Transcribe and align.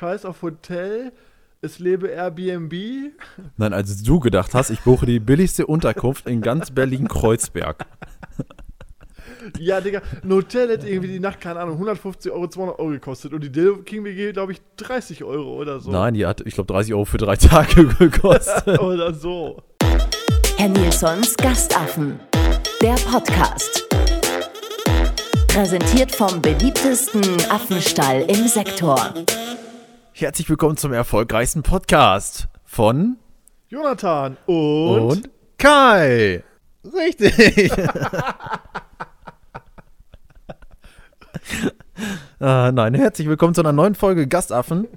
scheiß 0.00 0.24
auf 0.24 0.40
Hotel, 0.40 1.12
es 1.60 1.78
lebe 1.78 2.08
Airbnb. 2.08 2.72
Nein, 3.58 3.74
als 3.74 4.02
du 4.02 4.18
gedacht 4.18 4.54
hast, 4.54 4.70
ich 4.70 4.80
buche 4.80 5.04
die 5.04 5.20
billigste 5.20 5.66
Unterkunft 5.66 6.26
in 6.26 6.40
ganz 6.40 6.70
Berlin-Kreuzberg. 6.70 7.86
Ja, 9.58 9.80
Digga, 9.80 10.02
ein 10.22 10.32
Hotel 10.32 10.68
hätte 10.68 10.86
irgendwie 10.86 11.08
die 11.12 11.20
Nacht, 11.20 11.40
keine 11.40 11.60
Ahnung, 11.60 11.74
150 11.74 12.30
Euro, 12.30 12.46
200 12.48 12.78
Euro 12.78 12.90
gekostet. 12.90 13.32
Und 13.32 13.42
die 13.42 13.50
Dill 13.50 13.78
King 13.84 14.04
WG, 14.04 14.32
glaube 14.32 14.52
ich, 14.52 14.60
30 14.76 15.24
Euro 15.24 15.54
oder 15.54 15.80
so. 15.80 15.90
Nein, 15.90 16.12
die 16.12 16.26
hat, 16.26 16.42
ich 16.42 16.54
glaube, 16.54 16.70
30 16.70 16.92
Euro 16.92 17.06
für 17.06 17.16
drei 17.16 17.36
Tage 17.36 17.86
gekostet. 17.98 18.78
oder 18.80 19.14
so. 19.14 19.62
Herr 20.58 20.68
Nilsons 20.68 21.34
Gastaffen. 21.36 22.20
Der 22.82 22.96
Podcast. 23.10 23.88
Präsentiert 25.48 26.12
vom 26.14 26.42
beliebtesten 26.42 27.24
Affenstall 27.50 28.22
im 28.28 28.46
Sektor. 28.46 29.14
Herzlich 30.12 30.50
willkommen 30.50 30.76
zum 30.76 30.92
erfolgreichsten 30.92 31.62
Podcast 31.62 32.48
von 32.64 33.16
Jonathan 33.68 34.36
und, 34.46 35.00
und 35.00 35.30
Kai. 35.56 36.42
Richtig. 36.84 37.38
äh, 37.70 37.92
nein, 42.72 42.94
herzlich 42.94 43.28
willkommen 43.28 43.54
zu 43.54 43.62
einer 43.62 43.72
neuen 43.72 43.94
Folge 43.94 44.26
Gastaffen. 44.26 44.88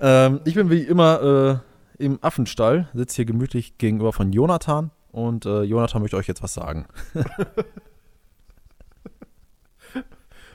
Ähm, 0.00 0.40
ich 0.44 0.54
bin 0.54 0.70
wie 0.70 0.82
immer 0.82 1.62
äh, 1.98 2.04
im 2.04 2.18
Affenstall, 2.22 2.88
sitze 2.94 3.16
hier 3.16 3.24
gemütlich 3.24 3.78
gegenüber 3.78 4.12
von 4.12 4.32
Jonathan 4.32 4.90
und 5.10 5.44
äh, 5.44 5.62
Jonathan 5.62 6.02
möchte 6.02 6.16
euch 6.16 6.28
jetzt 6.28 6.42
was 6.42 6.54
sagen. 6.54 6.86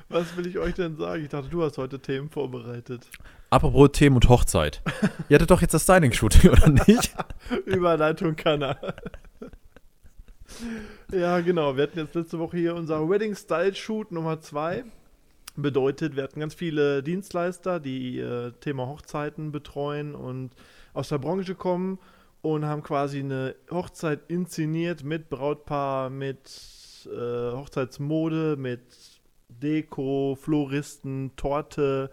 was 0.10 0.36
will 0.38 0.48
ich 0.48 0.58
euch 0.58 0.74
denn 0.76 0.96
sagen? 0.96 1.24
Ich 1.24 1.30
dachte, 1.30 1.50
du 1.50 1.62
hast 1.62 1.78
heute 1.78 2.00
Themen 2.00 2.30
vorbereitet. 2.30 3.08
Apropos 3.50 3.92
Themen 3.94 4.18
und 4.18 4.28
Hochzeit. 4.28 4.82
Ihr 5.30 5.36
hattet 5.36 5.52
doch 5.52 5.62
jetzt 5.62 5.74
das 5.74 5.84
Styling-Shooting, 5.84 6.52
oder 6.52 6.70
nicht? 6.70 7.16
Überleitung 7.66 8.36
kann 8.36 8.62
er. 8.62 8.96
ja, 11.12 11.40
genau. 11.40 11.78
Wir 11.78 11.84
hatten 11.84 12.00
jetzt 12.00 12.16
letzte 12.16 12.40
Woche 12.40 12.58
hier 12.58 12.76
unser 12.76 13.10
Wedding 13.10 13.36
Style 13.36 13.74
Shoot 13.74 14.12
Nummer 14.12 14.42
2. 14.42 14.84
Bedeutet, 15.56 16.16
wir 16.16 16.24
hatten 16.24 16.40
ganz 16.40 16.54
viele 16.54 17.02
Dienstleister, 17.02 17.80
die 17.80 18.20
äh, 18.20 18.52
Thema 18.60 18.88
Hochzeiten 18.88 19.52
betreuen 19.52 20.14
und 20.14 20.52
aus 20.94 21.10
der 21.10 21.18
Branche 21.18 21.56
kommen 21.56 22.00
und 22.42 22.66
haben 22.66 22.84
quasi 22.84 23.20
eine 23.20 23.56
Hochzeit 23.72 24.20
inszeniert 24.28 25.04
mit 25.04 25.30
Brautpaar, 25.30 26.10
mit 26.10 27.08
äh, 27.08 27.52
Hochzeitsmode, 27.54 28.56
mit 28.58 28.82
Deko, 29.50 30.38
Floristen, 30.40 31.32
Torte, 31.38 32.12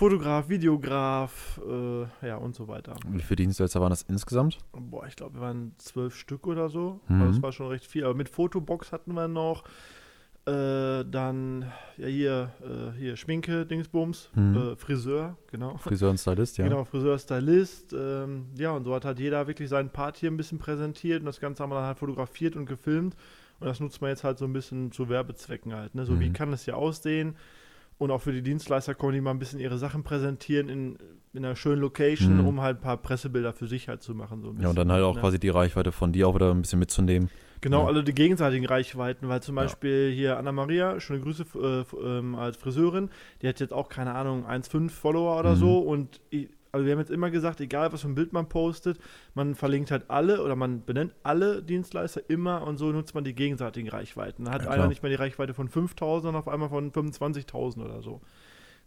Fotograf, 0.00 0.48
Videograf, 0.48 1.60
äh, 1.68 2.26
ja 2.26 2.36
und 2.36 2.54
so 2.54 2.68
weiter. 2.68 2.94
Wie 3.06 3.20
viele 3.20 3.36
Dienstleister 3.36 3.82
waren 3.82 3.90
das 3.90 4.00
insgesamt? 4.00 4.56
Boah, 4.72 5.06
ich 5.06 5.14
glaube, 5.14 5.34
wir 5.34 5.42
waren 5.42 5.72
zwölf 5.76 6.16
Stück 6.16 6.46
oder 6.46 6.70
so. 6.70 7.00
Mhm. 7.08 7.20
Also 7.20 7.32
das 7.34 7.42
war 7.42 7.52
schon 7.52 7.66
recht 7.66 7.84
viel. 7.84 8.04
Aber 8.04 8.14
mit 8.14 8.30
Fotobox 8.30 8.92
hatten 8.92 9.12
wir 9.12 9.28
noch. 9.28 9.62
Äh, 10.46 11.04
dann, 11.04 11.70
ja, 11.98 12.06
hier, 12.06 12.50
äh, 12.62 12.98
hier 12.98 13.16
Schminke, 13.16 13.66
Dingsbums, 13.66 14.30
Mhm. 14.34 14.56
äh, 14.56 14.76
Friseur, 14.76 15.36
genau. 15.50 15.76
Friseur 15.76 16.08
und 16.08 16.16
Stylist, 16.18 16.56
ja. 16.56 16.64
Genau, 16.64 16.84
Friseur, 16.86 17.18
Stylist. 17.18 17.92
Ähm, 17.92 18.46
ja, 18.56 18.70
und 18.70 18.84
so 18.84 18.94
hat 18.94 19.04
halt 19.04 19.18
jeder 19.20 19.46
wirklich 19.48 19.68
seinen 19.68 19.90
Part 19.90 20.16
hier 20.16 20.30
ein 20.30 20.38
bisschen 20.38 20.58
präsentiert 20.58 21.20
und 21.20 21.26
das 21.26 21.40
Ganze 21.40 21.62
haben 21.62 21.68
wir 21.70 21.74
dann 21.76 21.84
halt 21.84 21.98
fotografiert 21.98 22.56
und 22.56 22.64
gefilmt. 22.64 23.14
Und 23.60 23.66
das 23.66 23.80
nutzt 23.80 24.00
man 24.00 24.08
jetzt 24.08 24.24
halt 24.24 24.38
so 24.38 24.46
ein 24.46 24.54
bisschen 24.54 24.92
zu 24.92 25.10
Werbezwecken 25.10 25.74
halt. 25.74 25.94
Ne? 25.94 26.06
So, 26.06 26.18
wie 26.18 26.30
Mhm. 26.30 26.32
kann 26.32 26.54
es 26.54 26.64
hier 26.64 26.78
aussehen? 26.78 27.36
Und 28.00 28.10
auch 28.10 28.22
für 28.22 28.32
die 28.32 28.40
Dienstleister 28.40 28.94
kommen 28.94 29.12
die 29.12 29.20
mal 29.20 29.30
ein 29.30 29.38
bisschen 29.38 29.60
ihre 29.60 29.76
Sachen 29.76 30.02
präsentieren 30.04 30.70
in, 30.70 30.96
in 31.34 31.44
einer 31.44 31.54
schönen 31.54 31.82
Location, 31.82 32.38
Mhm. 32.38 32.46
um 32.46 32.60
halt 32.62 32.78
ein 32.78 32.80
paar 32.80 32.96
Pressebilder 32.96 33.52
für 33.52 33.66
sich 33.66 33.88
halt 33.88 34.02
zu 34.02 34.14
machen. 34.14 34.40
So 34.40 34.48
ein 34.48 34.58
Ja, 34.60 34.70
und 34.70 34.76
dann 34.78 34.90
halt 34.90 35.04
auch 35.04 35.14
ne? 35.16 35.20
quasi 35.20 35.38
die 35.38 35.50
Reichweite 35.50 35.92
von 35.92 36.10
dir 36.10 36.26
auch 36.26 36.34
wieder 36.34 36.50
ein 36.50 36.62
bisschen 36.62 36.78
mitzunehmen. 36.78 37.28
Genau, 37.60 37.82
Ja. 37.82 37.88
alle 37.88 38.02
die 38.02 38.14
gegenseitigen 38.14 38.64
Reichweiten, 38.64 39.28
weil 39.28 39.42
zum 39.42 39.54
Ja. 39.56 39.64
Beispiel 39.64 40.10
hier 40.12 40.38
Anna-Maria, 40.38 40.98
schöne 40.98 41.20
Grüße 41.20 41.44
äh, 41.56 41.84
ähm, 42.02 42.36
als 42.36 42.56
Friseurin, 42.56 43.10
die 43.42 43.48
hat 43.48 43.60
jetzt 43.60 43.74
auch, 43.74 43.90
keine 43.90 44.14
Ahnung, 44.14 44.46
1,5 44.46 44.88
Follower 44.94 45.38
oder 45.38 45.50
Mhm. 45.52 45.56
so 45.58 45.78
und 45.80 46.22
ich, 46.30 46.48
also 46.72 46.86
wir 46.86 46.92
haben 46.92 47.00
jetzt 47.00 47.10
immer 47.10 47.30
gesagt, 47.30 47.60
egal 47.60 47.92
was 47.92 48.02
für 48.02 48.08
ein 48.08 48.14
Bild 48.14 48.32
man 48.32 48.48
postet, 48.48 48.98
man 49.34 49.54
verlinkt 49.54 49.90
halt 49.90 50.08
alle 50.08 50.42
oder 50.42 50.56
man 50.56 50.84
benennt 50.84 51.14
alle 51.22 51.62
Dienstleister 51.62 52.22
immer 52.28 52.66
und 52.66 52.78
so 52.78 52.92
nutzt 52.92 53.14
man 53.14 53.24
die 53.24 53.34
gegenseitigen 53.34 53.88
Reichweiten. 53.88 54.44
Dann 54.44 54.54
hat 54.54 54.64
Ja, 54.64 54.70
einer 54.70 54.88
nicht 54.88 55.02
mehr 55.02 55.10
die 55.10 55.16
Reichweite 55.16 55.54
von 55.54 55.68
5.000, 55.68 56.22
sondern 56.22 56.36
auf 56.36 56.48
einmal 56.48 56.68
von 56.68 56.92
25.000 56.92 57.84
oder 57.84 58.02
so. 58.02 58.20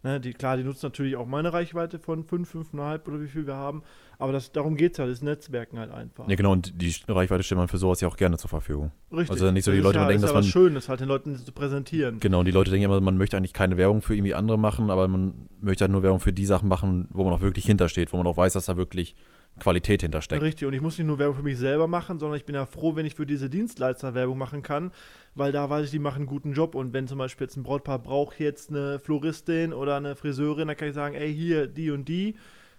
Ne, 0.05 0.19
die, 0.19 0.33
klar, 0.33 0.57
die 0.57 0.63
nutzen 0.65 0.85
natürlich 0.87 1.15
auch 1.15 1.25
meine 1.25 1.53
Reichweite 1.53 1.97
von 1.97 2.25
5, 2.25 2.53
5,5 2.55 3.07
oder 3.07 3.21
wie 3.21 3.27
viel 3.29 3.47
wir 3.47 3.55
haben, 3.55 3.83
aber 4.19 4.33
das, 4.33 4.51
darum 4.51 4.75
geht 4.75 4.91
es 4.91 4.97
ja, 4.97 5.07
das 5.07 5.21
Netzwerken 5.21 5.79
halt 5.79 5.91
einfach. 5.91 6.27
Ja, 6.27 6.35
genau, 6.35 6.51
und 6.51 6.81
die 6.81 6.93
Reichweite 7.07 7.41
stellt 7.43 7.57
man 7.59 7.69
für 7.69 7.77
sowas 7.77 8.01
ja 8.01 8.09
auch 8.09 8.17
gerne 8.17 8.37
zur 8.37 8.49
Verfügung. 8.49 8.91
Richtig. 9.13 9.31
Also 9.31 9.49
nicht 9.51 9.63
so 9.63 9.71
die 9.71 9.77
Das 9.77 9.83
ist 9.85 9.85
Leute 9.85 9.99
ja, 9.99 10.07
denken, 10.07 10.23
ist 10.23 10.29
dass 10.29 10.33
man- 10.33 10.43
Schönes, 10.43 10.89
halt 10.89 10.99
den 10.99 11.07
Leuten 11.07 11.37
zu 11.37 11.51
präsentieren. 11.53 12.19
Genau, 12.19 12.39
und 12.39 12.45
die 12.45 12.51
Leute 12.51 12.69
denken 12.69 12.83
immer, 12.83 12.99
man 12.99 13.17
möchte 13.17 13.37
eigentlich 13.37 13.53
keine 13.53 13.77
Werbung 13.77 14.01
für 14.01 14.13
irgendwie 14.13 14.33
andere 14.33 14.59
machen, 14.59 14.89
aber 14.91 15.07
man 15.07 15.47
möchte 15.61 15.85
halt 15.85 15.91
nur 15.93 16.03
Werbung 16.03 16.19
für 16.19 16.33
die 16.33 16.45
Sachen 16.45 16.67
machen, 16.67 17.07
wo 17.11 17.23
man 17.23 17.31
auch 17.31 17.41
wirklich 17.41 17.65
hintersteht, 17.65 18.11
wo 18.11 18.17
man 18.17 18.27
auch 18.27 18.35
weiß, 18.35 18.51
dass 18.53 18.65
da 18.65 18.75
wirklich 18.75 19.15
Qualität 19.59 20.01
hintersteckt. 20.01 20.41
Richtig, 20.41 20.67
und 20.67 20.73
ich 20.73 20.81
muss 20.81 20.97
nicht 20.97 21.07
nur 21.07 21.19
Werbung 21.19 21.37
für 21.37 21.43
mich 21.43 21.57
selber 21.57 21.87
machen, 21.87 22.19
sondern 22.19 22.37
ich 22.37 22.45
bin 22.45 22.55
ja 22.55 22.65
froh, 22.65 22.95
wenn 22.95 23.05
ich 23.05 23.15
für 23.15 23.25
diese 23.25 23.49
Dienstleister 23.49 24.13
Werbung 24.13 24.37
machen 24.37 24.63
kann, 24.63 24.91
weil 25.35 25.51
da 25.51 25.69
weiß 25.69 25.85
ich, 25.85 25.91
die 25.91 25.99
machen 25.99 26.19
einen 26.19 26.25
guten 26.25 26.53
Job. 26.53 26.75
Und 26.75 26.93
wenn 26.93 27.07
zum 27.07 27.19
Beispiel 27.19 27.45
jetzt 27.45 27.57
ein 27.57 27.63
Brautpaar 27.63 27.99
braucht 27.99 28.39
jetzt 28.39 28.69
eine 28.69 28.99
Floristin 28.99 29.73
oder 29.73 29.97
eine 29.97 30.15
Friseurin, 30.15 30.67
dann 30.67 30.77
kann 30.77 30.87
ich 30.87 30.95
sagen, 30.95 31.15
ey, 31.15 31.33
hier, 31.33 31.67
die 31.67 31.91
und 31.91 32.09
die, 32.09 32.35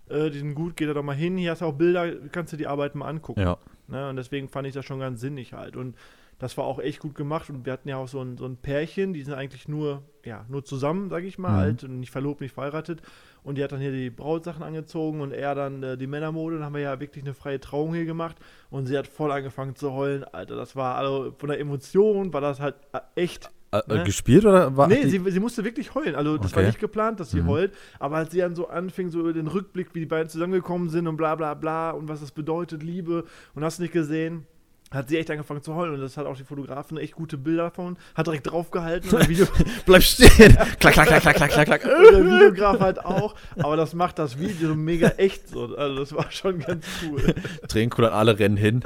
äh, 0.09 0.31
die 0.31 0.39
sind 0.39 0.55
gut, 0.55 0.77
geh 0.77 0.87
da 0.87 0.95
doch 0.95 1.03
mal 1.03 1.15
hin, 1.15 1.37
hier 1.37 1.53
hast 1.53 1.63
du 1.63 1.67
auch 1.67 1.75
Bilder, 1.75 2.13
kannst 2.33 2.53
du 2.53 2.57
die 2.57 2.67
Arbeit 2.67 2.95
mal 2.95 3.09
angucken. 3.09 3.41
Ja, 3.41 3.59
Ne? 3.89 4.09
Und 4.09 4.17
deswegen 4.17 4.49
fand 4.49 4.67
ich 4.67 4.75
das 4.75 4.85
schon 4.85 5.01
ganz 5.01 5.21
sinnig 5.21 5.53
halt. 5.53 5.77
Und 5.77 5.97
das 6.39 6.57
war 6.59 6.65
auch 6.65 6.79
echt 6.79 7.01
gut 7.01 7.15
gemacht. 7.15 7.49
Und 7.51 7.65
wir 7.65 7.73
hatten 7.73 7.89
ja 7.89 7.97
auch 7.97 8.09
so 8.09 8.21
ein, 8.21 8.37
so 8.37 8.45
ein 8.47 8.57
Pärchen, 8.57 9.13
die 9.13 9.23
sind 9.23 9.35
eigentlich 9.35 9.69
nur, 9.69 10.03
ja, 10.25 10.45
nur 10.49 10.65
zusammen, 10.65 11.09
sag 11.11 11.25
ich 11.25 11.39
mal, 11.39 11.53
Mhm. 11.53 11.57
halt, 11.57 11.85
und 11.85 12.01
nicht 12.01 12.11
verlobt, 12.11 12.41
nicht 12.41 12.55
verheiratet. 12.55 13.03
Und 13.43 13.57
die 13.59 13.63
hat 13.65 13.73
dann 13.73 13.81
hier 13.81 13.93
die 13.93 14.11
Brautsachen 14.11 14.63
angezogen 14.63 15.21
und 15.21 15.33
er 15.33 15.55
dann 15.55 15.83
äh, 15.83 15.97
die 15.97 16.07
Männermode. 16.07 16.57
Dann 16.57 16.65
haben 16.65 16.75
wir 16.75 16.81
ja 16.83 16.99
wirklich 17.01 17.25
eine 17.25 17.35
freie 17.35 17.61
Trauung 17.61 17.95
hier 17.95 18.05
gemacht. 18.07 18.37
Und 18.71 18.87
sie 18.87 18.97
hat 18.99 19.07
voll 19.07 19.31
angefangen 19.33 19.77
zu 19.77 19.93
heulen. 19.93 20.25
Alter, 20.25 20.57
das 20.57 20.75
war, 20.77 20.97
also 20.97 21.35
von 21.39 21.49
der 21.51 21.61
Emotion 21.61 22.33
war 22.33 22.41
das 22.41 22.59
halt 22.61 22.75
äh, 22.93 23.01
echt 23.17 23.51
äh, 23.73 23.79
äh, 23.89 23.97
Ne? 23.99 24.05
gespielt 24.05 24.45
oder 24.47 24.77
war 24.77 24.87
Nee, 24.89 25.07
sie, 25.09 25.19
sie 25.31 25.41
musste 25.41 25.65
wirklich 25.65 25.95
heulen. 25.95 26.15
Also 26.15 26.39
das 26.39 26.53
war 26.53 26.61
Okay. 26.61 26.69
nicht 26.69 26.79
geplant, 26.81 27.19
dass 27.21 27.31
sie 27.33 27.43
Mhm. 27.43 27.49
heult. 27.49 27.75
Aber 27.99 28.17
als 28.17 28.31
sie 28.33 28.39
dann 28.39 28.55
so 28.55 28.69
anfing, 28.69 29.11
so 29.11 29.21
über 29.21 29.33
den 29.33 29.47
Rückblick, 29.49 29.95
wie 29.95 30.01
die 30.01 30.07
beiden 30.07 30.29
zusammengekommen 30.29 30.89
sind 30.91 31.07
und 31.09 31.17
bla 31.17 31.35
bla 31.35 31.55
bla 31.55 31.91
und 31.91 32.09
was 32.09 32.21
das 32.21 32.31
bedeutet, 32.31 32.83
Liebe 32.83 33.25
und 33.55 33.65
hast 33.65 33.79
nicht 33.81 33.93
gesehen, 33.93 34.47
hat 34.95 35.09
sie 35.09 35.19
echt 35.19 35.31
angefangen 35.31 35.63
zu 35.63 35.75
heulen. 35.75 35.95
Und 35.95 36.01
das 36.01 36.17
hat 36.17 36.27
auch 36.27 36.37
die 36.37 36.45
Fotografin 36.45 36.97
echt 36.99 37.15
gute 37.15 37.37
Bilder 37.37 37.65
davon. 37.65 37.97
Hat 38.15 38.27
direkt 38.27 38.51
draufgehalten 38.51 39.11
und 39.11 39.19
der, 39.21 39.29
Video, 39.29 39.47
Bleib 39.87 40.03
stehen! 40.03 40.57
klack, 40.79 40.95
klack, 40.95 41.07
klack, 41.09 41.21
klack, 41.23 41.37
klack, 41.37 41.51
klack, 41.51 41.67
klack. 41.67 41.85
und 41.85 42.13
der 42.13 42.25
Videograf 42.25 42.81
halt 42.81 43.05
auch. 43.05 43.35
Aber 43.59 43.77
das 43.77 43.95
macht 43.95 44.19
das 44.19 44.39
Video 44.39 44.75
mega 44.75 45.09
echt 45.17 45.49
so. 45.49 45.77
Also 45.77 45.99
das 46.01 46.15
war 46.15 46.31
schon 46.31 46.59
ganz 46.61 46.87
cool. 47.05 47.35
Tränenkullern, 47.69 48.13
alle 48.13 48.39
rennen 48.39 48.57
hin. 48.57 48.83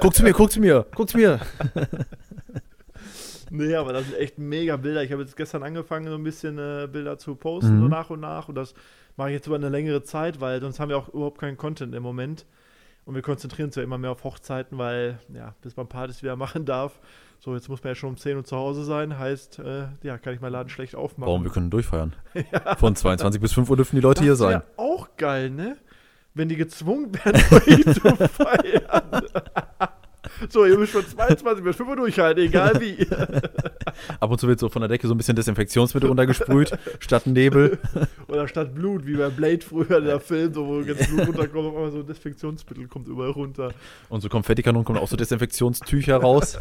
guck 0.00 0.14
zu 0.14 0.22
mir, 0.22 0.32
guck 0.32 0.50
zu 0.52 0.60
mir, 0.60 0.86
guck 0.94 1.08
zu 1.08 1.16
mir. 1.18 1.40
Nee, 3.50 3.74
aber 3.74 3.92
das 3.92 4.06
sind 4.06 4.16
echt 4.16 4.38
mega 4.38 4.76
Bilder. 4.76 5.02
Ich 5.02 5.12
habe 5.12 5.22
jetzt 5.22 5.36
gestern 5.36 5.62
angefangen, 5.62 6.06
so 6.08 6.14
ein 6.14 6.24
bisschen 6.24 6.58
äh, 6.58 6.88
Bilder 6.90 7.18
zu 7.18 7.34
posten, 7.34 7.76
Mhm. 7.76 7.80
so 7.82 7.88
nach 7.88 8.08
und 8.08 8.20
nach. 8.20 8.48
Und 8.48 8.54
das 8.54 8.72
mache 9.16 9.28
ich 9.28 9.34
jetzt 9.34 9.46
über 9.46 9.56
eine 9.56 9.68
längere 9.68 10.02
Zeit, 10.02 10.40
weil 10.40 10.60
sonst 10.62 10.80
haben 10.80 10.88
wir 10.88 10.96
auch 10.96 11.10
überhaupt 11.10 11.38
keinen 11.38 11.58
Content 11.58 11.94
im 11.94 12.02
Moment. 12.02 12.46
Und 13.04 13.14
wir 13.14 13.22
konzentrieren 13.22 13.66
uns 13.66 13.76
ja 13.76 13.82
immer 13.82 13.98
mehr 13.98 14.12
auf 14.12 14.22
Hochzeiten, 14.24 14.78
weil, 14.78 15.18
ja, 15.34 15.54
bis 15.60 15.76
man 15.76 15.88
Partys 15.88 16.22
wieder 16.22 16.36
machen 16.36 16.64
darf. 16.64 17.00
So, 17.40 17.54
jetzt 17.54 17.68
muss 17.68 17.82
man 17.82 17.90
ja 17.90 17.94
schon 17.96 18.10
um 18.10 18.16
10 18.16 18.36
Uhr 18.36 18.44
zu 18.44 18.56
Hause 18.56 18.84
sein. 18.84 19.18
Heißt, 19.18 19.58
äh, 19.58 19.86
ja, 20.02 20.18
kann 20.18 20.34
ich 20.34 20.40
meinen 20.40 20.52
Laden 20.52 20.68
schlecht 20.68 20.94
aufmachen. 20.94 21.28
Warum? 21.28 21.42
Wir 21.42 21.50
können 21.50 21.70
durchfeiern. 21.70 22.14
Von 22.78 22.94
22 22.94 23.40
bis 23.40 23.52
5 23.52 23.68
Uhr 23.68 23.76
dürfen 23.76 23.96
die 23.96 24.02
Leute 24.02 24.20
das 24.20 24.24
hier 24.24 24.36
sein. 24.36 24.50
wäre 24.50 24.64
auch 24.76 25.08
geil, 25.16 25.50
ne? 25.50 25.76
Wenn 26.34 26.48
die 26.48 26.56
gezwungen 26.56 27.12
werden, 27.12 27.42
zu 27.94 28.16
feiern. 28.28 29.26
so, 30.48 30.64
ihr 30.66 30.76
müsst 30.78 30.92
von 30.92 31.06
22 31.06 31.64
bis 31.64 31.76
5 31.76 31.88
Uhr 31.88 31.96
durchhalten, 31.96 32.44
egal 32.44 32.80
wie. 32.80 33.06
Ab 34.20 34.30
und 34.30 34.38
zu 34.40 34.48
wird 34.48 34.58
so 34.58 34.68
von 34.68 34.80
der 34.82 34.88
Decke 34.88 35.06
so 35.06 35.14
ein 35.14 35.16
bisschen 35.16 35.36
Desinfektionsmittel 35.36 36.08
runtergesprüht, 36.08 36.76
statt 37.00 37.26
Nebel. 37.26 37.78
Oder 38.28 38.48
statt 38.48 38.74
Blut, 38.74 39.06
wie 39.06 39.16
bei 39.16 39.28
Blade 39.28 39.60
früher, 39.62 40.00
der 40.00 40.20
Film, 40.20 40.52
so, 40.54 40.66
wo 40.66 40.84
ganz 40.84 41.06
Blut 41.08 41.28
runterkommt, 41.28 41.68
einmal 41.68 41.90
so 41.90 42.02
Desinfektionsmittel 42.02 42.88
kommt 42.88 43.08
überall 43.08 43.30
runter. 43.30 43.72
Und 44.08 44.20
so 44.20 44.28
Konfettikanonen 44.28 44.84
kommen 44.84 44.98
auch 44.98 45.08
so 45.08 45.16
Desinfektionstücher 45.16 46.16
raus. 46.16 46.58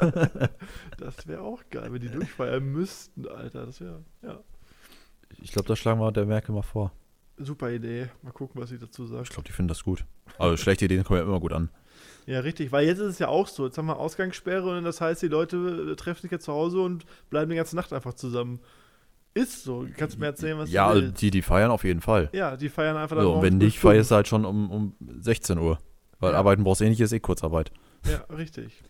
Das 0.98 1.28
wäre 1.28 1.42
auch 1.42 1.62
geil, 1.70 1.88
wenn 1.92 2.02
die 2.02 2.10
durchfeiern 2.10 2.64
müssten, 2.64 3.28
Alter. 3.28 3.66
Das 3.66 3.82
wäre, 3.82 4.04
ja, 4.22 4.40
Ich 5.42 5.52
glaube, 5.52 5.68
das 5.68 5.80
schlagen 5.80 6.00
wir 6.00 6.12
der 6.12 6.26
Merkel 6.26 6.54
mal 6.54 6.62
vor. 6.62 6.92
super 7.38 7.72
Idee. 7.72 8.10
Mal 8.22 8.32
gucken, 8.32 8.62
was 8.62 8.70
sie 8.70 8.78
dazu 8.78 9.04
Ich 9.06 9.10
sagt. 9.10 9.30
glaube, 9.32 9.48
die 9.48 9.52
finden 9.52 9.70
das 9.70 9.84
gut. 9.84 10.06
Aber 10.38 10.56
schlechte 10.58 10.86
Ideen 10.86 11.04
kommen 11.04 11.20
ja 11.20 11.26
immer 11.26 11.40
gut 11.40 11.54
an. 11.54 11.70
Ja, 12.32 12.40
richtig, 12.40 12.72
weil 12.72 12.86
jetzt 12.88 13.00
ist 13.00 13.08
es 13.08 13.20
ja 13.20 13.28
auch 13.28 13.48
so. 13.48 13.66
Jetzt 13.66 13.78
haben 13.78 13.88
wir 13.88 13.98
Ausgangssperre 14.00 14.78
und 14.78 14.84
das 14.86 15.02
heißt, 15.02 15.22
die 15.22 15.28
Leute 15.28 15.90
äh, 15.92 15.96
treffen 15.96 16.22
sich 16.22 16.32
jetzt 16.32 16.46
zu 16.46 16.54
Hause 16.54 16.80
und 16.82 17.06
bleiben 17.30 17.50
die 17.50 17.58
ganze 17.58 17.76
Nacht 17.76 17.92
einfach 17.92 18.14
zusammen. 18.14 18.60
Ist 19.34 19.64
so. 19.64 19.86
Kannst 19.98 20.20
mir 20.20 20.28
erzählen, 20.28 20.58
was 20.58 20.72
Ja, 20.72 20.86
du 20.86 20.90
also 20.92 21.02
willst. 21.08 21.22
die, 21.22 21.32
die 21.32 21.42
feiern 21.42 21.72
auf 21.72 21.84
jeden 21.84 22.02
Fall. 22.02 22.30
ja, 22.34 22.56
die 22.58 22.70
feiern 22.70 22.96
einfach 22.98 23.16
dann 23.16 23.26
So, 23.26 23.34
und 23.34 23.42
wenn 23.42 23.58
nicht, 23.58 23.80
feierst 23.80 24.12
du 24.12 24.16
halt 24.16 24.28
schon 24.28 24.46
um, 24.46 24.70
um 24.72 24.96
16 25.20 25.58
Uhr. 25.58 25.80
Weil 26.20 26.34
Ja. 26.34 26.38
arbeiten 26.40 26.64
brauchst 26.64 26.82
du 26.82 26.86
eh 26.86 26.90
nicht, 26.90 27.02
ist 27.02 27.12
eh 27.14 27.20
Kurzarbeit. 27.20 27.72
Ja, 28.06 28.20
richtig. 28.36 28.82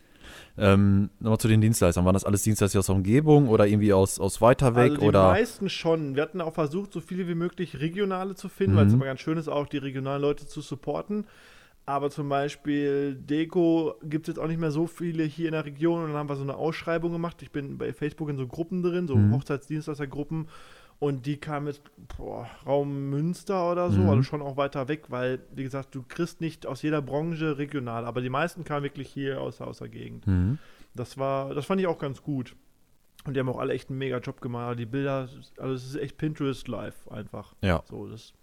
Ähm, 0.58 1.10
Nochmal 1.18 1.38
zu 1.38 1.48
den 1.48 1.60
Dienstleistern. 1.60 2.04
Waren 2.04 2.14
das 2.14 2.24
alles 2.24 2.42
Dienstleister 2.42 2.78
aus 2.78 2.86
der 2.86 2.94
Umgebung 2.94 3.48
oder 3.48 3.66
irgendwie 3.66 3.92
aus, 3.92 4.18
aus 4.20 4.40
weiter 4.40 4.74
weg? 4.74 4.92
also 4.92 4.96
die 5.00 5.06
oder? 5.08 5.22
meisten 5.28 5.68
schon. 5.70 6.14
Wir 6.14 6.22
hatten 6.22 6.40
auch 6.40 6.54
versucht, 6.54 6.92
so 6.92 7.00
viele 7.00 7.26
wie 7.28 7.34
möglich 7.34 7.80
regionale 7.80 8.34
zu 8.34 8.48
finden, 8.48 8.76
weil 8.76 8.86
es 8.86 8.92
Mhm. 8.92 8.98
immer 8.98 9.06
ganz 9.06 9.20
schön 9.20 9.38
ist, 9.38 9.48
auch 9.48 9.66
die 9.66 9.78
regionalen 9.78 10.22
Leute 10.22 10.46
zu 10.46 10.60
supporten. 10.60 11.26
Aber 11.84 12.10
zum 12.10 12.28
Beispiel 12.28 13.16
Deko 13.16 13.94
gibt 14.04 14.28
es 14.28 14.34
jetzt 14.34 14.42
auch 14.42 14.46
nicht 14.48 14.60
mehr 14.60 14.70
so 14.70 14.86
viele 14.86 15.24
hier 15.24 15.46
in 15.46 15.52
der 15.52 15.64
Region 15.64 16.00
und 16.04 16.08
dann 16.10 16.16
haben 16.16 16.28
wir 16.28 16.36
so 16.36 16.42
eine 16.42 16.54
Ausschreibung 16.56 17.10
gemacht. 17.12 17.42
Ich 17.42 17.50
bin 17.50 17.76
bei 17.76 17.92
Facebook 17.92 18.28
in 18.28 18.36
so 18.36 18.46
Gruppen 18.46 18.82
drin, 18.82 19.08
so 19.08 19.16
Mhm. 19.16 19.32
Hochzeitsdienstleistergruppen 19.34 20.46
und 21.00 21.26
die 21.26 21.38
kamen 21.38 21.66
jetzt 21.66 21.82
boah, 22.16 22.48
Raum 22.64 23.10
Münster 23.10 23.72
oder 23.72 23.90
so, 23.90 24.00
Mhm. 24.00 24.08
also 24.10 24.22
schon 24.22 24.42
auch 24.42 24.56
weiter 24.56 24.86
weg, 24.86 25.06
weil, 25.08 25.40
wie 25.54 25.64
gesagt, 25.64 25.92
du 25.96 26.04
kriegst 26.06 26.40
nicht 26.40 26.66
aus 26.66 26.82
jeder 26.82 27.02
Branche 27.02 27.58
regional, 27.58 28.04
aber 28.04 28.20
die 28.20 28.30
meisten 28.30 28.62
kamen 28.62 28.84
wirklich 28.84 29.08
hier 29.08 29.40
aus, 29.40 29.60
aus 29.60 29.78
der 29.78 29.88
Gegend. 29.88 30.24
Mhm. 30.26 30.58
Das 30.94 31.18
war, 31.18 31.52
das 31.52 31.66
fand 31.66 31.80
ich 31.80 31.88
auch 31.88 31.98
ganz 31.98 32.22
gut. 32.22 32.54
Und 33.24 33.34
die 33.34 33.40
haben 33.40 33.48
auch 33.48 33.58
alle 33.58 33.72
echt 33.72 33.88
einen 33.88 33.98
mega 33.98 34.18
Job 34.18 34.40
gemacht. 34.40 34.78
Die 34.78 34.86
Bilder, 34.86 35.28
also 35.56 35.74
es 35.74 35.84
ist 35.86 35.96
echt 35.96 36.16
Pinterest 36.16 36.66
live 36.68 37.08
einfach. 37.08 37.54
Ja. 37.62 37.82
So, 37.88 38.06
das, 38.08 38.34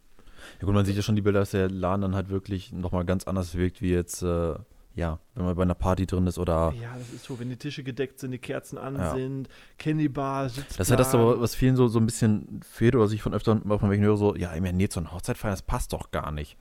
Ja 0.60 0.66
gut, 0.66 0.74
man 0.76 0.86
sieht 0.86 0.96
ja 0.96 1.02
schon 1.02 1.16
die 1.16 1.22
Bilder, 1.22 1.40
dass 1.40 1.52
der 1.52 1.70
Laden 1.70 2.02
dann 2.02 2.16
halt 2.16 2.30
wirklich 2.30 2.72
nochmal 2.72 3.06
ganz 3.06 3.26
anders 3.26 3.56
wirkt, 3.56 3.82
wie 3.82 3.92
jetzt, 3.92 4.22
äh, 4.22 4.56
ja, 4.96 5.20
wenn 5.36 5.46
man 5.46 5.56
bei 5.56 5.62
einer 5.64 5.76
Party 5.76 6.06
drin 6.06 6.28
ist 6.28 6.38
oder. 6.38 6.74
ja, 6.82 6.98
das 6.98 7.10
ist 7.12 7.24
so, 7.26 7.40
wenn 7.40 7.50
die 7.50 7.56
Tische 7.58 7.84
gedeckt 7.84 8.20
sind, 8.20 8.32
die 8.32 8.38
Kerzen 8.40 8.78
an 8.78 8.98
Ja. 8.98 9.14
sind, 9.14 9.48
Candy 9.78 10.10
Bar, 10.10 10.50
Sitzplan. 10.50 10.78
Das 10.78 10.88
ist 10.88 10.92
ja 10.92 10.98
das, 10.98 11.12
so, 11.12 11.40
was 11.40 11.56
vielen 11.56 11.76
so, 11.76 11.88
so 11.88 12.00
ein 12.00 12.06
bisschen 12.06 12.60
fehlt 12.70 12.96
oder 12.96 13.06
was 13.06 13.12
ich 13.12 13.22
von 13.22 13.34
öfter 13.34 13.56
mal 13.64 13.80
von 13.80 13.90
welchen 13.90 14.04
höre, 14.04 14.18
so, 14.18 14.36
ja, 14.36 14.54
nee, 14.60 14.88
so 14.92 15.00
eine 15.00 15.12
Hochzeit 15.12 15.38
feiern, 15.38 15.54
das 15.54 15.62
passt 15.62 15.94
doch 15.94 16.12
gar 16.12 16.32
nicht. 16.32 16.58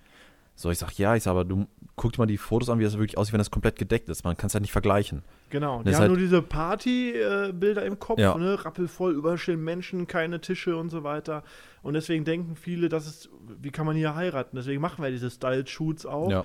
So, 0.61 0.73
ich 0.73 0.79
sag, 0.79 0.99
ja, 0.99 1.15
ich 1.15 1.23
sag, 1.23 1.31
aber 1.31 1.45
du 1.45 1.69
guck 1.95 2.13
dir 2.15 2.19
mal 2.19 2.27
die 2.27 2.37
Fotos 2.37 2.69
an, 2.69 2.81
wie 2.81 2.83
das 2.83 2.95
wirklich 2.99 3.17
aussieht, 3.17 3.33
wenn 3.33 3.39
das 3.39 3.53
komplett 3.53 3.77
gedeckt 3.79 4.09
ist. 4.09 4.25
Man 4.25 4.37
kann 4.37 4.49
es 4.49 4.55
halt 4.55 4.63
nicht 4.63 4.73
vergleichen. 4.73 5.23
Genau, 5.51 5.85
die 5.85 5.91
haben 5.95 6.01
halt- 6.01 6.09
nur 6.11 6.19
diese 6.19 6.43
Party-Bilder 6.43 7.85
im 7.85 7.99
Kopf, 8.01 8.19
Ja. 8.19 8.37
ne? 8.37 8.65
rappelvoll, 8.65 9.15
überall 9.15 9.39
stehen 9.39 9.63
Menschen, 9.63 10.07
keine 10.09 10.41
Tische 10.41 10.77
und 10.77 10.91
so 10.91 11.05
weiter. 11.05 11.45
Und 11.83 11.95
deswegen 11.95 12.25
denken 12.25 12.57
viele, 12.57 12.89
das 12.89 13.07
ist, 13.07 13.31
wie 13.61 13.71
kann 13.71 13.87
man 13.87 13.95
hier 13.97 14.17
heiraten? 14.17 14.57
Deswegen 14.57 14.81
machen 14.81 15.03
wir 15.03 15.11
diese 15.13 15.31
Style-Shoots 15.31 16.07
auch. 16.07 16.31
Ja. 16.31 16.45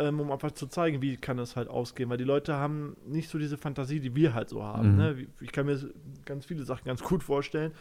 ähm, 0.00 0.20
um 0.20 0.30
einfach 0.30 0.52
zu 0.52 0.68
zeigen, 0.68 1.02
wie 1.02 1.16
kann 1.16 1.38
das 1.38 1.56
halt 1.56 1.66
ausgehen, 1.68 2.08
weil 2.08 2.18
die 2.18 2.22
Leute 2.22 2.54
haben 2.54 2.96
nicht 3.04 3.28
so 3.28 3.36
diese 3.36 3.58
Fantasie, 3.58 3.98
die 3.98 4.14
wir 4.14 4.32
halt 4.32 4.48
so 4.48 4.62
haben. 4.62 4.92
Mhm. 4.92 4.96
Ne? 4.96 5.26
Ich 5.40 5.50
kann 5.50 5.66
mir 5.66 5.76
ganz 6.24 6.46
viele 6.46 6.62
Sachen 6.62 6.84
ganz 6.84 7.02
gut 7.02 7.24
vorstellen, 7.24 7.72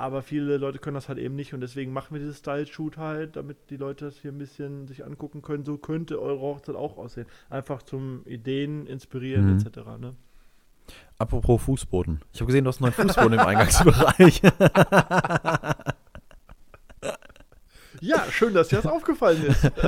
aber 0.00 0.22
viele 0.22 0.56
Leute 0.56 0.78
können 0.78 0.94
das 0.94 1.08
halt 1.08 1.18
eben 1.18 1.36
nicht 1.36 1.52
und 1.52 1.60
deswegen 1.60 1.92
machen 1.92 2.14
wir 2.14 2.18
dieses 2.20 2.38
Style-Shoot 2.38 2.96
halt, 2.96 3.36
damit 3.36 3.70
die 3.70 3.76
Leute 3.76 4.06
das 4.06 4.16
hier 4.16 4.32
ein 4.32 4.38
bisschen 4.38 4.86
sich 4.88 5.04
angucken 5.04 5.42
können. 5.42 5.64
So 5.64 5.76
könnte 5.76 6.20
eure 6.20 6.40
Hochzeit 6.40 6.74
auch 6.74 6.96
aussehen. 6.96 7.26
Einfach 7.50 7.82
zum 7.82 8.24
Ideen 8.26 8.86
inspirieren 8.86 9.52
Mhm. 9.54 9.58
etc. 9.58 9.76
Ne? 10.00 10.14
Apropos 11.18 11.62
Fußboden. 11.62 12.20
Ich 12.32 12.40
habe 12.40 12.46
gesehen, 12.46 12.64
du 12.64 12.68
hast 12.68 12.82
einen 12.82 12.92
neuen 12.96 13.08
Fußboden 13.08 13.34
im 13.34 13.40
Eingangsbereich. 13.46 14.40
Ja, 18.00 18.24
schön, 18.30 18.54
dass 18.54 18.68
dir 18.68 18.76
das 18.76 18.86
aufgefallen 18.92 19.44
ist. 19.46 19.70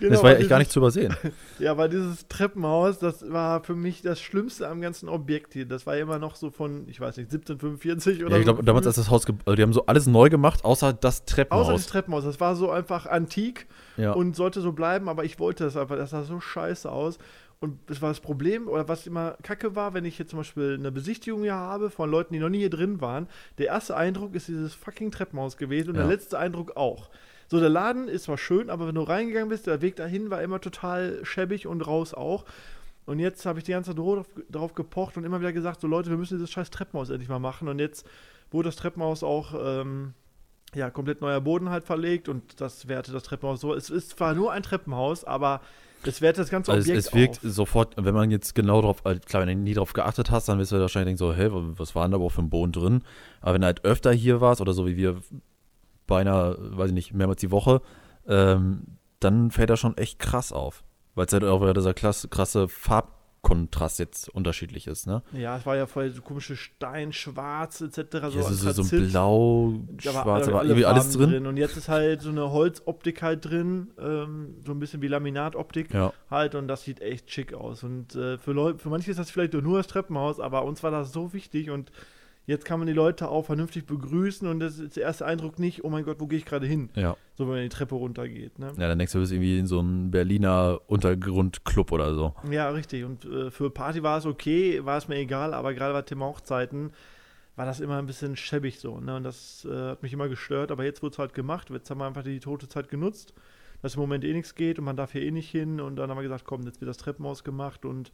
Genau, 0.00 0.12
das 0.12 0.22
war 0.22 0.30
ja 0.30 0.36
echt 0.38 0.48
gar 0.48 0.58
nicht 0.58 0.70
zu 0.70 0.78
übersehen. 0.78 1.14
Ja, 1.58 1.76
weil 1.76 1.88
dieses 1.88 2.28
Treppenhaus, 2.28 3.00
das 3.00 3.28
war 3.32 3.64
für 3.64 3.74
mich 3.74 4.00
das 4.02 4.20
Schlimmste 4.20 4.68
am 4.68 4.80
ganzen 4.80 5.08
Objekt 5.08 5.54
hier. 5.54 5.66
Das 5.66 5.86
war 5.86 5.96
ja 5.96 6.02
immer 6.02 6.20
noch 6.20 6.36
so 6.36 6.50
von, 6.50 6.86
ich 6.88 7.00
weiß 7.00 7.16
nicht, 7.16 7.32
1745 7.32 8.22
oder 8.22 8.30
Ja, 8.30 8.38
ich 8.38 8.46
so. 8.46 8.52
glaube, 8.52 8.64
damals, 8.64 8.86
als 8.86 8.94
das 8.94 9.10
Haus, 9.10 9.26
also 9.26 9.56
die 9.56 9.62
haben 9.62 9.72
so 9.72 9.84
alles 9.86 10.06
neu 10.06 10.28
gemacht, 10.30 10.64
außer 10.64 10.92
das 10.92 10.98
Außer 10.98 11.00
das 11.00 11.24
Treppenhaus. 11.24 11.86
Treppenhaus. 11.86 12.24
Das 12.24 12.38
war 12.38 12.54
so 12.54 12.70
einfach 12.70 13.06
antik 13.06 13.66
ja. 13.96 14.12
und 14.12 14.36
sollte 14.36 14.60
so 14.60 14.70
bleiben, 14.70 15.08
aber 15.08 15.24
ich 15.24 15.40
wollte 15.40 15.64
das 15.64 15.76
einfach. 15.76 15.96
Das 15.96 16.10
sah 16.10 16.22
so 16.22 16.38
scheiße 16.38 16.90
aus. 16.90 17.18
Und 17.60 17.78
das 17.86 18.00
war 18.00 18.10
das 18.10 18.20
Problem, 18.20 18.68
oder 18.68 18.86
was 18.88 19.06
immer 19.06 19.36
kacke 19.42 19.74
war, 19.74 19.92
wenn 19.92 20.04
ich 20.04 20.16
jetzt 20.18 20.30
zum 20.30 20.38
Beispiel 20.38 20.74
eine 20.78 20.92
Besichtigung 20.92 21.42
hier 21.42 21.54
habe 21.56 21.90
von 21.90 22.08
Leuten, 22.08 22.32
die 22.32 22.38
noch 22.38 22.48
nie 22.50 22.58
hier 22.58 22.70
drin 22.70 23.00
waren. 23.00 23.26
Der 23.58 23.66
erste 23.66 23.96
Eindruck 23.96 24.34
ist 24.36 24.46
dieses 24.46 24.74
fucking 24.74 25.10
Treppenhaus 25.10 25.56
gewesen 25.56 25.90
und 25.90 25.96
Ja. 25.96 26.02
der 26.02 26.10
letzte 26.10 26.38
Eindruck 26.38 26.76
auch. 26.76 27.10
So, 27.48 27.58
der 27.58 27.68
Laden 27.68 28.06
ist 28.08 28.24
zwar 28.24 28.38
schön, 28.38 28.70
aber 28.70 28.86
wenn 28.86 28.94
du 28.94 29.02
reingegangen 29.02 29.48
bist, 29.48 29.66
der 29.66 29.80
Weg 29.82 29.96
dahin 29.96 30.30
war 30.30 30.40
immer 30.42 30.60
total 30.60 31.18
schäbig 31.24 31.66
und 31.66 31.80
raus 31.86 32.14
auch. 32.14 32.44
Und 33.06 33.18
jetzt 33.18 33.44
habe 33.46 33.58
ich 33.58 33.64
die 33.64 33.72
ganze 33.72 33.94
Zeit 33.96 34.26
darauf, 34.50 34.74
gepocht 34.74 35.16
und 35.16 35.24
immer 35.24 35.40
wieder 35.40 35.52
gesagt, 35.52 35.80
so 35.80 35.86
Leute, 35.88 36.10
wir 36.10 36.18
müssen 36.18 36.36
dieses 36.36 36.50
scheiß 36.50 36.70
Treppenhaus 36.70 37.08
endlich 37.10 37.28
mal 37.30 37.38
machen. 37.38 37.66
Und 37.66 37.78
jetzt 37.78 38.06
wurde 38.50 38.68
das 38.68 38.76
Treppenhaus 38.76 39.22
auch 39.24 39.54
ähm, 39.58 40.12
ja, 40.74 40.90
komplett 40.90 41.22
neuer 41.22 41.40
Boden 41.40 41.70
halt 41.70 41.84
verlegt 41.84 42.28
und 42.28 42.60
das 42.60 42.86
wertet 42.86 43.14
das 43.14 43.22
Treppenhaus 43.22 43.60
so. 43.62 43.74
Es 43.74 43.88
ist 43.88 44.10
zwar 44.10 44.34
nur 44.34 44.52
ein 44.52 44.62
Treppenhaus, 44.62 45.24
aber 45.24 45.62
es 46.04 46.20
wertet 46.20 46.42
das 46.42 46.50
ganze 46.50 46.72
Also 46.72 46.82
Objekt 46.82 46.98
es, 46.98 47.06
es 47.06 47.14
wirkt 47.14 47.36
auf. 47.44 47.50
sofort, 47.52 47.94
wenn 47.96 48.14
man 48.14 48.30
jetzt 48.30 48.54
genau 48.54 48.80
drauf, 48.80 49.02
äh, 49.04 49.16
klar, 49.16 49.46
wenn 49.46 49.48
du 49.48 49.64
nie 49.64 49.74
drauf 49.74 49.92
geachtet 49.92 50.30
hast, 50.30 50.48
dann 50.48 50.58
wirst 50.58 50.72
du 50.72 50.80
wahrscheinlich 50.80 51.16
denken 51.16 51.18
so, 51.18 51.34
hä, 51.34 51.48
was 51.76 51.94
war 51.94 52.04
denn 52.04 52.12
da 52.12 52.16
überhaupt 52.16 52.34
für 52.34 52.42
ein 52.42 52.50
Boden 52.50 52.72
drin? 52.72 53.02
Aber 53.40 53.54
wenn 53.54 53.60
du 53.60 53.66
halt 53.66 53.84
öfter 53.84 54.12
hier 54.12 54.40
warst 54.40 54.60
oder 54.60 54.72
so 54.72 54.86
wie 54.86 54.96
wir 54.96 55.20
beinahe, 56.06 56.56
weiß 56.58 56.88
ich 56.88 56.94
nicht, 56.94 57.14
mehrmals 57.14 57.40
die 57.40 57.50
Woche, 57.50 57.82
ähm, 58.26 58.82
dann 59.20 59.50
fällt 59.50 59.70
das 59.70 59.80
schon 59.80 59.96
echt 59.96 60.18
krass 60.18 60.52
auf. 60.52 60.84
Weil 61.14 61.26
es 61.26 61.32
halt 61.32 61.44
auch 61.44 61.60
wieder 61.60 61.74
dieser 61.74 61.94
klasse, 61.94 62.28
krasse 62.28 62.68
Farbkontrast 63.48 63.98
jetzt 63.98 64.28
unterschiedlich 64.28 64.86
ist, 64.86 65.06
ne? 65.06 65.22
Ja, 65.32 65.56
es 65.56 65.66
war 65.66 65.76
ja 65.76 65.86
voll 65.86 66.10
so 66.10 66.22
komische 66.22 66.56
Stein, 66.56 67.12
schwarz 67.12 67.80
etc. 67.80 67.96
So, 68.30 68.38
ist 68.38 68.46
so, 68.48 68.54
so 68.54 68.68
Anthrazit. 68.68 69.10
blau, 69.10 69.74
Da 70.02 70.14
war 70.14 70.22
schwarz, 70.22 70.48
aber 70.48 70.64
irgendwie 70.64 70.84
alles 70.84 71.16
Farben 71.16 71.32
drin. 71.32 71.46
Und 71.46 71.56
jetzt 71.56 71.76
ist 71.76 71.88
halt 71.88 72.22
so 72.22 72.30
eine 72.30 72.50
Holzoptik 72.50 73.22
halt 73.22 73.44
drin, 73.44 73.88
ähm, 73.98 74.56
so 74.64 74.72
ein 74.72 74.78
bisschen 74.78 75.02
wie 75.02 75.08
Laminatoptik 75.08 75.92
Ja, 75.92 76.12
halt 76.30 76.54
und 76.54 76.68
das 76.68 76.82
sieht 76.84 77.00
echt 77.00 77.30
schick 77.30 77.54
aus. 77.54 77.82
Und 77.82 78.14
äh, 78.14 78.38
für, 78.38 78.52
Leu 78.52 78.74
für 78.76 78.90
manche 78.90 79.10
ist 79.10 79.18
das 79.18 79.30
vielleicht 79.30 79.54
nur 79.54 79.78
das 79.78 79.86
Treppenhaus, 79.86 80.40
aber 80.40 80.64
uns 80.64 80.82
war 80.82 80.90
das 80.90 81.12
so 81.12 81.32
wichtig 81.32 81.70
und 81.70 81.90
jetzt 82.48 82.64
kann 82.64 82.80
man 82.80 82.86
die 82.86 82.94
Leute 82.94 83.28
auch 83.28 83.44
vernünftig 83.44 83.84
begrüßen 83.84 84.48
und 84.48 84.58
das 84.58 84.78
ist 84.78 84.96
der 84.96 85.02
erste 85.04 85.26
Eindruck 85.26 85.58
nicht, 85.58 85.84
oh 85.84 85.90
mein 85.90 86.02
Gott, 86.02 86.18
wo 86.18 86.26
gehe 86.26 86.38
ich 86.38 86.46
gerade 86.46 86.66
hin? 86.66 86.88
ja. 86.94 87.16
So, 87.36 87.44
wenn 87.44 87.54
man 87.54 87.62
die 87.62 87.68
Treppe 87.68 87.94
runtergeht. 87.94 88.58
Ne? 88.58 88.72
Ja, 88.78 88.88
dann 88.88 88.98
denkst 88.98 89.12
du, 89.12 89.18
du 89.18 89.22
bist 89.22 89.32
irgendwie 89.32 89.60
in 89.60 89.68
so 89.68 89.78
einem 89.78 90.10
Berliner 90.10 90.80
Untergrundclub 90.88 91.92
oder 91.92 92.12
so. 92.12 92.34
Ja, 92.50 92.68
richtig. 92.70 93.04
Und 93.04 93.26
äh, 93.26 93.52
für 93.52 93.70
Party 93.70 94.02
war 94.02 94.18
es 94.18 94.26
okay, 94.26 94.84
war 94.84 94.98
es 94.98 95.06
mir 95.06 95.16
egal, 95.16 95.54
aber 95.54 95.72
gerade 95.72 95.92
bei 95.92 96.02
Thema 96.02 96.26
Hochzeiten 96.26 96.90
war 97.54 97.66
das 97.66 97.78
immer 97.78 97.98
ein 97.98 98.06
bisschen 98.06 98.34
schäbig 98.34 98.80
so. 98.80 98.98
Ne? 98.98 99.14
Und 99.14 99.22
das 99.22 99.64
äh, 99.70 99.90
hat 99.90 100.02
mich 100.02 100.12
immer 100.12 100.28
gestört, 100.28 100.72
aber 100.72 100.84
jetzt 100.84 101.02
wurde 101.02 101.12
es 101.12 101.18
halt 101.18 101.34
gemacht. 101.34 101.70
Jetzt 101.70 101.90
haben 101.90 101.98
wir 101.98 102.06
einfach 102.06 102.24
die 102.24 102.40
tote 102.40 102.68
Zeit 102.68 102.88
genutzt, 102.88 103.34
dass 103.82 103.94
im 103.94 104.00
Moment 104.00 104.24
eh 104.24 104.32
nichts 104.32 104.56
geht 104.56 104.80
und 104.80 104.84
man 104.84 104.96
darf 104.96 105.12
hier 105.12 105.22
eh 105.22 105.30
nicht 105.30 105.50
hin. 105.50 105.80
Und 105.80 105.94
dann 105.94 106.10
haben 106.10 106.16
wir 106.16 106.24
gesagt, 106.24 106.44
komm, 106.44 106.62
jetzt 106.62 106.80
wird 106.80 106.88
das 106.88 106.96
Treppenhaus 106.96 107.44
gemacht 107.44 107.84
und 107.84 108.10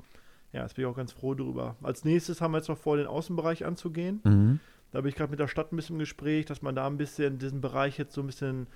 ja, 0.54 0.62
jetzt 0.62 0.76
bin 0.76 0.84
ich 0.84 0.90
auch 0.90 0.96
ganz 0.96 1.12
froh 1.12 1.34
drüber. 1.34 1.76
Als 1.82 2.04
nächstes 2.04 2.40
haben 2.40 2.52
wir 2.52 2.58
jetzt 2.58 2.68
noch 2.68 2.78
vor, 2.78 2.96
den 2.96 3.06
Außenbereich 3.06 3.64
anzugehen. 3.66 4.20
Mhm. 4.24 4.60
Da 4.92 5.00
bin 5.00 5.08
ich 5.08 5.16
gerade 5.16 5.30
mit 5.30 5.40
der 5.40 5.48
Stadt 5.48 5.72
ein 5.72 5.76
bisschen 5.76 5.96
im 5.96 6.00
Gespräch, 6.00 6.46
dass 6.46 6.62
man 6.62 6.74
da 6.76 6.86
ein 6.86 6.96
bisschen 6.96 7.38
diesen 7.38 7.60
Bereich 7.60 7.98
jetzt 7.98 8.14
so 8.14 8.20
ein 8.20 8.26
bisschen, 8.28 8.68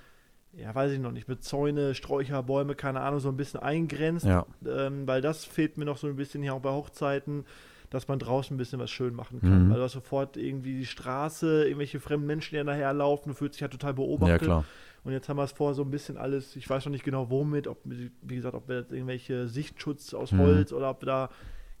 ja, 0.53 0.75
weiß 0.75 0.91
ich 0.91 0.99
noch 0.99 1.13
nicht, 1.13 1.27
mit 1.29 1.43
Zäune, 1.43 1.95
Sträucher, 1.95 2.43
Bäume, 2.43 2.75
keine 2.75 2.99
Ahnung, 2.99 3.21
so 3.21 3.29
ein 3.29 3.37
bisschen 3.37 3.61
eingrenzt 3.61 4.25
Ja. 4.25 4.45
ähm, 4.67 5.07
weil 5.07 5.21
das 5.21 5.45
fehlt 5.45 5.77
mir 5.77 5.85
noch 5.85 5.97
so 5.97 6.07
ein 6.07 6.17
bisschen 6.17 6.43
hier 6.43 6.53
auch 6.53 6.59
bei 6.61 6.71
Hochzeiten, 6.71 7.45
dass 7.89 8.07
man 8.09 8.19
draußen 8.19 8.53
ein 8.53 8.57
bisschen 8.57 8.79
was 8.79 8.91
schön 8.91 9.15
machen 9.15 9.39
kann. 9.39 9.67
Mhm. 9.67 9.69
Weil 9.71 9.77
du 9.77 9.83
hast 9.83 9.93
sofort 9.93 10.35
irgendwie 10.35 10.79
die 10.79 10.85
Straße, 10.85 11.63
irgendwelche 11.63 11.99
fremden 12.01 12.27
Menschen, 12.27 12.57
die 12.57 12.63
daherlaufen, 12.65 13.31
du 13.31 13.35
fühlst 13.37 13.55
dich 13.55 13.61
ja 13.61 13.67
total 13.69 13.91
Ja, 13.91 13.95
beobachtet. 13.95 14.41
klar. 14.41 14.65
Und 15.05 15.13
jetzt 15.13 15.29
haben 15.29 15.37
wir 15.37 15.43
es 15.45 15.53
vor, 15.53 15.73
so 15.73 15.83
ein 15.83 15.89
bisschen 15.91 16.17
alles, 16.17 16.57
ich 16.57 16.69
weiß 16.69 16.83
noch 16.85 16.91
nicht 16.91 17.05
genau 17.05 17.29
womit, 17.29 17.67
ob, 17.67 17.77
wie 17.85 18.35
gesagt, 18.35 18.53
ob 18.53 18.67
wir 18.67 18.79
jetzt 18.79 18.91
irgendwelche 18.91 19.47
Sichtschutz 19.47 20.13
aus 20.13 20.33
Mhm. 20.33 20.39
Holz 20.39 20.73
oder 20.73 20.89
ob 20.89 21.01
wir 21.01 21.05
da, 21.05 21.29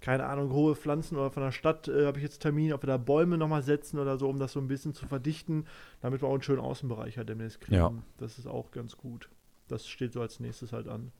keine 0.01 0.25
Ahnung, 0.25 0.51
hohe 0.51 0.75
Pflanzen 0.75 1.17
oder 1.17 1.31
von 1.31 1.43
der 1.43 1.51
Stadt 1.51 1.87
äh, 1.87 2.05
habe 2.05 2.17
ich 2.17 2.23
jetzt 2.23 2.39
Termin, 2.39 2.73
ob 2.73 2.83
wir 2.83 2.87
da 2.87 2.97
Bäume 2.97 3.37
nochmal 3.37 3.63
setzen 3.63 3.99
oder 3.99 4.17
so, 4.17 4.29
um 4.29 4.39
das 4.39 4.53
so 4.53 4.59
ein 4.59 4.67
bisschen 4.67 4.93
zu 4.93 5.07
verdichten, 5.07 5.65
damit 6.01 6.21
wir 6.21 6.27
auch 6.27 6.33
einen 6.33 6.41
schönen 6.41 6.61
Außenbereich 6.61 7.17
halt 7.17 7.29
demnächst 7.29 7.61
kriegen. 7.61 7.75
Ja. 7.75 7.91
Das 8.17 8.39
ist 8.39 8.47
auch 8.47 8.71
ganz 8.71 8.97
gut. 8.97 9.29
Das 9.67 9.87
steht 9.87 10.13
so 10.13 10.21
als 10.21 10.39
nächstes 10.39 10.71
halt 10.71 10.87
an. 10.87 11.11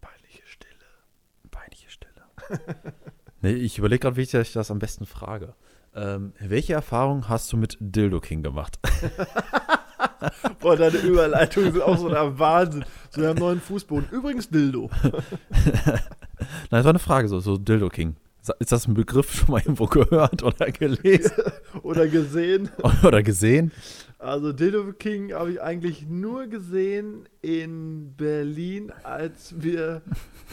Peinliche 0.00 0.42
Stille. 0.44 0.74
Peinliche 1.50 1.90
Stille. 1.90 2.22
nee, 3.40 3.52
ich 3.52 3.78
überlege 3.78 4.00
gerade, 4.00 4.16
wie 4.16 4.22
ich 4.22 4.52
das 4.52 4.70
am 4.70 4.78
besten 4.78 5.06
frage. 5.06 5.54
Ähm, 5.94 6.32
welche 6.38 6.72
Erfahrung 6.74 7.28
hast 7.28 7.52
du 7.52 7.56
mit 7.56 7.76
Dildo 7.80 8.20
King 8.20 8.42
gemacht? 8.42 8.78
Boah, 10.60 10.76
deine 10.76 10.98
Überleitungen 10.98 11.72
sind 11.72 11.82
auch 11.82 11.98
so 11.98 12.08
der 12.08 12.38
Wahnsinn. 12.38 12.84
So, 13.10 13.20
wir 13.20 13.28
haben 13.28 13.36
einen 13.36 13.46
neuen 13.46 13.60
Fußboden. 13.60 14.08
Übrigens 14.10 14.48
Dildo. 14.48 14.90
Nein, 15.50 16.00
das 16.70 16.84
war 16.84 16.90
eine 16.90 16.98
Frage, 16.98 17.28
so, 17.28 17.40
so 17.40 17.56
Dildo 17.56 17.88
King. 17.88 18.16
Ist 18.58 18.72
das 18.72 18.88
ein 18.88 18.94
Begriff 18.94 19.34
schon 19.34 19.50
mal 19.50 19.58
irgendwo 19.60 19.86
gehört 19.86 20.42
oder 20.42 20.70
gelesen 20.70 21.32
Oder 21.82 22.08
gesehen. 22.08 22.70
oder 23.04 23.22
gesehen? 23.22 23.70
Also 24.18 24.52
Dildo 24.52 24.92
King 24.94 25.32
habe 25.34 25.52
ich 25.52 25.62
eigentlich 25.62 26.06
nur 26.08 26.46
gesehen 26.46 27.28
in 27.42 28.14
Berlin, 28.16 28.92
als 29.02 29.54
wir 29.62 30.02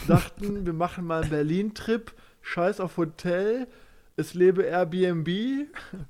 dachten, 0.08 0.66
wir 0.66 0.74
machen 0.74 1.06
mal 1.06 1.22
einen 1.22 1.30
Berlin-Trip, 1.30 2.12
scheiß 2.42 2.80
auf 2.82 2.98
Hotel, 2.98 3.68
es 4.18 4.34
lebe 4.34 4.64
Airbnb. 4.64 5.30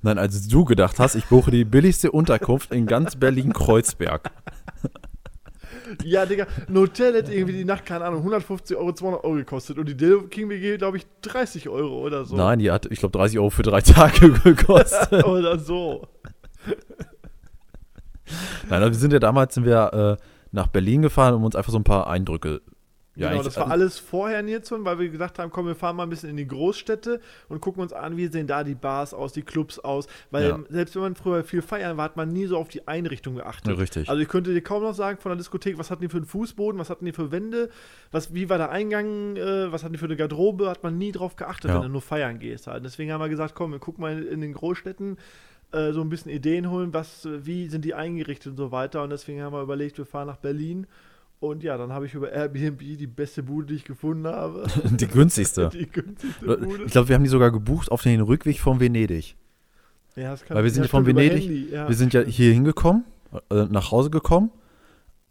Nein, 0.02 0.18
als 0.18 0.48
du 0.48 0.64
gedacht 0.64 0.98
hast, 0.98 1.16
ich 1.16 1.26
buche 1.26 1.52
die 1.52 1.66
billigste 1.66 2.10
Unterkunft 2.12 2.72
in 2.72 2.88
ganz 2.88 3.16
Berlin-Kreuzberg. 3.16 4.32
Ja, 6.04 6.26
Digga, 6.26 6.48
ein 6.68 6.76
Hotel 6.76 7.14
hätte 7.14 7.34
irgendwie 7.34 7.54
die 7.54 7.64
Nacht, 7.64 7.86
keine 7.86 8.04
Ahnung, 8.04 8.20
150 8.20 8.76
Euro, 8.76 8.92
200 8.92 9.24
Euro 9.24 9.36
gekostet. 9.36 9.78
Und 9.78 9.88
die 9.88 9.96
Dildo 9.96 10.24
King 10.24 10.50
WG, 10.50 10.78
glaube 10.78 10.98
ich, 10.98 11.08
30 11.22 11.70
Euro 11.70 12.02
oder 12.06 12.26
so. 12.26 12.36
Nein, 12.36 12.60
die 12.60 12.70
hat, 12.70 12.88
ich 12.88 13.00
glaube, 13.00 13.18
30 13.18 13.40
Euro 13.40 13.50
für 13.52 13.64
drei 13.64 13.80
Tage 13.82 14.32
gekostet. 14.32 15.24
oder 15.26 15.58
so. 15.58 16.06
Nein, 18.70 18.84
also 18.84 18.92
wir 18.92 19.00
sind 19.00 19.14
ja 19.14 19.20
damals 19.20 19.54
sind 19.56 19.66
wir 19.66 20.18
äh, 20.20 20.24
nach 20.52 20.68
Berlin 20.68 21.04
gefahren, 21.04 21.36
um 21.36 21.46
uns 21.46 21.56
einfach 21.56 21.72
so 21.72 21.80
ein 21.80 21.86
paar 21.86 22.08
Eindrücke. 22.08 22.62
Ja, 23.18 23.32
genau, 23.32 23.44
das 23.44 23.58
war 23.58 23.72
alles 23.72 23.98
vorher 23.98 24.44
Nierzen, 24.44 24.86
weil 24.86 25.00
wir 25.00 25.10
gesagt 25.10 25.40
haben, 25.40 25.52
komm, 25.52 25.66
wir 25.66 25.76
fahren 25.76 25.96
mal 25.96 26.04
ein 26.04 26.10
bisschen 26.10 26.30
in 26.30 26.38
die 26.38 26.48
Großstädte 26.48 27.20
und 27.50 27.62
gucken 27.62 27.82
uns 27.82 27.92
an, 27.92 28.16
wie 28.16 28.28
sehen 28.28 28.46
da 28.48 28.64
die 28.64 28.76
Bars 28.76 29.14
aus, 29.14 29.34
die 29.34 29.42
Clubs 29.42 29.80
aus. 29.80 30.08
Weil 30.30 30.50
Ja. 30.50 30.60
selbst 30.70 30.96
wenn 30.96 31.02
man 31.02 31.16
früher 31.16 31.44
viel 31.44 31.62
feiern 31.62 31.98
war, 31.98 32.06
hat 32.06 32.16
man 32.16 32.30
nie 32.30 32.46
so 32.46 32.58
auf 32.58 32.70
die 32.70 32.88
Einrichtung 32.88 33.36
geachtet. 33.36 33.74
Ja, 33.74 33.80
richtig. 33.80 34.08
Also 34.10 34.22
ich 34.22 34.28
könnte 34.28 34.54
dir 34.54 34.62
kaum 34.62 34.84
noch 34.84 34.94
sagen 34.94 35.18
von 35.20 35.32
der 35.32 35.38
Diskothek, 35.38 35.78
was 35.78 35.90
hatten 35.90 36.04
die 36.04 36.10
für 36.10 36.18
einen 36.18 36.26
Fußboden, 36.28 36.80
was 36.80 36.90
hatten 36.90 37.06
die 37.06 37.12
für 37.12 37.32
Wände, 37.32 37.70
was, 38.12 38.34
wie 38.34 38.50
war 38.50 38.58
der 38.60 38.70
Eingang, 38.70 39.36
äh, 39.36 39.72
was 39.72 39.84
hatten 39.84 39.94
die 39.94 40.00
für 40.00 40.06
eine 40.06 40.16
Garderobe, 40.16 40.70
hat 40.70 40.84
man 40.84 40.98
nie 40.98 41.12
drauf 41.12 41.36
geachtet, 41.36 41.74
wenn 41.74 41.82
du 41.82 41.90
nur 41.90 42.02
feiern 42.02 42.38
gehst 42.40 42.68
halt. 42.68 42.86
Deswegen 42.86 43.12
haben 43.12 43.22
wir 43.22 43.30
gesagt, 43.30 43.56
komm, 43.56 43.72
wir 43.72 43.80
gucken 43.80 44.02
mal 44.04 44.22
in 44.24 44.42
den 44.42 44.54
Großstädten 44.54 45.18
äh, 45.72 45.92
so 45.92 46.02
ein 46.02 46.10
bisschen 46.10 46.32
Ideen 46.32 46.70
holen, 46.70 46.94
was, 46.94 47.28
wie 47.30 47.68
sind 47.68 47.84
die 47.84 47.94
eingerichtet 47.94 48.52
und 48.52 48.58
so 48.58 48.72
weiter. 48.72 49.04
Und 49.04 49.10
deswegen 49.10 49.42
haben 49.42 49.54
wir 49.54 49.62
überlegt, 49.62 49.98
wir 49.98 50.06
fahren 50.06 50.28
nach 50.28 50.38
Berlin. 50.38 50.88
Und 51.40 51.62
ja, 51.64 51.78
dann 51.78 51.92
habe 51.94 52.08
ich 52.08 52.14
über 52.16 52.32
Airbnb 52.32 52.80
die 52.80 53.06
beste 53.08 53.44
Bude, 53.44 53.68
die 53.68 53.76
ich 53.76 53.86
gefunden 53.86 54.26
habe. 54.28 54.66
die 54.84 55.08
günstigste. 55.08 55.70
die 55.74 55.88
günstigste 55.90 56.58
Bude. 56.58 56.84
Ich 56.86 56.92
glaube, 56.92 57.10
wir 57.10 57.16
haben 57.16 57.24
die 57.24 57.30
sogar 57.30 57.52
gebucht 57.52 57.92
auf 57.92 58.02
den 58.02 58.22
Rückweg 58.22 58.60
von 58.60 58.80
Venedig. 58.80 59.36
Ja, 60.16 60.32
das 60.32 60.44
kann- 60.44 60.58
Weil 60.58 60.64
wir 60.64 60.72
sind 60.72 60.84
ja 60.84 60.90
von 60.90 61.06
Venedig, 61.06 61.72
ja. 61.72 61.88
Wir 61.88 61.96
sind 61.96 62.14
ja 62.14 62.22
hier 62.22 62.52
hingekommen, 62.54 63.04
äh, 63.52 63.66
nach 63.66 63.92
Hause 63.92 64.10
gekommen, 64.10 64.50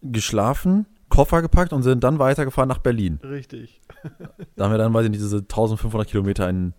geschlafen, 0.01 0.87
Koffer 1.09 1.43
gepackt 1.43 1.73
und 1.73 1.83
sind 1.83 2.05
dann 2.05 2.19
weitergefahren 2.21 2.69
nach 2.69 2.79
Berlin. 2.79 3.19
Richtig. 3.23 3.81
Da 4.55 4.65
haben 4.65 4.73
wir 4.73 4.79
dann, 4.79 4.95
weiß 4.95 5.05
ich 5.07 5.11
nicht, 5.11 5.23
diese 5.23 5.39
1500 5.39 6.09
Kilometer 6.09 6.49
in 6.49 6.73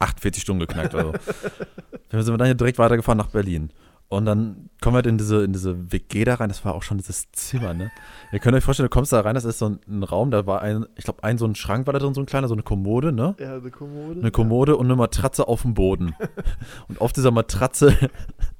48 0.00 0.42
Stunden 0.42 0.60
geknackt. 0.60 0.94
Also. 0.94 1.12
dann 2.08 2.22
sind 2.22 2.32
wir 2.34 2.38
dann 2.38 2.46
hier 2.46 2.54
direkt 2.56 2.78
weitergefahren 2.78 3.18
nach 3.18 3.28
Berlin. 3.30 3.70
Und 4.12 4.26
dann 4.26 4.68
kommen 4.82 4.92
wir 4.92 4.98
halt 4.98 5.06
in 5.06 5.16
diese, 5.16 5.42
in 5.42 5.54
diese 5.54 5.90
WG 5.90 6.24
da 6.24 6.34
rein. 6.34 6.50
Das 6.50 6.66
war 6.66 6.74
auch 6.74 6.82
schon 6.82 6.98
dieses 6.98 7.32
Zimmer, 7.32 7.72
ne? 7.72 7.90
Ihr 8.30 8.40
könnt 8.40 8.54
euch 8.54 8.62
vorstellen, 8.62 8.90
du 8.90 8.94
kommst 8.94 9.10
da 9.10 9.20
rein, 9.20 9.34
das 9.34 9.46
ist 9.46 9.58
so 9.58 9.70
ein, 9.70 9.80
ein 9.88 10.02
Raum, 10.02 10.30
da 10.30 10.46
war 10.46 10.60
ein, 10.60 10.84
ich 10.96 11.04
glaube, 11.04 11.24
ein 11.24 11.38
so 11.38 11.46
ein 11.46 11.54
Schrank 11.54 11.86
war 11.86 11.94
da 11.94 11.98
drin, 11.98 12.12
so 12.12 12.20
ein 12.20 12.26
kleiner, 12.26 12.46
so 12.46 12.52
eine 12.52 12.62
Kommode, 12.62 13.10
ne? 13.10 13.34
Ja, 13.40 13.56
eine 13.56 13.70
Kommode. 13.70 14.20
Eine 14.20 14.30
Kommode 14.30 14.76
und 14.76 14.84
eine 14.84 14.96
Matratze 14.96 15.48
auf 15.48 15.62
dem 15.62 15.72
Boden. 15.72 16.14
und 16.88 17.00
auf 17.00 17.14
dieser 17.14 17.30
Matratze, 17.30 17.96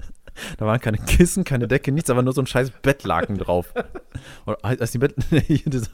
da 0.56 0.64
waren 0.64 0.80
keine 0.80 0.96
Kissen, 0.96 1.44
keine 1.44 1.68
Decke, 1.68 1.92
nichts, 1.92 2.08
aber 2.08 2.22
nur 2.22 2.32
so 2.32 2.40
ein 2.40 2.46
scheiß 2.46 2.70
Bettlaken 2.80 3.36
drauf. 3.36 3.74
Und 4.46 4.64
als 4.64 4.92
die 4.92 4.98
Bett, 4.98 5.14
hier, 5.28 5.58
diese, 5.66 5.90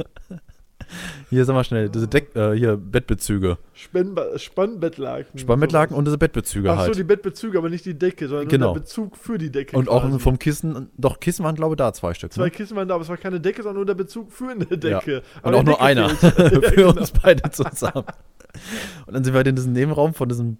hier, 1.31 1.45
sag 1.45 1.55
mal 1.55 1.65
schnell, 1.65 1.89
diese 1.89 2.09
Deck, 2.09 2.35
äh, 2.37 2.53
hier, 2.55 2.77
Bettbezüge. 2.77 3.59
Spannba 3.75 4.39
Spannbettlaken. 4.39 5.39
Spannbettlaken 5.39 5.97
und 5.97 6.05
diese 6.07 6.19
Bettbezüge 6.19 6.71
Ach 6.71 6.81
so, 6.81 6.87
halt. 6.87 6.97
die 6.99 7.05
Bettbezüge, 7.05 7.59
aber 7.59 7.69
nicht 7.71 7.85
die 7.85 7.99
Decke, 7.99 8.29
sondern 8.29 8.49
Genau. 8.49 8.67
nur 8.67 8.75
der 8.75 8.81
Bezug 8.81 9.17
für 9.17 9.39
die 9.39 9.51
Decke. 9.51 9.77
und 9.77 9.89
auch 9.89 10.03
quasi. 10.03 10.19
vom 10.19 10.39
Kissen, 10.39 10.91
doch, 10.97 11.21
Kissen 11.21 11.45
waren, 11.45 11.55
glaube 11.55 11.75
ich, 11.75 11.79
da 11.79 11.93
zwei 11.93 12.15
Stück. 12.15 12.33
Zwei 12.33 12.45
Ne? 12.45 12.51
Kissen 12.51 12.77
waren 12.77 12.89
da, 12.89 12.95
aber 12.95 13.03
es 13.03 13.09
war 13.09 13.17
keine 13.17 13.41
Decke, 13.41 13.63
sondern 13.63 13.77
nur 13.77 13.87
der 13.87 13.95
Bezug 13.95 14.33
für 14.33 14.49
eine 14.51 14.65
Decke. 14.67 15.23
Und 15.43 15.45
Aber 15.45 15.57
auch 15.59 15.65
nur 15.65 15.75
Decke 15.75 15.81
einer. 15.85 16.09
Ja, 16.23 16.61
Für 16.61 16.75
genau. 16.75 16.89
uns 16.97 17.11
beide 17.13 17.51
zusammen. 17.51 18.05
Und 19.07 19.15
dann 19.15 19.25
sind 19.25 19.33
wir 19.35 19.39
halt 19.39 19.47
in 19.49 19.57
diesem 19.57 19.73
Nebenraum 19.73 20.15
von 20.15 20.29
diesem 20.29 20.59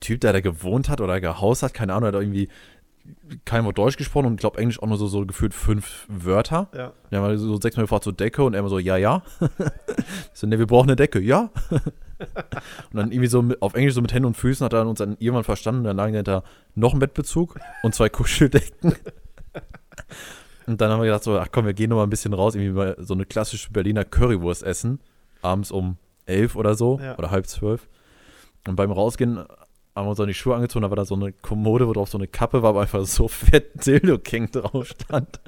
Typ, 0.00 0.20
der 0.20 0.32
da 0.32 0.40
gewohnt 0.40 0.88
hat 0.88 1.00
oder 1.00 1.20
gehaust 1.20 1.62
hat, 1.62 1.74
keine 1.74 1.94
Ahnung, 1.94 2.08
hat 2.08 2.14
irgendwie 2.14 2.48
kein 3.44 3.64
Wort 3.64 3.78
Deutsch 3.78 3.96
gesprochen 3.96 4.26
und 4.26 4.34
ich 4.34 4.40
glaube 4.40 4.58
Englisch 4.58 4.82
auch 4.82 4.86
nur 4.86 4.96
so, 4.98 5.06
so 5.06 5.24
gefühlt 5.24 5.54
fünf 5.54 6.06
Wörter. 6.08 6.68
Ja. 6.74 6.92
Wir 7.10 7.20
haben 7.20 7.38
so 7.38 7.60
sechsmal 7.60 7.84
gefragt 7.84 8.04
zur 8.04 8.12
Decke 8.12 8.42
und 8.42 8.54
er 8.54 8.60
immer 8.60 8.68
so, 8.68 8.78
ja, 8.78 8.96
ja. 8.96 9.22
So, 10.32 10.46
ne, 10.46 10.58
wir 10.58 10.66
brauchen 10.66 10.88
eine 10.88 10.96
Decke, 10.96 11.20
ja. 11.20 11.50
Und 12.90 12.96
dann 12.96 13.12
irgendwie 13.12 13.28
so 13.28 13.42
mit, 13.42 13.62
auf 13.62 13.74
Englisch 13.74 13.94
so 13.94 14.00
mit 14.02 14.12
Händen 14.12 14.26
und 14.26 14.36
Füßen 14.36 14.64
hat 14.64 14.72
er 14.72 14.86
uns 14.86 14.98
dann 14.98 15.16
irgendwann 15.20 15.44
verstanden. 15.44 15.84
Dann 15.84 15.96
lagen 15.96 16.12
dahinter 16.12 16.42
noch 16.74 16.92
ein 16.92 16.98
Bettbezug 16.98 17.58
und 17.84 17.94
zwei 17.94 18.08
Kuscheldecken. 18.08 18.94
Und 20.66 20.80
dann 20.80 20.90
haben 20.90 21.00
wir 21.00 21.06
gedacht 21.06 21.22
so, 21.24 21.38
ach 21.38 21.48
komm, 21.50 21.64
wir 21.64 21.72
gehen 21.72 21.88
noch 21.90 21.96
mal 21.96 22.02
ein 22.02 22.10
bisschen 22.10 22.34
raus, 22.34 22.54
irgendwie 22.54 22.72
mal 22.72 22.96
so 22.98 23.14
eine 23.14 23.24
klassische 23.24 23.70
Berliner 23.70 24.04
Currywurst 24.04 24.62
essen. 24.62 25.00
Abends 25.40 25.70
um 25.70 25.96
elf 26.26 26.56
oder 26.56 26.74
so 26.74 27.00
Ja. 27.02 27.16
oder 27.16 27.30
halb 27.30 27.46
zwölf. 27.46 27.88
Und 28.66 28.76
beim 28.76 28.90
Rausgehen 28.92 29.44
haben 29.98 30.06
wir 30.06 30.10
uns 30.10 30.18
dann 30.18 30.28
die 30.28 30.34
Schuhe 30.34 30.54
angezogen, 30.54 30.82
da 30.82 30.90
war 30.90 30.96
da 30.96 31.04
so 31.04 31.14
eine 31.14 31.32
Kommode, 31.32 31.86
wo 31.88 31.92
drauf 31.92 32.08
so 32.08 32.18
eine 32.18 32.28
Kappe 32.28 32.62
war, 32.62 32.70
aber 32.70 32.82
einfach 32.82 33.04
so 33.04 33.28
fett 33.28 33.70
Dildo 33.86 34.18
King 34.18 34.50
drauf 34.50 34.86
stand. 34.86 35.40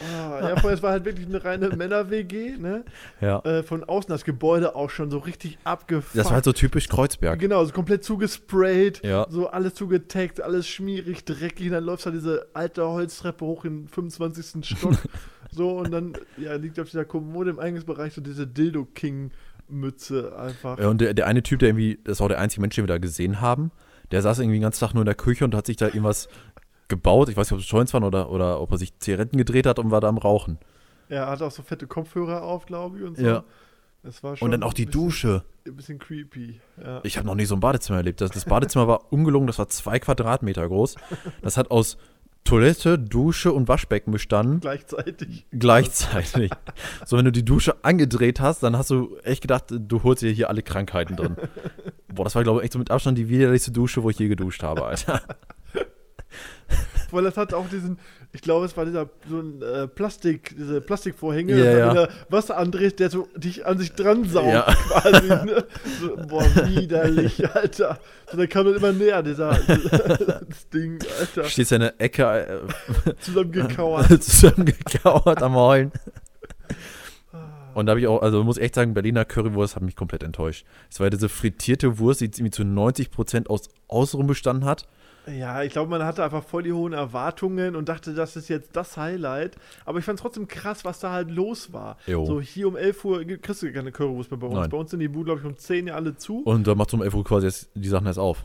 Ah, 0.00 0.48
ja, 0.48 0.56
vorher, 0.56 0.76
es 0.76 0.82
war 0.82 0.90
halt 0.90 1.04
wirklich 1.04 1.26
eine 1.26 1.44
reine 1.44 1.68
Männer-WG, 1.70 2.56
ne? 2.58 2.84
Ja. 3.20 3.38
Äh, 3.40 3.62
von 3.62 3.84
außen 3.84 4.08
das 4.08 4.24
Gebäude 4.24 4.74
auch 4.74 4.90
schon 4.90 5.10
so 5.10 5.18
richtig 5.18 5.56
abgefuckt. 5.62 6.16
Das 6.18 6.26
war 6.26 6.34
halt 6.34 6.44
so 6.44 6.52
typisch 6.52 6.88
Kreuzberg. 6.88 7.38
Genau, 7.38 7.64
so 7.64 7.72
komplett 7.72 8.02
zugesprayt, 8.02 9.04
Ja. 9.04 9.26
so 9.30 9.48
alles 9.48 9.74
zugetaggt, 9.74 10.40
alles 10.40 10.66
schmierig, 10.66 11.24
dreckig. 11.24 11.70
Dann 11.70 11.84
läufst 11.84 12.06
du 12.06 12.10
halt 12.10 12.20
diese 12.20 12.46
alte 12.54 12.86
Holztreppe 12.86 13.44
hoch 13.44 13.64
in 13.64 13.82
den 13.82 13.88
25. 13.88 14.76
Stock. 14.76 14.94
so, 15.52 15.78
und 15.78 15.92
dann 15.92 16.14
ja, 16.38 16.54
liegt 16.54 16.80
auf 16.80 16.90
dieser 16.90 17.04
Kommode 17.04 17.50
im 17.50 17.60
Eingangsbereich 17.60 18.14
so 18.14 18.20
diese 18.20 18.46
Dildo-King-Mütze 19.68 20.36
einfach. 20.38 20.78
Ja, 20.78 20.88
und 20.88 21.00
der, 21.00 21.14
der 21.14 21.26
eine 21.26 21.42
Typ, 21.42 21.60
der 21.60 21.70
irgendwie, 21.70 21.98
das 22.04 22.20
war 22.20 22.28
der 22.28 22.38
einzige 22.40 22.60
Mensch, 22.60 22.74
den 22.76 22.84
wir 22.84 22.88
da 22.88 22.98
gesehen 22.98 23.40
haben, 23.40 23.70
der 24.10 24.22
saß 24.22 24.38
irgendwie 24.38 24.56
den 24.56 24.62
ganzen 24.62 24.80
Tag 24.80 24.94
nur 24.94 25.02
in 25.02 25.06
der 25.06 25.14
Küche 25.14 25.44
und 25.44 25.54
hat 25.54 25.66
sich 25.66 25.76
da 25.76 25.86
irgendwas 25.86 26.28
gebaut. 26.88 27.28
Ich 27.28 27.36
weiß 27.36 27.50
nicht, 27.50 27.58
ob 27.58 27.60
es 27.60 27.70
Joints 27.70 27.94
waren 27.94 28.04
oder, 28.04 28.30
oder 28.30 28.60
ob 28.60 28.70
er 28.72 28.78
sich 28.78 28.98
Zigaretten 28.98 29.38
gedreht 29.38 29.66
hat 29.66 29.78
und 29.78 29.90
war 29.90 30.00
da 30.00 30.08
am 30.08 30.18
Rauchen. 30.18 30.58
Er 31.08 31.28
hatte 31.28 31.46
auch 31.46 31.50
so 31.50 31.62
fette 31.62 31.86
Kopfhörer 31.86 32.42
auf, 32.42 32.66
glaube 32.66 32.98
ich, 32.98 33.04
und 33.04 33.16
so. 33.16 33.24
Ja. 33.24 33.44
Das 34.02 34.22
war 34.22 34.36
schon 34.36 34.46
Und 34.46 34.52
dann 34.52 34.62
auch 34.62 34.74
die 34.74 34.84
bisschen, 34.84 35.02
Dusche. 35.02 35.44
Ein 35.66 35.76
bisschen 35.76 35.98
creepy. 35.98 36.60
Ja. 36.82 37.00
Ich 37.04 37.16
habe 37.16 37.26
noch 37.26 37.34
nie 37.34 37.46
so 37.46 37.54
ein 37.54 37.60
Badezimmer 37.60 37.98
erlebt. 37.98 38.20
Das, 38.20 38.30
das 38.30 38.44
Badezimmer 38.44 38.86
war 38.86 39.00
ungelogen, 39.12 39.46
das 39.46 39.58
war 39.58 39.68
zwei 39.68 39.98
Quadratmeter 39.98 40.68
groß. 40.68 40.96
Das 41.40 41.56
hat 41.56 41.70
aus 41.70 41.96
Toilette, 42.44 42.98
Dusche 42.98 43.52
und 43.52 43.68
Waschbecken 43.68 44.12
bestanden. 44.12 44.60
Gleichzeitig. 44.60 45.46
Gleichzeitig. 45.50 46.50
So, 47.06 47.16
wenn 47.16 47.24
du 47.24 47.32
die 47.32 47.44
Dusche 47.44 47.82
angedreht 47.82 48.38
hast, 48.38 48.62
dann 48.62 48.76
hast 48.76 48.90
du 48.90 49.16
echt 49.24 49.40
gedacht, 49.40 49.64
du 49.70 50.02
holst 50.02 50.22
dir 50.22 50.30
hier 50.30 50.50
alle 50.50 50.62
Krankheiten 50.62 51.16
drin. 51.16 51.36
Boah, 52.12 52.24
das 52.24 52.34
war, 52.34 52.42
glaube 52.42 52.60
ich, 52.60 52.64
echt 52.64 52.74
so 52.74 52.78
mit 52.78 52.90
Abstand 52.90 53.16
die 53.16 53.28
widerlichste 53.30 53.72
Dusche, 53.72 54.02
wo 54.02 54.10
ich 54.10 54.18
je 54.18 54.28
geduscht 54.28 54.62
habe, 54.62 54.84
Alter. 54.84 55.22
Weil 57.10 57.24
das 57.24 57.36
hat 57.36 57.54
auch 57.54 57.68
diesen, 57.68 57.98
ich 58.32 58.40
glaube, 58.40 58.66
es 58.66 58.76
war 58.76 58.84
dieser 58.84 59.08
so 59.28 59.38
ein 59.40 59.62
äh, 59.62 59.86
Plastik, 59.86 60.54
diese 60.58 60.80
Plastikvorhänge, 60.80 61.56
Ja, 61.56 61.64
ja. 61.78 61.92
der 61.94 62.08
Wasser 62.28 62.56
andreht, 62.56 62.98
der 62.98 63.10
so 63.10 63.28
dich 63.36 63.64
an 63.66 63.78
sich 63.78 63.92
dran 63.92 64.24
saugt 64.28 64.48
Ja. 64.48 64.62
quasi. 64.88 65.28
Ne? 65.28 65.64
So, 66.00 66.16
boah, 66.28 66.44
widerlich, 66.66 67.48
Alter. 67.54 67.98
So, 68.30 68.36
dann 68.36 68.48
kam 68.48 68.66
dann 68.66 68.74
immer 68.74 68.92
näher, 68.92 69.22
dieser 69.22 69.50
das 69.58 70.68
Ding, 70.72 70.98
Alter. 71.20 71.74
In 71.74 71.80
der 71.80 72.00
Ecke 72.00 72.62
Zusammengekauert. 73.20 74.10
äh, 74.10 74.18
zusammengekauert 74.20 75.42
am 75.42 75.54
Heulen. 75.54 75.92
Und 77.74 77.86
da 77.86 77.90
habe 77.90 78.00
ich 78.00 78.06
auch, 78.06 78.22
also 78.22 78.44
muss 78.44 78.56
echt 78.56 78.76
sagen, 78.76 78.94
Berliner 78.94 79.24
Currywurst 79.24 79.74
hat 79.74 79.82
mich 79.82 79.96
komplett 79.96 80.22
enttäuscht. 80.22 80.64
Es 80.90 81.00
war 81.00 81.06
ja 81.06 81.10
diese 81.10 81.28
frittierte 81.28 81.98
Wurst, 81.98 82.20
die 82.20 82.26
irgendwie 82.26 82.50
zu 82.50 82.62
90% 82.62 83.48
aus 83.48 83.68
Außenrum 83.88 84.28
bestanden 84.28 84.64
hat. 84.64 84.86
Ja, 85.26 85.62
ich 85.62 85.72
glaube, 85.72 85.90
man 85.90 86.04
hatte 86.04 86.22
einfach 86.22 86.44
voll 86.44 86.62
die 86.64 86.72
hohen 86.72 86.92
Erwartungen 86.92 87.76
und 87.76 87.88
dachte, 87.88 88.12
das 88.14 88.36
ist 88.36 88.48
jetzt 88.48 88.76
das 88.76 88.96
Highlight. 88.96 89.56
Aber 89.84 89.98
ich 89.98 90.04
fand 90.04 90.18
es 90.18 90.22
trotzdem 90.22 90.46
krass, 90.48 90.84
was 90.84 91.00
da 91.00 91.12
halt 91.12 91.30
los 91.30 91.72
war. 91.72 91.96
Jo. 92.06 92.24
So 92.26 92.40
hier 92.40 92.68
um 92.68 92.76
11 92.76 93.04
Uhr 93.04 93.24
kriegst 93.24 93.62
du 93.62 93.72
keine 93.72 93.90
Currywurst 93.92 94.30
mehr 94.30 94.38
bei 94.38 94.46
uns. 94.48 94.56
Nein. 94.56 94.70
Bei 94.70 94.76
uns 94.76 94.90
sind 94.90 95.00
die 95.00 95.08
Bude, 95.08 95.26
glaube 95.26 95.40
ich, 95.40 95.46
um 95.46 95.56
10 95.56 95.86
ja 95.86 95.94
alle 95.94 96.16
zu. 96.16 96.40
Und 96.42 96.66
da 96.66 96.74
macht 96.74 96.92
um 96.94 97.02
11 97.02 97.14
Uhr 97.14 97.24
quasi 97.24 97.46
jetzt 97.46 97.70
die 97.74 97.88
Sachen 97.88 98.06
erst 98.06 98.18
auf. 98.18 98.44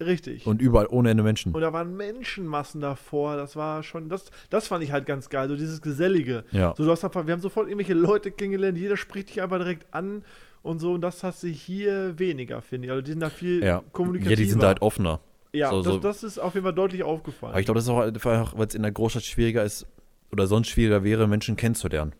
Richtig. 0.00 0.46
Und 0.46 0.62
überall 0.62 0.86
ohne 0.88 1.10
Ende 1.10 1.22
Menschen. 1.22 1.52
Und 1.52 1.60
da 1.60 1.72
waren 1.74 1.94
Menschenmassen 1.96 2.80
davor. 2.80 3.36
Das 3.36 3.54
war 3.56 3.82
schon, 3.82 4.08
das, 4.08 4.30
das 4.48 4.66
fand 4.68 4.82
ich 4.82 4.92
halt 4.92 5.04
ganz 5.04 5.28
geil, 5.28 5.48
so 5.48 5.56
dieses 5.56 5.82
Gesellige. 5.82 6.44
Ja. 6.52 6.74
So, 6.76 6.84
du 6.84 6.90
hast 6.90 7.04
einfach, 7.04 7.26
wir 7.26 7.34
haben 7.34 7.42
sofort 7.42 7.66
irgendwelche 7.66 7.92
Leute 7.94 8.30
kennengelernt, 8.30 8.78
jeder 8.78 8.96
spricht 8.96 9.28
dich 9.28 9.42
einfach 9.42 9.58
direkt 9.58 9.92
an 9.92 10.22
und 10.62 10.78
so. 10.78 10.92
Und 10.94 11.02
das 11.02 11.22
hast 11.22 11.42
du 11.42 11.48
hier 11.48 12.18
weniger, 12.18 12.62
finde 12.62 12.86
ich. 12.86 12.92
Also 12.92 13.02
die 13.02 13.10
sind 13.10 13.20
da 13.20 13.28
viel 13.30 13.62
Ja. 13.62 13.82
kommunikativer. 13.92 14.30
ja, 14.30 14.36
die 14.44 14.50
sind 14.50 14.62
da 14.62 14.68
halt 14.68 14.80
offener. 14.80 15.20
Ja, 15.52 15.70
so- 15.70 15.82
das, 15.82 15.92
so- 15.92 15.98
das 15.98 16.22
ist 16.22 16.38
auf 16.38 16.54
jeden 16.54 16.64
Fall 16.64 16.74
deutlich 16.74 17.02
aufgefallen. 17.02 17.52
Aber 17.52 17.60
ich 17.60 17.66
glaube, 17.66 17.78
das 17.78 17.84
ist 17.84 17.90
auch 17.90 18.00
einfach, 18.00 18.56
weil 18.56 18.66
es 18.66 18.74
in 18.74 18.82
der 18.82 18.92
Großstadt 18.92 19.24
schwieriger 19.24 19.64
ist 19.64 19.86
oder 20.32 20.46
sonst 20.46 20.68
schwieriger 20.68 21.02
wäre, 21.04 21.26
Menschen 21.26 21.56
kennenzulernen. 21.56 22.14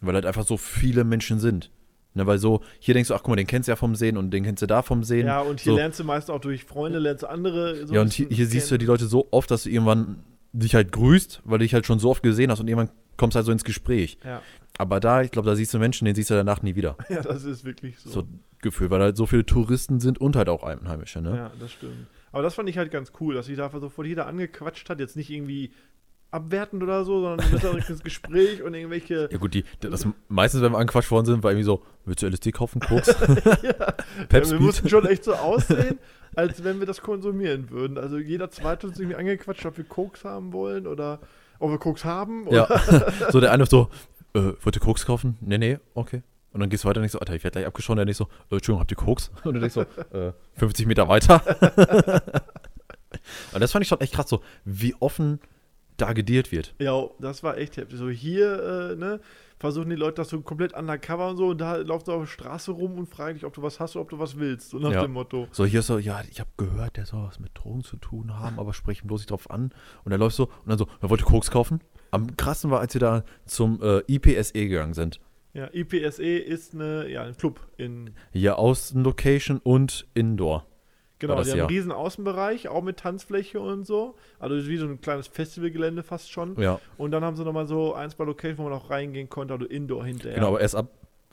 Weil 0.00 0.14
halt 0.14 0.26
einfach 0.26 0.44
so 0.46 0.56
viele 0.56 1.04
Menschen 1.04 1.38
sind. 1.40 1.70
Ne, 2.14 2.26
weil 2.26 2.38
so, 2.38 2.62
hier 2.80 2.94
denkst 2.94 3.08
du, 3.08 3.14
ach 3.14 3.18
guck 3.22 3.28
mal, 3.28 3.36
den 3.36 3.46
kennst 3.46 3.68
du 3.68 3.72
ja 3.72 3.76
vom 3.76 3.94
Sehen 3.94 4.16
und 4.16 4.30
den 4.30 4.42
kennst 4.42 4.62
du 4.62 4.66
da 4.66 4.82
vom 4.82 5.04
Sehen. 5.04 5.26
ja, 5.26 5.40
und 5.40 5.60
hier 5.60 5.72
so. 5.72 5.76
lernst 5.78 6.00
du 6.00 6.04
meist 6.04 6.30
auch 6.30 6.40
durch 6.40 6.64
Freunde, 6.64 6.98
lernst 6.98 7.22
du 7.22 7.28
andere. 7.28 7.86
So 7.86 7.94
ja, 7.94 8.00
und 8.00 8.12
hier, 8.12 8.26
hier 8.28 8.46
siehst 8.46 8.70
du 8.70 8.78
die 8.78 8.86
Leute 8.86 9.06
so 9.06 9.28
oft, 9.30 9.50
dass 9.50 9.64
du 9.64 9.70
irgendwann 9.70 10.24
dich 10.52 10.74
halt 10.74 10.90
grüßt, 10.90 11.42
weil 11.44 11.58
du 11.58 11.64
dich 11.64 11.74
halt 11.74 11.86
schon 11.86 11.98
so 11.98 12.10
oft 12.10 12.22
gesehen 12.22 12.50
hast 12.50 12.60
und 12.60 12.66
irgendwann 12.68 12.90
kommst 13.18 13.36
halt 13.36 13.44
so 13.46 13.52
ins 13.52 13.62
Gespräch. 13.62 14.18
Ja. 14.24 14.40
Aber 14.78 15.00
da, 15.00 15.22
ich 15.22 15.32
glaube, 15.32 15.48
da 15.48 15.56
siehst 15.56 15.74
du 15.74 15.78
Menschen, 15.78 16.04
den 16.04 16.14
siehst 16.14 16.30
du 16.30 16.34
danach 16.34 16.62
nie 16.62 16.76
wieder. 16.76 16.96
Ja, 17.08 17.22
das 17.22 17.44
ist 17.44 17.64
wirklich 17.64 17.98
so. 17.98 18.10
So 18.10 18.28
Gefühl, 18.60 18.90
weil 18.90 19.00
halt 19.00 19.16
so 19.16 19.26
viele 19.26 19.46
Touristen 19.46 20.00
sind 20.00 20.20
und 20.20 20.36
halt 20.36 20.48
auch 20.48 20.62
Einheimische, 20.62 21.20
ne? 21.20 21.36
Ja, 21.36 21.50
das 21.60 21.72
stimmt. 21.72 22.06
Aber 22.32 22.42
das 22.42 22.54
fand 22.54 22.68
ich 22.68 22.76
halt 22.76 22.90
ganz 22.90 23.12
cool, 23.20 23.34
dass 23.34 23.46
sich 23.46 23.56
da 23.56 23.70
sofort 23.70 24.06
jeder 24.06 24.26
angequatscht 24.26 24.88
hat. 24.90 25.00
Jetzt 25.00 25.16
nicht 25.16 25.30
irgendwie 25.30 25.72
abwertend 26.30 26.82
oder 26.82 27.04
so, 27.04 27.20
sondern 27.20 27.40
ein 27.40 27.50
bisschen 27.50 28.00
Gespräch 28.00 28.62
und 28.62 28.74
irgendwelche. 28.74 29.28
Ja 29.32 29.38
gut, 29.38 29.54
die, 29.54 29.64
das 29.80 30.06
meistens, 30.28 30.62
wenn 30.62 30.72
wir 30.72 30.78
angequatscht 30.78 31.10
worden 31.10 31.26
sind, 31.26 31.42
war 31.42 31.52
irgendwie 31.52 31.64
so, 31.64 31.82
willst 32.04 32.22
du 32.22 32.26
LSD 32.26 32.52
kaufen, 32.52 32.80
Koks? 32.80 33.08
ja, 33.62 33.94
Pep 34.28 34.50
wir 34.50 34.60
mussten 34.60 34.88
schon 34.88 35.06
echt 35.06 35.24
so 35.24 35.34
aussehen, 35.34 35.98
als 36.34 36.62
wenn 36.64 36.80
wir 36.80 36.86
das 36.86 37.00
konsumieren 37.00 37.70
würden. 37.70 37.96
Also 37.96 38.18
jeder 38.18 38.50
zweite 38.50 38.86
hat 38.86 38.90
uns 38.90 38.98
irgendwie 38.98 39.16
angequatscht, 39.16 39.64
ob 39.66 39.78
wir 39.78 39.84
Koks 39.84 40.24
haben 40.24 40.52
wollen 40.52 40.86
oder 40.86 41.20
ob 41.60 41.70
wir 41.70 41.78
Koks 41.78 42.04
haben. 42.04 42.46
Ja, 42.50 42.68
so 43.30 43.40
der 43.40 43.52
eine 43.52 43.66
so, 43.66 43.88
äh, 44.34 44.52
wollt 44.60 44.76
ihr 44.76 44.80
Koks 44.80 45.06
kaufen? 45.06 45.36
Nee, 45.40 45.58
nee, 45.58 45.78
okay. 45.94 46.22
Und 46.52 46.60
dann 46.60 46.70
gehst 46.70 46.84
du 46.84 46.88
weiter 46.88 46.98
und 46.98 47.02
nicht 47.02 47.12
so, 47.12 47.20
Alter, 47.20 47.34
ich 47.34 47.44
werde 47.44 47.56
gleich 47.58 47.66
abgeschossen. 47.66 47.96
Der 47.96 48.06
nicht 48.06 48.16
so, 48.16 48.24
äh, 48.50 48.54
Entschuldigung, 48.54 48.80
habt 48.80 48.90
ihr 48.90 48.96
Koks? 48.96 49.30
Und 49.44 49.54
du 49.54 49.60
denkst 49.60 49.74
so, 49.74 49.82
äh, 50.16 50.32
50 50.54 50.86
Meter 50.86 51.06
weiter. 51.08 51.42
und 53.52 53.60
das 53.60 53.72
fand 53.72 53.82
ich 53.82 53.88
schon 53.88 54.00
echt 54.00 54.14
krass, 54.14 54.28
so, 54.28 54.42
wie 54.64 54.94
offen 55.00 55.40
da 55.96 56.12
gedealt 56.12 56.52
wird. 56.52 56.74
Ja, 56.78 57.06
das 57.18 57.42
war 57.42 57.58
echt 57.58 57.76
heftig. 57.76 57.98
So 57.98 58.08
hier, 58.08 58.92
äh, 58.92 58.96
ne, 58.96 59.20
versuchen 59.58 59.90
die 59.90 59.96
Leute 59.96 60.14
das 60.14 60.28
so 60.28 60.40
komplett 60.40 60.72
undercover 60.74 61.28
und 61.30 61.36
so 61.36 61.48
und 61.48 61.58
da 61.60 61.76
läuft 61.76 62.06
du 62.06 62.12
auf 62.12 62.20
der 62.22 62.26
Straße 62.28 62.70
rum 62.70 62.96
und 62.98 63.08
fragen 63.08 63.34
dich, 63.34 63.44
ob 63.44 63.52
du 63.54 63.62
was 63.62 63.80
hast 63.80 63.96
oder 63.96 64.02
ob 64.02 64.08
du 64.10 64.18
was 64.18 64.38
willst. 64.38 64.70
So 64.70 64.78
nach 64.78 64.92
Ja. 64.92 65.02
dem 65.02 65.12
Motto. 65.12 65.48
So, 65.50 65.64
hier 65.66 65.80
ist 65.80 65.88
so, 65.88 65.98
ja, 65.98 66.22
ich 66.30 66.38
habe 66.38 66.50
gehört, 66.56 66.96
der 66.96 67.06
soll 67.06 67.24
was 67.26 67.40
mit 67.40 67.50
Drogen 67.54 67.82
zu 67.82 67.96
tun 67.96 68.38
haben, 68.38 68.58
aber 68.60 68.72
sprech 68.72 69.02
ihn 69.02 69.08
bloß 69.08 69.20
nicht 69.22 69.30
drauf 69.32 69.50
an. 69.50 69.72
Und 70.04 70.12
er 70.12 70.18
läuft 70.18 70.36
so, 70.36 70.44
und 70.44 70.68
dann 70.68 70.78
so, 70.78 70.86
er 71.00 71.10
wollte 71.10 71.24
Koks 71.24 71.50
kaufen. 71.50 71.80
Am 72.10 72.36
krassen 72.36 72.70
war, 72.70 72.80
als 72.80 72.94
wir 72.94 73.00
da 73.00 73.24
zum 73.46 73.80
äh, 73.82 74.00
IPSE 74.06 74.52
gegangen 74.52 74.94
sind. 74.94 75.20
Ja, 75.54 75.68
IPSE 75.72 76.38
ist 76.38 76.74
eine, 76.74 77.08
ja, 77.08 77.22
ein 77.22 77.36
Club 77.36 77.60
in, 77.76 78.10
Hier 78.32 78.58
Außenlocation 78.58 79.58
und 79.62 80.06
Indoor. 80.14 80.66
genau, 81.18 81.42
die 81.42 81.50
haben 81.50 81.58
ja. 81.58 81.64
einen 81.64 81.74
riesen 81.74 81.90
Außenbereich, 81.92 82.68
auch 82.68 82.82
mit 82.82 82.98
Tanzfläche 82.98 83.58
und 83.60 83.86
so. 83.86 84.14
Also 84.38 84.68
wie 84.68 84.76
so 84.76 84.86
ein 84.86 85.00
kleines 85.00 85.26
Festivalgelände 85.26 86.02
fast 86.02 86.30
schon. 86.30 86.58
Ja, 86.60 86.80
Und 86.96 87.10
dann 87.10 87.24
haben 87.24 87.36
sie 87.36 87.44
nochmal 87.44 87.66
so 87.66 87.94
ein, 87.94 88.10
zwei 88.10 88.24
Locations, 88.24 88.58
wo 88.58 88.64
man 88.64 88.72
auch 88.72 88.90
reingehen 88.90 89.28
konnte, 89.28 89.54
also 89.54 89.66
Indoor 89.66 90.04
hinterher. 90.04 90.36
genau, 90.36 90.48
aber 90.48 90.60
erst 90.60 90.76
ab 90.76 90.90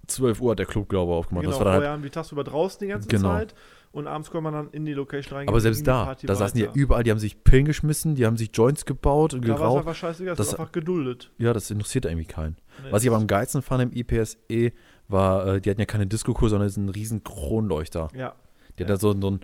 12 0.08 0.40
Uhr 0.42 0.52
hat 0.52 0.60
der 0.60 0.66
Club, 0.66 0.88
glaube 0.90 1.12
ich, 1.12 1.18
aufgemacht. 1.18 1.44
Genau, 1.44 1.52
das 1.52 1.60
war 1.60 1.66
dann 1.66 1.74
vorher 1.76 1.90
halt, 1.90 1.98
haben 1.98 2.04
die 2.04 2.10
tagsüber 2.10 2.44
draußen 2.44 2.80
die 2.80 2.88
ganze 2.88 3.08
Genau. 3.08 3.30
Zeit 3.30 3.54
und 3.96 4.08
abends 4.08 4.30
konnte 4.30 4.44
man 4.44 4.54
dann 4.54 4.70
in 4.72 4.86
die 4.86 4.94
Location 4.94 5.34
reingehen. 5.38 5.50
aber 5.50 5.60
selbst 5.62 5.88
da, 5.88 6.06
Party 6.06 6.28
da 6.28 6.36
saßen 6.36 6.58
die 6.60 6.66
weiter. 6.68 6.76
überall, 6.76 7.04
die 7.04 7.12
haben 7.12 7.20
sich 7.20 7.44
Pillen 7.44 7.66
geschmissen, 7.66 8.16
die 8.16 8.26
haben 8.26 8.38
sich 8.38 8.50
Joints 8.54 8.86
gebaut 8.86 9.34
und 9.34 9.44
Da 9.44 9.50
war 9.50 9.56
es 9.56 9.62
geraucht. 9.62 9.80
einfach 9.80 9.96
scheißegal, 9.96 10.36
das 10.36 10.38
Das- 10.48 10.54
ist 10.54 10.60
einfach 10.60 10.72
geduldet. 10.72 11.32
Ja, 11.38 11.54
das 11.54 11.72
interessiert 11.72 12.06
irgendwie 12.06 12.26
keinen. 12.28 12.58
Nee, 12.84 12.92
Was 12.92 13.04
ich 13.04 13.10
aber 13.10 13.18
am 13.18 13.28
geilsten 13.28 13.62
fand 13.62 13.82
im 13.84 13.92
IPSE 13.94 14.72
war, 15.08 15.48
äh, 15.48 15.62
die 15.62 15.70
hatten 15.70 15.80
ja 15.80 15.86
keine 15.86 16.08
Disco-Kur, 16.08 16.50
sondern 16.50 16.68
diesen 16.68 16.90
riesen 16.90 17.24
Kronleuchter. 17.24 18.10
Ja, 18.16 18.36
Die 18.78 18.84
hat 18.84 18.90
Ja. 18.90 18.96
da 18.96 18.98
so, 18.98 19.20
so 19.20 19.32
ein, 19.32 19.40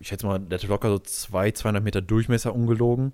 ich 0.00 0.08
schätze 0.08 0.26
mal, 0.26 0.38
der 0.40 0.58
hatte 0.58 0.66
locker 0.66 0.88
so 0.88 0.98
zwei, 0.98 1.50
200 1.52 1.84
Meter 1.84 2.00
Durchmesser 2.02 2.54
ungelogen 2.54 3.12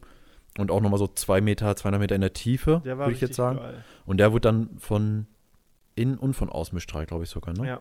und 0.58 0.70
auch 0.70 0.80
nochmal 0.80 0.98
so 0.98 1.06
zwei 1.08 1.40
Meter, 1.42 1.76
200 1.76 2.00
Meter 2.00 2.14
in 2.14 2.20
der 2.22 2.32
Tiefe, 2.32 2.82
würde 2.84 3.12
ich 3.12 3.20
jetzt 3.20 3.34
sagen. 3.34 3.58
geil. 3.58 3.84
Und 4.06 4.16
der 4.18 4.32
wurde 4.32 4.40
dann 4.42 4.70
von 4.78 5.26
innen 5.96 6.16
und 6.16 6.34
von 6.34 6.48
außen 6.48 6.75
bestrahlt, 6.75 7.08
glaube 7.08 7.25
ich 7.25 7.30
sogar, 7.30 7.52
ne? 7.54 7.66
Ja. 7.66 7.80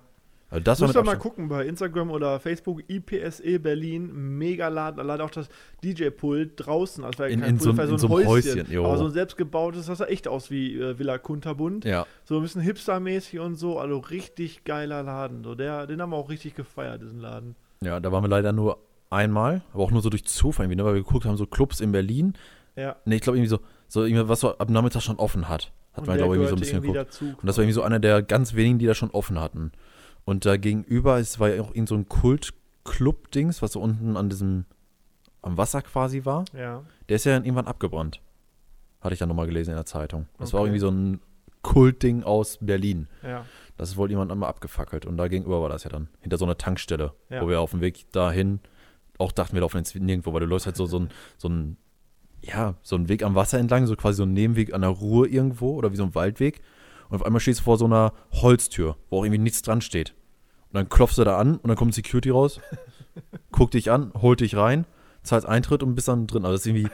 Also 0.50 0.64
das 0.64 0.80
war 0.80 0.88
Müsst 0.88 0.98
ihr 1.00 1.04
mal 1.04 1.18
gucken 1.18 1.50
bei 1.50 1.66
Instagram 1.66 2.12
oder 2.12 2.40
Facebook, 2.40 2.82
IPSE 2.88 3.60
Berlin, 3.60 4.38
mega 4.38 4.68
Laden, 4.68 5.06
leider 5.06 5.26
auch 5.26 5.32
das 5.32 5.50
DJ-Pult 5.84 6.52
draußen, 6.56 7.04
also 7.04 7.24
ja 7.24 7.30
In- 7.30 7.42
kein 7.42 7.50
in 7.52 7.60
so 7.60 7.70
Pult, 7.74 7.80
ein- 7.80 7.88
war 7.88 7.94
in 7.94 7.98
so 8.00 8.08
einem 8.16 8.28
Häuschen, 8.28 8.72
jo. 8.72 8.86
aber 8.86 8.98
so 8.98 9.06
ein 9.06 9.12
selbstgebautes, 9.12 9.88
das 9.88 9.98
sah 9.98 10.06
echt 10.06 10.28
aus 10.28 10.52
wie 10.52 10.80
äh, 10.80 10.98
Villa 11.00 11.18
Kunterbund, 11.18 11.84
Ja, 11.86 12.06
so 12.24 12.36
ein 12.38 12.42
bisschen 12.44 12.62
hipstermäßig 12.62 13.40
und 13.40 13.56
so, 13.56 13.80
also 13.80 13.98
richtig 14.00 14.64
geiler 14.66 15.04
Laden, 15.04 15.44
so 15.44 15.56
der, 15.56 15.88
den 15.88 16.02
haben 16.02 16.12
wir 16.12 16.18
auch 16.18 16.30
richtig 16.30 16.56
gefeiert, 16.56 17.02
diesen 17.02 17.20
Laden. 17.20 17.56
ja, 17.82 18.00
da 18.00 18.12
waren 18.12 18.24
wir 18.24 18.30
leider 18.30 18.54
nur 18.54 18.78
einmal, 19.10 19.62
aber 19.74 19.84
auch 19.84 19.92
nur 19.92 20.02
so 20.02 20.10
durch 20.10 20.26
Zufall 20.26 20.66
irgendwie, 20.66 20.78
ne? 20.78 20.86
weil 20.86 20.94
wir 20.96 21.04
geguckt 21.04 21.26
haben, 21.26 21.38
so 21.38 21.46
Clubs 21.48 21.80
in 21.80 21.92
Berlin. 21.92 22.34
Ja. 22.76 22.96
Ne, 23.06 23.16
ich 23.16 23.22
glaube 23.22 23.38
irgendwie 23.38 23.50
so, 23.50 23.60
so 23.88 24.04
irgendwie, 24.04 24.28
was 24.28 24.42
so 24.42 24.58
ab 24.58 24.70
Nachmittag 24.70 25.02
schon 25.02 25.16
offen 25.18 25.48
hat. 25.48 25.72
Hat 25.94 26.02
Und 26.02 26.08
man, 26.08 26.18
glaube 26.18 26.36
ich, 26.36 26.42
irgendwie 26.42 26.50
so 26.50 26.56
ein 26.56 26.60
bisschen 26.60 26.82
geguckt. 26.82 26.98
dazu. 27.00 27.26
Und 27.26 27.46
das 27.46 27.56
war 27.58 27.64
irgendwie 27.64 27.74
so 27.74 27.84
einer 27.84 28.00
der 28.00 28.22
ganz 28.22 28.54
wenigen, 28.54 28.80
die 28.80 28.86
da 28.86 28.94
schon 28.94 29.12
offen 29.12 29.40
hatten. 29.40 29.72
Und 30.26 30.46
da 30.46 30.58
gegenüber, 30.58 31.20
es 31.20 31.40
war 31.40 31.50
ja 31.50 31.62
auch 31.62 31.74
irgend 31.74 31.90
so 31.90 31.96
ein 31.96 32.10
Kult-Club-Dings, 32.10 33.62
was 33.62 33.74
so 33.74 33.80
unten 33.82 34.18
an 34.18 34.30
diesem, 34.30 34.66
am 35.42 35.58
Wasser 35.58 35.82
quasi 35.82 36.26
war. 36.26 36.46
Ja. 36.54 36.84
Der 37.10 37.16
ist 37.18 37.26
ja 37.26 37.34
dann 37.34 37.46
irgendwann 37.46 37.68
abgebrannt. 37.68 38.22
Hatte 39.02 39.14
ich 39.14 39.20
dann 39.20 39.30
nochmal 39.30 39.46
gelesen 39.46 39.72
in 39.72 39.76
der 39.78 39.86
Zeitung. 39.86 40.28
Das 40.40 40.52
war 40.54 40.62
Okay. 40.62 40.70
irgendwie 40.70 40.80
so 40.80 40.90
ein 40.90 41.20
Kultding 41.62 42.24
aus 42.24 42.58
Berlin. 42.62 43.08
Ja. 43.24 43.46
Das 43.78 43.90
ist 43.90 43.98
wohl 43.98 44.10
jemand 44.10 44.32
einmal 44.32 44.50
abgefackelt. 44.50 45.06
Und 45.06 45.18
da 45.18 45.28
gegenüber 45.28 45.62
war 45.62 45.70
das 45.70 45.84
ja 45.84 45.90
dann. 45.92 46.08
Hinter 46.22 46.38
so 46.38 46.46
einer 46.46 46.58
Tankstelle. 46.58 47.14
Ja. 47.30 47.42
Wo 47.42 47.48
wir 47.50 47.60
auf 47.62 47.72
dem 47.72 47.82
Weg 47.82 48.12
dahin 48.12 48.60
auch 49.18 49.32
dachten, 49.32 49.54
wir 49.54 49.62
laufen 49.62 49.78
jetzt 49.78 49.96
nirgendwo, 49.96 50.34
weil 50.34 50.42
du 50.42 50.46
läufst 50.48 50.66
halt 50.66 50.76
so, 50.76 50.86
so 50.88 51.00
ein, 51.00 51.10
so 51.38 51.50
ein, 51.50 51.78
ja, 52.42 52.76
so 52.84 52.96
ein 52.96 53.08
Weg 53.10 53.24
am 53.24 53.36
Wasser 53.36 53.60
entlang, 53.60 53.86
so 53.88 53.96
quasi 53.96 54.18
so 54.18 54.24
ein 54.24 54.34
Nebenweg 54.34 54.74
an 54.74 54.82
der 54.82 54.90
Ruhr 54.90 55.28
irgendwo 55.28 55.76
oder 55.76 55.92
wie 55.92 55.96
so 55.96 56.04
ein 56.04 56.16
Waldweg. 56.16 56.62
Und 57.10 57.16
auf 57.18 57.26
einmal 57.26 57.40
stehst 57.40 57.60
du 57.60 57.64
vor 57.64 57.78
so 57.78 57.86
einer 57.86 58.14
Holztür, 58.32 58.98
wo 59.10 59.20
auch 59.20 59.24
irgendwie 59.26 59.42
nichts 59.42 59.62
dran 59.62 59.82
steht. 59.82 60.12
Und 60.70 60.76
dann 60.76 60.90
klopfst 60.90 61.18
du 61.18 61.24
da 61.24 61.38
an 61.38 61.58
und 61.58 61.68
dann 61.68 61.78
kommt 61.78 61.94
Security 61.94 62.30
raus, 62.32 62.60
guckt 63.52 63.74
dich 63.76 63.92
an, 63.92 64.12
holt 64.20 64.40
dich 64.42 64.56
rein, 64.56 64.86
zahlst 65.24 65.48
Eintritt 65.48 65.84
und 65.84 65.96
bist 65.96 66.08
dann 66.08 66.28
drin. 66.28 66.44
Also 66.46 66.54
das 66.56 66.62
ist 66.62 66.68
irgendwie, 66.68 66.90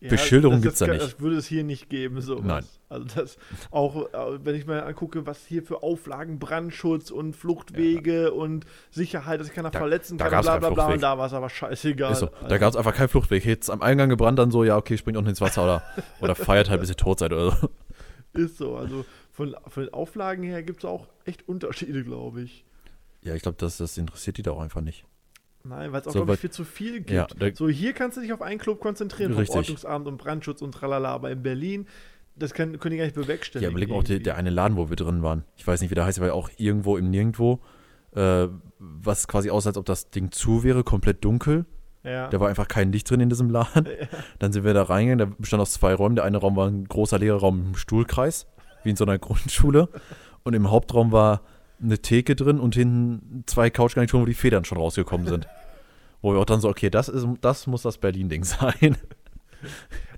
Beschilderung 0.00 0.56
das- 0.56 0.62
gibt's 0.62 0.78
da 0.78 0.86
nicht. 0.86 1.02
Das 1.02 1.20
würde 1.20 1.36
es 1.36 1.46
hier 1.46 1.62
nicht 1.62 1.90
geben, 1.90 2.22
so. 2.22 2.36
Nein. 2.36 2.64
Also 2.88 3.06
das 3.14 3.36
auch, 3.70 4.06
äh, 4.12 4.44
wenn 4.44 4.54
ich 4.56 4.66
mir 4.66 4.82
angucke, 4.84 5.26
was 5.26 5.44
hier 5.46 5.62
für 5.62 5.82
Auflagen, 5.82 6.38
Brandschutz 6.38 7.10
und 7.10 7.36
Fluchtwege 7.36 8.32
und 8.32 8.64
Sicherheit, 8.90 9.38
dass 9.38 9.46
sich 9.48 9.54
keiner 9.54 9.70
Da- 9.70 9.78
verletzen 9.78 10.16
da 10.16 10.28
kann, 10.30 10.42
bla 10.42 10.56
bla 10.58 10.70
bla. 10.70 10.86
Und 10.86 11.02
da 11.02 11.18
war 11.18 11.26
es 11.26 11.34
aber 11.34 11.50
scheißegal. 11.50 12.14
so. 12.14 12.26
Da 12.26 12.32
Alter. 12.44 12.58
gab 12.58 12.70
es 12.70 12.76
einfach 12.76 12.94
keinen 12.94 13.08
Fluchtweg. 13.08 13.44
Jetzt 13.44 13.70
am 13.70 13.82
Eingang 13.82 14.08
gebrannt, 14.08 14.38
dann 14.38 14.50
so, 14.50 14.64
ja, 14.64 14.76
okay, 14.78 14.96
springt 14.96 15.18
unten 15.18 15.28
ins 15.30 15.40
Wasser 15.42 15.62
oder, 15.64 15.82
oder 16.22 16.34
feiert 16.34 16.70
halt, 16.70 16.80
bis 16.80 16.88
ihr 16.88 16.96
tot 16.96 17.18
seid 17.18 17.32
oder 17.34 17.50
so. 17.52 17.68
Ist 18.32 18.58
so. 18.58 18.76
Also 18.76 19.04
von, 19.32 19.56
von 19.66 19.84
den 19.84 19.92
Auflagen 19.92 20.42
her 20.44 20.62
gibt 20.62 20.80
es 20.80 20.84
auch 20.84 21.08
echt 21.24 21.48
Unterschiede, 21.48 22.04
glaube 22.04 22.42
ich. 22.42 22.64
Ja, 23.22 23.34
ich 23.34 23.42
glaube, 23.42 23.56
das, 23.58 23.76
das 23.76 23.98
interessiert 23.98 24.38
die 24.38 24.42
da 24.42 24.52
auch 24.52 24.60
einfach 24.60 24.80
nicht. 24.80 25.04
Nein, 25.62 25.92
weil 25.92 26.00
es 26.00 26.06
auch, 26.06 26.12
So, 26.12 26.18
glaube 26.20 26.34
ich, 26.34 26.40
viel 26.40 26.50
zu 26.50 26.64
viel 26.64 27.00
gibt. 27.00 27.10
Ja, 27.10 27.26
so, 27.54 27.68
hier 27.68 27.92
kannst 27.92 28.16
du 28.16 28.22
dich 28.22 28.32
auf 28.32 28.40
einen 28.40 28.58
Club 28.58 28.80
konzentrieren, 28.80 29.34
Richtig. 29.34 29.56
Ordnungsamt 29.56 30.06
und 30.06 30.16
Brandschutz 30.16 30.62
und 30.62 30.72
tralala. 30.72 31.10
Aber 31.10 31.30
in 31.30 31.42
Berlin, 31.42 31.86
das 32.36 32.54
können, 32.54 32.78
können 32.78 32.92
die 32.92 32.96
gar 32.98 33.04
nicht 33.04 33.16
Ja, 33.16 33.22
bewerkstelligen. 33.22 33.70
überleg 33.70 33.90
mal 33.90 33.96
auch 33.96 34.04
der, 34.04 34.20
der 34.20 34.36
eine 34.36 34.48
Laden, 34.50 34.76
wo 34.78 34.88
wir 34.88 34.96
drin 34.96 35.22
waren. 35.22 35.44
Ich 35.56 35.66
weiß 35.66 35.82
nicht, 35.82 35.90
wie 35.90 35.94
der 35.94 36.06
heißt, 36.06 36.18
aber 36.18 36.32
auch 36.32 36.48
irgendwo 36.56 36.96
im 36.96 37.10
Nirgendwo, 37.10 37.60
äh, 38.12 38.48
was 38.78 39.28
quasi 39.28 39.50
aussah, 39.50 39.70
als 39.70 39.76
ob 39.76 39.84
das 39.84 40.08
Ding 40.10 40.30
zu 40.32 40.62
wäre, 40.64 40.82
komplett 40.82 41.24
dunkel. 41.24 41.66
Ja. 42.02 42.28
Da 42.28 42.40
war 42.40 42.48
einfach 42.48 42.68
kein 42.68 42.92
Licht 42.92 43.10
drin 43.10 43.20
in 43.20 43.28
diesem 43.28 43.50
Laden. 43.50 43.86
Dann 44.38 44.52
sind 44.52 44.64
wir 44.64 44.74
da 44.74 44.84
reingegangen, 44.84 45.18
der 45.18 45.36
bestand 45.36 45.60
aus 45.60 45.72
zwei 45.72 45.94
Räumen. 45.94 46.16
Der 46.16 46.24
eine 46.24 46.38
Raum 46.38 46.56
war 46.56 46.66
ein 46.66 46.86
großer 46.86 47.18
leerer 47.18 47.40
Raum 47.40 47.66
im 47.68 47.74
Stuhlkreis, 47.76 48.46
wie 48.82 48.90
in 48.90 48.96
so 48.96 49.04
einer 49.04 49.18
Grundschule. 49.18 49.88
Und 50.42 50.54
im 50.54 50.70
Hauptraum 50.70 51.12
war 51.12 51.42
eine 51.82 51.98
Theke 51.98 52.36
drin 52.36 52.58
und 52.58 52.74
hinten 52.74 53.44
zwei 53.46 53.70
Couchgarnituren, 53.70 54.22
wo 54.22 54.26
die 54.26 54.34
Federn 54.34 54.64
schon 54.64 54.78
rausgekommen 54.78 55.26
sind. 55.26 55.46
Wo 56.22 56.32
wir 56.32 56.40
auch 56.40 56.46
dann 56.46 56.60
so, 56.60 56.68
okay, 56.68 56.90
das, 56.90 57.08
ist, 57.08 57.26
das 57.40 57.66
muss 57.66 57.82
das 57.82 57.98
Berlin-Ding 57.98 58.44
sein. 58.44 58.96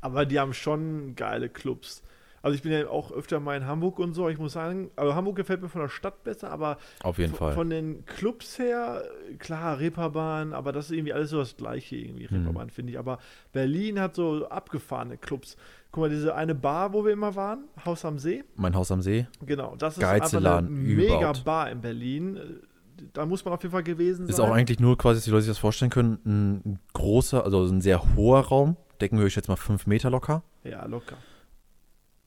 Aber 0.00 0.24
die 0.24 0.38
haben 0.38 0.54
schon 0.54 1.14
geile 1.16 1.48
Clubs. 1.48 2.02
Also 2.42 2.56
ich 2.56 2.62
bin 2.62 2.72
ja 2.72 2.88
auch 2.88 3.12
öfter 3.12 3.38
mal 3.40 3.56
in 3.56 3.66
Hamburg 3.66 3.98
und 4.00 4.14
so. 4.14 4.28
Ich 4.28 4.36
muss 4.38 4.52
sagen, 4.52 4.90
also 4.96 5.14
Hamburg 5.14 5.36
gefällt 5.36 5.62
mir 5.62 5.68
von 5.68 5.80
der 5.80 5.88
Stadt 5.88 6.24
besser, 6.24 6.50
aber 6.50 6.76
Auf 7.02 7.18
jeden 7.18 7.30
von, 7.30 7.38
Fall. 7.38 7.54
von 7.54 7.70
den 7.70 8.04
Clubs 8.04 8.58
her, 8.58 9.04
klar, 9.38 9.78
Reeperbahn, 9.78 10.52
aber 10.52 10.72
das 10.72 10.86
ist 10.86 10.90
irgendwie 10.96 11.12
alles 11.12 11.30
so 11.30 11.38
das 11.38 11.56
gleiche 11.56 11.96
irgendwie, 11.96 12.26
Mhm. 12.30 12.36
Reeperbahn, 12.38 12.70
finde 12.70 12.92
ich. 12.92 12.98
Aber 12.98 13.18
Berlin 13.52 14.00
hat 14.00 14.14
so 14.16 14.48
abgefahrene 14.48 15.16
Clubs. 15.18 15.56
Guck 15.92 16.02
mal, 16.02 16.10
diese 16.10 16.34
eine 16.34 16.54
Bar, 16.54 16.92
wo 16.92 17.04
wir 17.04 17.12
immer 17.12 17.34
waren, 17.36 17.64
Haus 17.84 18.04
am 18.04 18.18
See, 18.18 18.42
mein 18.56 18.74
Haus 18.74 18.90
am 18.90 19.02
See. 19.02 19.26
genau, 19.44 19.76
das 19.76 19.98
ist 19.98 20.04
einfach 20.04 20.32
eine 20.38 20.62
mega. 20.68 21.32
Bar 21.44 21.70
in 21.70 21.80
Berlin. 21.80 22.38
Da 23.12 23.26
muss 23.26 23.44
man 23.44 23.54
auf 23.54 23.62
jeden 23.62 23.72
Fall 23.72 23.82
gewesen 23.82 24.28
Ist 24.28 24.36
sein. 24.36 24.48
auch 24.48 24.54
eigentlich 24.54 24.78
nur 24.78 24.96
quasi, 24.96 25.16
dass 25.18 25.24
die 25.24 25.30
Leute 25.30 25.42
sich 25.42 25.50
das 25.50 25.58
vorstellen 25.58 25.90
können, 25.90 26.18
ein 26.24 26.78
großer, 26.92 27.44
also 27.44 27.64
ein 27.64 27.80
sehr 27.80 28.14
hoher 28.14 28.40
Raum. 28.40 28.76
Deckenhöhe, 29.00 29.26
ich 29.26 29.32
schätze 29.34 29.50
mal 29.50 29.56
fünf 29.56 29.86
Meter 29.86 30.08
locker. 30.10 30.42
Ja, 30.64 30.84
locker. 30.86 31.16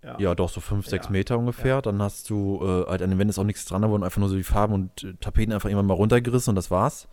Ja. 0.06 0.20
Ja, 0.20 0.36
doch, 0.36 0.50
so 0.50 0.62
fünf, 0.62 0.86
sechs 0.88 1.08
Ja. 1.08 1.12
Meter 1.12 1.38
ungefähr. 1.40 1.82
Dann 1.82 2.02
hast 2.02 2.30
du, 2.30 2.60
äh, 2.62 2.90
halt 2.90 3.02
an 3.02 3.10
den 3.10 3.18
Wänden 3.20 3.30
ist 3.30 3.40
auch 3.40 3.44
nichts 3.44 3.66
dran, 3.66 3.82
da 3.82 3.90
wurden 3.90 4.04
einfach 4.04 4.20
nur 4.20 4.30
so 4.30 4.36
die 4.36 4.44
Farben 4.44 4.74
und 4.74 5.04
äh, 5.04 5.14
Tapeten 5.20 5.52
einfach 5.54 5.68
irgendwann 5.70 5.88
mal 5.88 5.96
runtergerissen 5.96 6.52
und 6.52 6.56
das 6.56 6.70
war's. 6.72 7.08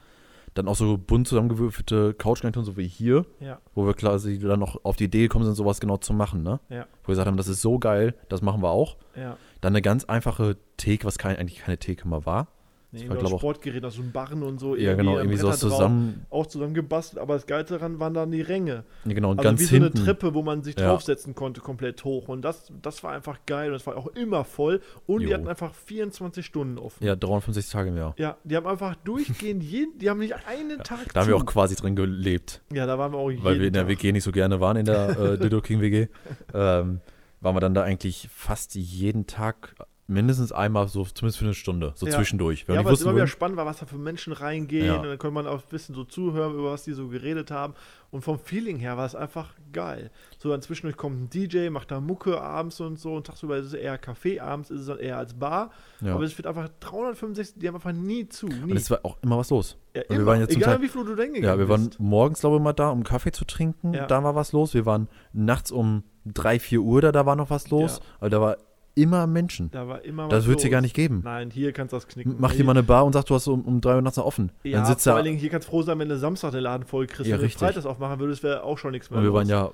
Dann 0.55 0.69
auch 0.69 0.77
so 0.77 0.99
bunt 0.99 1.27
zusammengewürfelte 1.27 2.13
Couchgarnituren, 2.13 2.67
so 2.67 2.77
wie 2.77 2.87
hier, 2.87 3.25
ja. 3.41 3.59
wo 3.75 3.87
wir 3.87 3.95
quasi 3.95 4.39
dann 4.39 4.61
noch 4.61 4.85
auf 4.85 4.97
die 4.97 5.05
Idee 5.05 5.23
gekommen 5.23 5.47
sind, 5.47 5.55
sowas 5.55 5.81
genau 5.81 5.97
zu 5.97 6.13
machen, 6.13 6.43
ne? 6.43 6.61
Ja. 6.69 6.87
Wo 7.03 7.09
wir 7.09 7.13
gesagt 7.13 7.27
haben, 7.27 7.39
das 7.39 7.49
ist 7.49 7.63
so 7.63 7.79
geil, 7.79 8.15
das 8.29 8.43
machen 8.43 8.63
wir 8.63 8.69
auch. 8.69 8.97
ja. 9.17 9.37
Dann 9.63 9.73
eine 9.73 9.81
ganz 9.81 10.05
einfache 10.05 10.57
Theke, 10.77 11.07
was 11.07 11.17
kein, 11.17 11.37
eigentlich 11.37 11.61
keine 11.61 11.79
Theke 11.79 12.07
mal 12.07 12.27
war. 12.27 12.49
Nee, 12.95 13.09
war, 13.09 13.17
glaub, 13.17 13.43
aus 13.43 13.95
so 13.95 14.03
einem 14.03 14.13
Barren 14.13 14.43
und 14.43 14.59
so. 14.61 14.77
Ja, 14.77 14.95
genau, 14.95 15.17
irgendwie 15.17 15.39
so 15.39 15.51
zusammen. 15.51 16.27
Auch 16.29 16.47
zusammen 16.47 16.75
gebastelt, 16.75 17.23
aber 17.23 17.33
das 17.35 17.47
Geilste 17.47 17.79
daran 17.79 17.99
waren 17.99 18.13
dann 18.13 18.31
die 18.31 18.43
Ränge. 18.43 18.85
Ja, 19.07 19.15
genau, 19.15 19.31
und 19.31 19.39
Also 19.39 19.49
ganz 19.49 19.61
wie 19.61 19.65
so 19.65 19.77
hinten. 19.77 19.97
eine 19.97 20.05
Treppe, 20.05 20.35
wo 20.35 20.43
man 20.43 20.63
sich 20.63 20.79
Ja. 20.79 20.89
draufsetzen 20.89 21.35
konnte, 21.35 21.63
komplett 21.63 22.05
hoch. 22.05 22.29
Und 22.29 22.43
das, 22.43 22.71
das 22.83 23.03
war 23.03 23.13
einfach 23.13 23.39
geil 23.47 23.69
und 23.69 23.73
das 23.73 23.87
war 23.87 23.97
auch 23.97 24.09
immer 24.09 24.45
voll. 24.45 24.83
Und 25.07 25.23
die 25.23 25.29
Jo. 25.29 25.35
hatten 25.35 25.49
einfach 25.49 25.75
24 25.75 26.45
Stunden 26.45 26.77
offen. 26.79 27.03
Ja, 27.03 27.17
365 27.17 27.73
Tage 27.73 27.89
im 27.89 27.97
Jahr. 27.97 28.15
Ja, 28.19 28.37
die 28.45 28.57
haben 28.57 28.67
einfach 28.67 28.95
durchgehend 28.97 29.63
jeden, 29.63 29.99
die 29.99 30.11
haben 30.11 30.19
nicht 30.19 30.35
einen 30.47 30.79
Tag 30.83 31.15
Da 31.15 31.21
haben 31.21 31.29
wir 31.29 31.37
auch 31.37 31.47
quasi 31.47 31.75
drin 31.77 31.97
gelebt. 31.97 32.61
Ja, 32.75 32.85
da 32.85 32.99
waren 32.99 33.13
wir 33.13 33.19
auch 33.19 33.31
weil 33.43 33.59
wir 33.59 33.69
in 33.69 33.73
der 33.73 33.85
Tag. 33.85 33.91
WG 33.91 34.13
nicht 34.13 34.25
so 34.25 34.33
gerne 34.33 34.61
waren, 34.61 34.77
in 34.77 34.85
der 34.85 35.19
äh, 35.19 35.39
Dildo 35.41 35.63
King 35.63 35.81
WG, 35.81 36.09
ähm, 36.53 37.01
waren 37.41 37.57
wir 37.57 37.61
dann 37.61 37.73
da 37.73 37.83
eigentlich 37.85 38.29
fast 38.31 38.75
jeden 38.75 39.27
Tag 39.27 39.75
mindestens 40.09 40.53
einmal, 40.53 40.89
so 40.89 41.05
zumindest 41.05 41.39
für 41.39 41.45
eine 41.45 41.55
Stunde, 41.55 41.93
so 41.95 42.07
Ja. 42.07 42.13
zwischendurch. 42.13 42.67
Wenn 42.69 42.75
Ja, 42.75 42.81
wir 42.83 42.87
weil 42.87 42.95
es 42.95 43.03
immer 43.03 43.15
wieder 43.15 43.27
spannend 43.29 43.57
war, 43.57 43.65
was 43.67 43.79
da 43.79 43.87
für 43.87 43.97
Menschen 43.97 44.33
reingehen. 44.33 44.87
Ja. 44.87 44.97
Und 44.97 45.05
dann 45.07 45.17
konnte 45.19 45.35
man 45.35 45.47
auch 45.47 45.63
ein 45.63 45.69
bisschen 45.71 45.95
so 45.95 46.05
zuhören, 46.05 46.55
über 46.55 46.73
was 46.73 46.83
die 46.85 46.93
so 46.93 47.09
geredet 47.09 47.51
haben. 47.51 47.75
Und 48.11 48.21
vom 48.23 48.39
Feeling 48.39 48.77
her 48.79 48.97
war 48.99 49.07
es 49.07 49.15
einfach 49.15 49.55
geil. 49.73 50.11
So 50.39 50.51
dann 50.51 50.61
zwischendurch 50.61 50.97
kommt 50.99 51.19
ein 51.23 51.31
DJ, 51.31 51.71
macht 51.71 51.91
da 51.91 52.01
Mucke 52.01 52.41
abends 52.43 52.79
und 52.81 52.99
so. 52.99 53.15
Und 53.15 53.27
tagsüber 53.27 53.57
ist 53.57 53.67
es 53.67 53.73
eher 53.75 53.99
Café, 53.99 54.41
abends 54.43 54.71
ist 54.71 54.81
es 54.81 54.87
dann 54.87 54.99
eher 54.99 55.17
als 55.17 55.33
Bar. 55.35 55.71
ja. 56.03 56.15
Aber 56.15 56.25
es 56.25 56.37
wird 56.37 56.47
einfach 56.47 56.69
365, 56.81 57.55
die 57.61 57.69
haben 57.69 57.77
einfach 57.77 57.93
nie 57.93 58.29
zu. 58.29 58.47
Nie. 58.49 58.73
und 58.73 58.77
es 58.77 58.91
war 58.91 59.01
auch 59.05 59.17
immer 59.23 59.39
was 59.39 59.49
los. 59.51 59.79
ja, 59.95 60.03
wir 60.09 60.17
immer. 60.17 60.27
waren 60.27 60.41
jetzt 60.41 60.53
zum 60.53 60.61
Egal 60.63 60.75
Teil- 60.77 60.83
wie 60.85 60.89
viel 60.89 61.05
du 61.05 61.15
denn 61.15 61.35
Ja, 61.37 61.59
wir 61.59 61.69
waren 61.69 61.87
bist. 61.89 62.01
morgens, 62.01 62.41
glaube 62.41 62.57
ich, 62.57 62.63
mal 62.63 62.73
da, 62.75 62.91
um 62.91 63.03
Kaffee 63.05 63.33
zu 63.33 63.45
trinken. 63.47 63.95
Ja. 63.95 64.07
Da 64.07 64.23
war 64.23 64.35
was 64.35 64.53
los. 64.53 64.75
Wir 64.75 64.85
waren 64.85 65.09
nachts 65.33 65.71
um 65.71 66.03
3, 66.27 66.59
4 66.59 66.81
Uhr 66.81 67.01
da, 67.01 67.13
da 67.13 67.25
war 67.25 67.37
noch 67.37 67.49
was 67.51 67.71
los. 67.71 67.99
Ja. 67.99 68.05
Aber 68.21 68.31
da 68.31 68.41
war 68.41 68.57
immer 68.95 69.27
Menschen. 69.27 69.71
Da 69.71 69.89
war 69.89 70.03
immer 70.05 70.29
Das 70.29 70.47
wird 70.47 70.59
es 70.59 70.63
hier 70.63 70.71
gar 70.71 70.81
nicht 70.81 70.95
geben. 70.95 71.21
Nein, 71.25 71.51
hier 71.51 71.73
kannst 71.73 71.93
du 71.93 71.97
das 71.97 72.07
knicken. 72.09 72.37
Mach 72.39 72.53
dir 72.53 72.65
mal 72.65 72.73
eine 72.73 72.83
Bar 72.83 73.05
und 73.05 73.13
sag, 73.13 73.25
du 73.27 73.35
hast 73.35 73.47
um, 73.49 73.63
um 73.63 73.81
3 73.81 73.97
Uhr 73.97 74.03
nachts 74.03 74.17
noch 74.17 74.25
offen. 74.27 74.53
Ja, 74.63 74.79
Dann 74.79 74.87
sitzt 74.87 75.05
vor 75.05 75.15
allen 75.15 75.25
Dingen, 75.25 75.39
hier 75.39 75.51
kannst 75.51 75.69
du 75.69 75.71
froh 75.71 75.83
sein, 75.83 75.99
wenn 75.99 76.09
du 76.09 76.19
Samstag 76.19 76.53
den 76.53 76.61
Laden 76.63 76.85
voll 76.87 77.07
kriegst. 77.07 77.31
Ja, 77.31 77.39
wenn 77.41 77.49
du 77.49 77.51
Freitags 77.51 77.87
aufmachen 77.87 78.19
würdest, 78.21 78.43
wäre 78.43 78.63
auch 78.63 78.79
schon 78.79 78.93
nichts 78.93 79.11
mehr 79.11 79.19
Und 79.19 79.25
wir 79.25 79.33
waren 79.33 79.49
ja. 79.49 79.71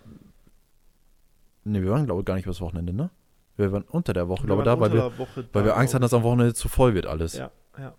Ne, 1.64 1.82
wir 1.82 1.90
waren, 1.90 2.06
glaube 2.06 2.20
ich, 2.20 2.24
gar 2.26 2.34
nicht 2.34 2.46
übers 2.46 2.60
Wochenende, 2.60 2.92
ne? 2.92 3.10
Wir 3.56 3.72
waren 3.72 3.82
unter 3.90 4.12
der 4.12 4.28
Woche, 4.28 4.46
glaube 4.46 4.62
ich, 4.62 4.66
da, 4.66 4.78
weil 4.78 4.92
wir, 4.92 5.10
weil 5.52 5.64
wir 5.64 5.76
Angst 5.76 5.92
hatten, 5.92 6.02
dass 6.02 6.14
am 6.14 6.22
Wochenende 6.22 6.54
zu 6.54 6.68
voll 6.68 6.94
wird 6.94 7.06
alles. 7.06 7.36
Ja, 7.36 7.50
ja. 7.78 7.94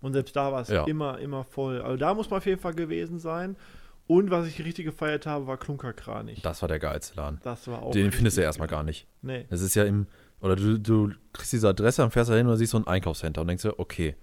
Und 0.00 0.14
selbst 0.14 0.34
da 0.34 0.50
war 0.50 0.62
es 0.62 0.68
Ja. 0.68 0.84
immer, 0.84 1.18
immer 1.18 1.44
voll. 1.44 1.80
Also 1.82 1.96
da 1.98 2.14
muss 2.14 2.30
man 2.30 2.38
auf 2.38 2.46
jeden 2.46 2.60
Fall 2.60 2.74
gewesen 2.74 3.18
sein. 3.18 3.56
Und 4.06 4.30
was 4.30 4.46
ich 4.46 4.64
richtig 4.64 4.84
gefeiert 4.84 5.26
habe, 5.26 5.46
war 5.46 5.56
Klunkerkranich. 5.56 6.40
Das 6.42 6.62
war 6.62 6.68
der 6.68 6.78
geilste 6.78 7.16
Laden. 7.16 7.40
Das 7.42 7.66
war 7.66 7.82
auch. 7.82 7.90
Den 7.90 8.12
findest 8.12 8.36
du 8.36 8.42
ja 8.42 8.46
erstmal 8.46 8.68
gar 8.68 8.82
nicht. 8.84 9.06
Nee. 9.22 9.46
Es 9.50 9.60
ist 9.62 9.74
ja 9.74 9.84
im, 9.84 10.06
oder 10.40 10.54
du, 10.54 10.78
du 10.78 11.10
kriegst 11.32 11.52
diese 11.52 11.68
Adresse, 11.68 12.02
dann 12.02 12.10
fährst 12.12 12.28
du 12.30 12.32
da 12.32 12.38
hin 12.38 12.46
und 12.46 12.56
siehst 12.56 12.70
so 12.72 12.78
ein 12.78 12.86
Einkaufscenter 12.86 13.40
und 13.40 13.48
denkst 13.48 13.62
dir, 13.62 13.78
okay, 13.78 14.14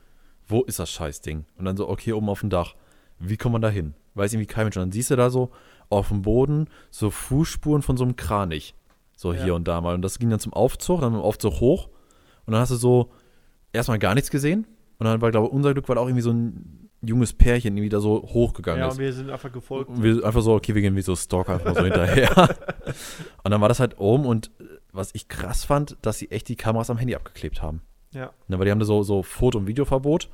wo 0.47 0.61
ist 0.63 0.79
das 0.79 0.89
Scheißding? 0.91 1.45
Und 1.57 1.65
dann 1.65 1.75
so, 1.77 1.89
okay, 1.89 2.13
oben 2.13 2.29
auf 2.29 2.39
dem 2.41 2.49
Dach. 2.49 2.75
Wie 3.19 3.37
kommt 3.37 3.53
man 3.53 3.61
da 3.61 3.69
hin? 3.69 3.93
Weiß 4.15 4.33
irgendwie 4.33 4.47
kein 4.47 4.65
Mensch. 4.65 4.77
Und 4.77 4.83
dann 4.83 4.91
siehst 4.91 5.11
du 5.11 5.15
da 5.15 5.29
so 5.29 5.51
auf 5.89 6.09
dem 6.09 6.21
Boden 6.21 6.67
so 6.89 7.09
Fußspuren 7.09 7.81
von 7.81 7.97
so 7.97 8.03
einem 8.03 8.15
Kranich. 8.15 8.75
So 9.17 9.33
Ja. 9.33 9.43
hier 9.43 9.55
und 9.55 9.67
da 9.67 9.81
mal. 9.81 9.95
Und 9.95 10.01
das 10.01 10.17
ging 10.19 10.29
dann 10.29 10.39
zum 10.39 10.53
Aufzug, 10.53 11.01
dann 11.01 11.13
dem 11.13 11.21
Aufzug 11.21 11.59
hoch. 11.59 11.87
Und 12.45 12.53
dann 12.53 12.61
hast 12.61 12.71
du 12.71 12.75
so 12.75 13.11
erstmal 13.71 13.99
gar 13.99 14.15
nichts 14.15 14.29
gesehen. 14.31 14.65
Und 14.97 15.05
dann 15.05 15.21
war, 15.21 15.31
glaube 15.31 15.47
ich, 15.47 15.53
unser 15.53 15.73
Glück, 15.73 15.87
weil 15.89 15.97
auch 15.97 16.07
irgendwie 16.07 16.21
so 16.21 16.31
ein 16.31 16.82
junges 17.05 17.33
Pärchen 17.33 17.75
irgendwie 17.77 17.89
da 17.89 17.99
so 17.99 18.21
hochgegangen 18.21 18.79
Ja, 18.79 18.87
ist. 18.87 18.93
und 18.93 18.99
wir 18.99 19.13
sind 19.13 19.29
einfach 19.29 19.51
gefolgt. 19.51 19.91
Wir 20.01 20.23
einfach 20.23 20.41
so, 20.41 20.53
okay, 20.53 20.73
wir 20.73 20.81
gehen 20.81 20.95
wie 20.95 21.01
so 21.01 21.15
Stalker 21.15 21.53
einfach 21.53 21.75
so 21.75 21.83
hinterher. 21.83 22.55
Und 23.43 23.51
dann 23.51 23.59
war 23.61 23.67
das 23.69 23.79
halt 23.79 23.99
oben 23.99 24.25
und 24.25 24.51
äh, 24.59 24.63
was 24.91 25.09
ich 25.13 25.27
krass 25.27 25.65
fand, 25.65 25.97
dass 26.01 26.17
sie 26.19 26.31
echt 26.31 26.47
die 26.47 26.55
Kameras 26.55 26.89
am 26.89 26.97
Handy 26.97 27.15
abgeklebt 27.15 27.61
haben. 27.61 27.81
Ja. 28.11 28.31
Ne, 28.47 28.57
weil 28.59 28.65
die 28.65 28.71
haben 28.71 28.79
da 28.79 28.85
so, 28.85 29.03
so 29.03 29.23
Foto- 29.23 29.57
und 29.57 29.67
Videoverbot. 29.67 30.29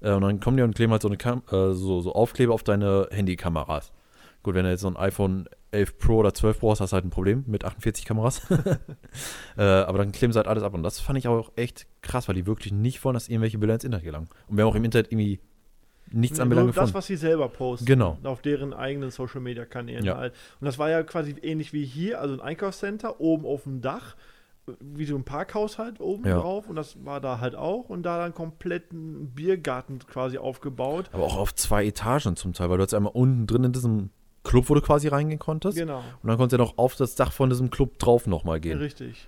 Äh, 0.00 0.12
und 0.12 0.22
dann 0.22 0.40
kommen 0.40 0.56
die 0.56 0.62
und 0.62 0.74
kleben 0.74 0.92
halt 0.92 1.02
so, 1.02 1.08
eine 1.08 1.16
Kam 1.18 1.42
äh, 1.50 1.72
so, 1.72 2.00
so 2.00 2.12
Aufkleber 2.14 2.54
auf 2.54 2.62
deine 2.62 3.08
Handykameras. 3.10 3.92
Gut, 4.42 4.54
wenn 4.54 4.64
du 4.64 4.70
jetzt 4.70 4.80
so 4.80 4.88
ein 4.88 4.96
iPhone 4.96 5.48
11 5.72 5.98
Pro 5.98 6.16
oder 6.18 6.32
12 6.32 6.60
Pro 6.60 6.70
hast, 6.70 6.80
hast 6.80 6.92
du 6.92 6.94
halt 6.94 7.04
ein 7.04 7.10
Problem 7.10 7.44
mit 7.46 7.64
48 7.64 8.04
Kameras. 8.06 8.40
äh, 9.58 9.62
aber 9.62 9.98
dann 9.98 10.12
kleben 10.12 10.32
sie 10.32 10.38
halt 10.38 10.48
alles 10.48 10.62
ab. 10.62 10.74
Und 10.74 10.82
das 10.82 11.00
fand 11.00 11.18
ich 11.18 11.28
auch 11.28 11.52
echt 11.56 11.86
krass, 12.02 12.28
weil 12.28 12.34
die 12.36 12.46
wirklich 12.46 12.72
nicht 12.72 13.04
wollen, 13.04 13.14
dass 13.14 13.28
irgendwelche 13.28 13.58
Bilder 13.58 13.74
ins 13.74 13.84
Internet 13.84 14.04
gelangen. 14.04 14.28
Und 14.46 14.56
wir 14.56 14.64
haben 14.64 14.70
auch 14.70 14.76
im 14.76 14.84
Internet 14.84 15.12
irgendwie 15.12 15.40
nichts 16.12 16.40
anbelangt 16.40 16.66
nur 16.66 16.72
das, 16.72 16.76
gefunden. 16.76 16.94
was 16.94 17.06
sie 17.06 17.16
selber 17.16 17.48
posten. 17.48 17.86
Genau. 17.86 18.18
Auf 18.24 18.42
deren 18.42 18.72
eigenen 18.72 19.10
Social 19.10 19.40
Media 19.40 19.64
Kanälen 19.64 20.04
Ja. 20.04 20.16
halt. 20.16 20.34
Und 20.60 20.64
das 20.66 20.78
war 20.78 20.90
ja 20.90 21.02
quasi 21.02 21.34
ähnlich 21.42 21.72
wie 21.72 21.84
hier, 21.84 22.20
also 22.20 22.34
ein 22.34 22.40
Einkaufscenter 22.40 23.20
oben 23.20 23.44
auf 23.46 23.64
dem 23.64 23.80
Dach, 23.80 24.16
wie 24.80 25.06
so 25.06 25.16
ein 25.16 25.24
Parkhaus 25.24 25.78
halt 25.78 26.00
oben 26.00 26.26
Ja. 26.26 26.38
drauf. 26.40 26.68
Und 26.68 26.76
das 26.76 27.02
war 27.04 27.20
da 27.20 27.40
halt 27.40 27.54
auch. 27.54 27.88
Und 27.88 28.02
da 28.02 28.18
dann 28.18 28.34
komplett 28.34 28.92
ein 28.92 29.30
Biergarten 29.34 29.98
quasi 30.00 30.36
aufgebaut. 30.38 31.08
Aber 31.12 31.24
auch 31.24 31.36
auf 31.38 31.54
zwei 31.54 31.86
Etagen 31.86 32.36
zum 32.36 32.52
Teil, 32.52 32.68
weil 32.68 32.76
du 32.78 32.82
jetzt 32.84 32.94
einmal 32.94 33.12
unten 33.14 33.46
drin 33.46 33.64
in 33.64 33.72
diesem 33.72 34.10
Club, 34.44 34.68
wo 34.68 34.74
du 34.74 34.80
quasi 34.82 35.08
reingehen 35.08 35.38
konntest. 35.38 35.76
Genau. 35.78 35.98
Und 36.22 36.28
dann 36.28 36.36
konntest 36.36 36.52
du 36.52 36.62
ja 36.62 36.64
noch 36.68 36.78
auf 36.78 36.96
das 36.96 37.14
Dach 37.14 37.32
von 37.32 37.48
diesem 37.50 37.70
Club 37.70 37.98
drauf 37.98 38.26
nochmal 38.26 38.60
gehen. 38.60 38.78
Richtig. 38.78 39.26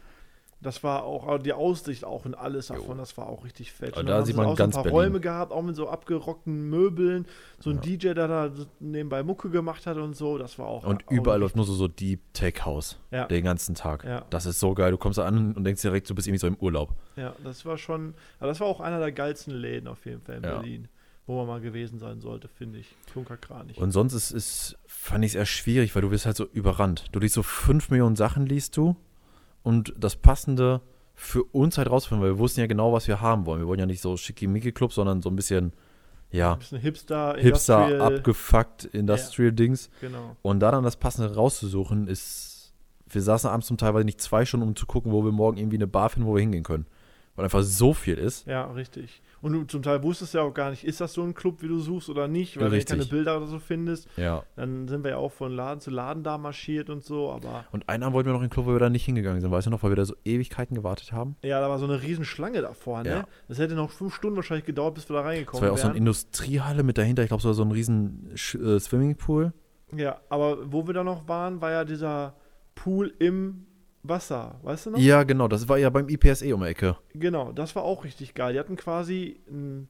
Das 0.63 0.85
war 0.85 1.05
auch, 1.05 1.27
aber 1.27 1.39
die 1.39 1.55
Aussicht 1.55 2.05
auch 2.05 2.27
und 2.27 2.35
alles 2.35 2.67
davon, 2.67 2.99
das 2.99 3.17
war 3.17 3.29
auch 3.29 3.45
richtig 3.45 3.73
fett. 3.73 3.95
Also 3.95 4.01
Und 4.01 4.07
da 4.09 4.23
sieht 4.23 4.35
sie 4.35 4.41
man 4.41 4.47
auch 4.51 4.57
ganz 4.57 4.75
so 4.75 4.81
ein 4.81 4.85
paar 4.85 4.93
Berlin. 4.93 5.13
Räume 5.13 5.21
gehabt, 5.21 5.53
auch 5.53 5.63
mit 5.63 5.75
so 5.75 5.89
abgerockten 5.89 6.69
Möbeln. 6.69 7.27
So 7.61 7.71
ein 7.71 7.81
DJ, 7.81 8.13
der 8.13 8.29
da 8.29 8.51
nebenbei 8.79 9.23
Mucke 9.23 9.49
gemacht 9.49 9.87
hat 9.87 9.97
und 9.97 10.15
so, 10.15 10.37
das 10.37 10.59
war 10.59 10.67
auch. 10.67 10.85
Und 10.85 11.07
auch 11.09 11.11
überall 11.11 11.41
läuft 11.41 11.57
nur 11.57 11.65
so, 11.65 11.73
so 11.73 11.89
Deep 11.89 12.21
Tech 12.35 12.65
House. 12.67 12.99
Ja. 13.11 13.27
Den 13.27 13.43
ganzen 13.45 13.75
Tag. 13.75 14.05
Ja. 14.05 14.27
Das 14.29 14.45
ist 14.45 14.61
so 14.61 14.75
geil. 14.75 14.91
Du 14.91 14.99
kommst 14.99 15.19
da 15.19 15.25
an 15.27 15.55
und 15.55 15.65
denkst 15.65 15.81
direkt, 15.81 16.11
du 16.11 16.15
bist 16.15 16.29
irgendwie 16.29 16.41
so 16.41 16.47
im 16.47 16.57
Urlaub. 16.57 16.95
Ja, 17.17 17.35
das 17.43 17.65
war 17.65 17.79
schon, 17.79 18.13
aber 18.39 18.49
das 18.49 18.61
war 18.61 18.67
auch 18.67 18.81
einer 18.81 18.99
der 18.99 19.13
geilsten 19.13 19.55
Läden 19.55 19.89
auf 19.89 20.05
jeden 20.05 20.21
Fall 20.21 20.37
in 20.37 20.45
Ja. 20.45 20.59
Berlin, 20.59 20.89
wo 21.27 21.39
man 21.39 21.47
mal 21.47 21.61
gewesen 21.63 21.99
sein 21.99 22.21
sollte, 22.21 22.49
finde 22.49 22.81
ich. 22.81 22.95
Klunkerkranich. 23.11 23.79
Und 23.79 23.93
sonst 23.93 24.13
ist, 24.13 24.31
ist 24.31 24.77
fand 24.87 25.25
ich 25.25 25.31
es 25.31 25.37
eher 25.37 25.47
schwierig, 25.47 25.95
weil 25.95 26.03
du 26.03 26.11
bist 26.11 26.27
halt 26.27 26.37
so 26.37 26.45
überrannt. 26.53 27.07
Du 27.13 27.19
liest 27.19 27.35
so 27.35 27.43
fünf 27.43 27.89
Millionen 27.89 28.17
Sachen, 28.17 28.45
liest 28.45 28.77
du. 28.77 28.95
Und 29.63 29.95
das 29.99 30.17
Passende 30.17 30.81
für 31.15 31.45
uns 31.45 31.77
halt 31.77 31.91
rausfinden, 31.91 32.23
weil 32.23 32.35
wir 32.35 32.39
wussten 32.39 32.61
ja 32.61 32.67
genau, 32.67 32.93
was 32.93 33.07
wir 33.07 33.21
haben 33.21 33.45
wollen. 33.45 33.61
Wir 33.61 33.67
wollen 33.67 33.81
ja 33.81 33.87
nicht 33.87 34.01
so 34.01 34.17
schickimicki-Club, 34.17 34.93
sondern 34.93 35.21
so 35.21 35.29
ein 35.29 35.37
bisschen, 35.37 35.73
ja, 36.31 36.55
Ein 36.55 36.59
bisschen 36.61 36.79
Hipster, 36.79 37.37
Hipster, 37.37 37.89
Industrial, 37.89 38.17
abgefuckt, 38.17 38.85
Industrial-Dings. 38.87 39.91
Genau. 40.01 40.37
Und 40.43 40.61
da 40.61 40.71
dann 40.71 40.85
das 40.85 40.97
Passende 40.97 41.35
rauszusuchen, 41.35 42.09
ist. 42.09 42.73
Wir 43.13 43.23
saßen 43.23 43.51
abends 43.51 43.67
zum 43.67 43.77
Teilweise 43.77 44.05
nicht 44.05 44.21
zwei 44.21 44.45
Stunden, 44.45 44.69
um 44.69 44.77
zu 44.77 44.87
gucken, 44.87 45.11
wo 45.11 45.25
wir 45.25 45.33
morgen 45.33 45.59
irgendwie 45.59 45.77
eine 45.77 45.89
Bar 45.89 46.11
finden, 46.11 46.29
wo 46.29 46.35
wir 46.37 46.41
hingehen 46.41 46.63
können. 46.63 46.87
Weil 47.41 47.45
einfach 47.47 47.63
so 47.63 47.95
viel 47.95 48.15
ist. 48.19 48.47
Ja, 48.47 48.71
richtig. 48.71 49.23
Und 49.43 49.55
du 49.55 49.65
zum 49.65 49.83
Teil 49.83 50.03
wusstest 50.03 50.35
ja 50.35 50.43
auch 50.43 50.53
gar 50.53 50.69
nicht, 50.69 50.85
ist 50.85 51.01
das 51.01 51.15
so 51.15 51.23
ein 51.23 51.33
Club, 51.33 51.63
wie 51.63 51.69
du 51.69 51.79
suchst 51.79 52.11
oder 52.11 52.29
nicht, 52.29 52.57
weil 52.57 52.65
wenn 52.65 52.71
du 52.73 52.77
Richtig. 52.77 52.99
keine 52.99 53.09
Bilder 53.09 53.39
oder 53.39 53.47
so 53.47 53.59
findest, 53.59 54.07
Ja. 54.19 54.43
dann 54.57 54.87
sind 54.87 55.03
wir 55.03 55.13
ja 55.13 55.17
auch 55.17 55.33
von 55.33 55.51
Laden 55.51 55.81
zu 55.81 55.91
Laden 55.91 56.23
da 56.23 56.37
marschiert 56.37 56.91
und 56.91 57.03
so, 57.03 57.31
aber 57.31 57.65
Und 57.73 57.89
einen 57.89 58.03
Abend 58.03 58.15
wollten 58.15 58.29
wir 58.29 58.35
noch 58.35 58.41
in 58.43 58.49
den 58.49 58.53
Club, 58.53 58.67
wo 58.67 58.73
wir 58.73 58.79
da 58.79 58.91
nicht 58.91 59.07
hingegangen 59.07 59.41
sind. 59.41 59.51
Weißt 59.51 59.67
du 59.67 59.71
noch, 59.71 59.83
weil 59.83 59.93
wir 59.93 59.97
da 59.97 60.05
so 60.05 60.15
Ewigkeiten 60.27 60.75
gewartet 60.75 61.13
haben? 61.13 61.37
ja, 61.43 61.59
da 61.59 61.71
war 61.71 61.79
so 61.79 61.87
eine 61.87 62.03
riesen 62.03 62.27
Schlange 62.27 62.61
davor, 62.61 63.03
ne? 63.03 63.09
Ja. 63.11 63.25
Das 63.49 63.59
hätte 63.59 63.75
noch 63.77 63.91
fünf 63.91 64.15
Stunden 64.15 64.37
wahrscheinlich 64.37 64.67
gedauert, 64.67 64.95
bis 64.95 65.09
wir 65.09 65.15
da 65.17 65.23
Das 65.23 65.29
reingekommen 65.31 65.63
war 65.63 65.69
ja 65.69 65.73
auch 65.73 65.79
so 65.79 65.85
eine 65.85 65.95
wären. 65.95 65.99
Industriehalle 66.03 66.83
mit 66.83 66.99
dahinter. 66.99 67.23
Ich 67.23 67.29
glaube, 67.29 67.43
so 67.43 67.49
war 67.49 67.55
so 67.55 67.63
ein 67.63 67.71
riesen 67.73 68.31
äh, 68.35 68.79
Swimmingpool. 68.79 69.55
ja, 69.97 70.21
aber 70.29 70.71
wo 70.71 70.87
wir 70.87 70.93
da 70.93 71.03
noch 71.03 71.29
waren, 71.29 71.63
war 71.63 71.71
ja 71.71 71.85
dieser 71.87 72.35
Pool 72.75 73.13
im 73.19 73.67
Wasser, 74.03 74.59
weißt 74.63 74.87
du 74.87 74.91
noch? 74.93 74.99
Ja, 74.99 75.23
genau. 75.25 75.47
Das 75.49 75.69
war 75.69 75.79
ja 75.79 75.91
beim 75.91 76.09
IPSE 76.09 76.55
um 76.55 76.63
die 76.63 76.69
Ecke. 76.69 76.97
Genau, 77.15 77.53
das 77.53 77.77
war 77.77 77.83
auch 77.85 78.05
richtig 78.05 78.35
geil. 78.35 78.55
Die 78.55 78.59
hatten 78.59 78.77
quasi 78.77 79.41
einen 79.49 79.89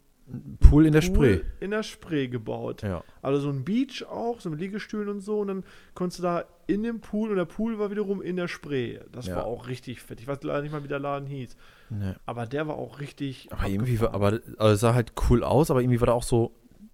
Pool 0.61 0.87
in 0.87 0.93
der 0.93 1.01
Pool 1.01 1.09
Spree. 1.09 1.41
in 1.61 1.71
der 1.71 1.83
Spree 1.83 2.29
gebaut. 2.29 2.83
Ja. 2.83 3.03
Also 3.23 3.41
so 3.41 3.49
ein 3.51 3.65
Beach 3.65 4.05
auch, 4.09 4.41
so 4.41 4.51
mit 4.51 4.61
Liegestühlen 4.61 5.09
und 5.09 5.21
so. 5.21 5.41
Und 5.41 5.49
dann 5.49 5.65
konntest 5.95 6.19
du 6.21 6.23
da 6.25 6.45
in 6.67 6.83
dem 6.83 7.01
Pool 7.01 7.31
und 7.31 7.37
der 7.37 7.45
Pool 7.47 7.79
war 7.79 7.91
wiederum 7.91 8.21
in 8.23 8.37
der 8.37 8.47
Spree. 8.49 8.99
Das 9.13 9.27
Ja. 9.27 9.37
war 9.37 9.45
auch 9.45 9.69
richtig 9.69 10.01
fett. 10.03 10.21
Ich 10.21 10.27
weiß 10.29 10.39
leider 10.43 10.63
nicht 10.63 10.73
mal, 10.73 10.85
wie 10.85 10.89
der 10.89 11.01
Laden 11.01 11.27
hieß. 11.27 11.57
Ne. 11.91 12.17
Aber 12.27 12.47
der 12.47 12.67
war 12.69 12.77
auch 12.77 13.01
richtig. 13.01 13.49
Aber 13.51 13.67
irgendwie 13.69 14.01
war, 14.01 14.15
abgefahren. 14.15 14.43
aber 14.57 14.63
also 14.65 14.75
es 14.75 14.81
sah 14.81 14.95
halt 14.95 15.13
cool 15.31 15.43
aus, 15.45 15.71
aber 15.71 15.81
irgendwie 15.83 16.01
war 16.01 16.07
da 16.07 16.13
auch 16.13 16.23
so 16.23 16.53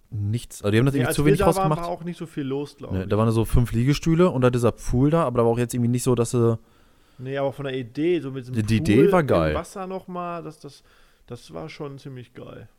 nichts. 0.09 0.63
Also 0.63 0.71
die 0.71 0.77
haben 0.79 0.85
das 0.85 0.93
Nee, 0.95 1.01
irgendwie 1.01 1.15
zu 1.15 1.25
wenig 1.25 1.39
da 1.39 1.45
rausgemacht. 1.45 1.81
war 1.81 1.87
auch 1.89 2.03
nicht 2.03 2.17
so 2.17 2.25
viel 2.25 2.43
los, 2.43 2.77
glaube 2.77 2.95
Ne, 2.95 3.03
ich. 3.03 3.09
da 3.09 3.17
waren 3.17 3.25
da 3.27 3.31
so 3.31 3.43
fünf 3.45 3.71
Liegestühle 3.73 4.29
und 4.31 4.41
da 4.41 4.49
dieser 4.49 4.71
Pool 4.71 5.09
da, 5.11 5.23
aber 5.25 5.39
da 5.39 5.43
war 5.45 5.51
auch 5.51 5.57
jetzt 5.59 5.73
irgendwie 5.73 5.89
nicht 5.91 6.03
so, 6.03 6.15
dass 6.15 6.31
sie. 6.31 6.57
Nee, 7.17 7.37
aber 7.37 7.51
von 7.53 7.65
der 7.65 7.75
Idee, 7.75 8.19
so 8.19 8.31
mit 8.31 8.43
diesem 8.43 8.55
Die- 8.55 8.63
die 8.63 8.79
Pool 8.79 9.03
Idee 9.05 9.11
war 9.11 9.23
geil. 9.23 9.51
Im 9.51 9.57
Wasser 9.57 9.87
nochmal, 9.87 10.43
das, 10.43 10.59
das, 10.59 10.83
das 11.27 11.53
war 11.53 11.69
schon 11.69 11.97
ziemlich 11.99 12.33
geil. 12.33 12.69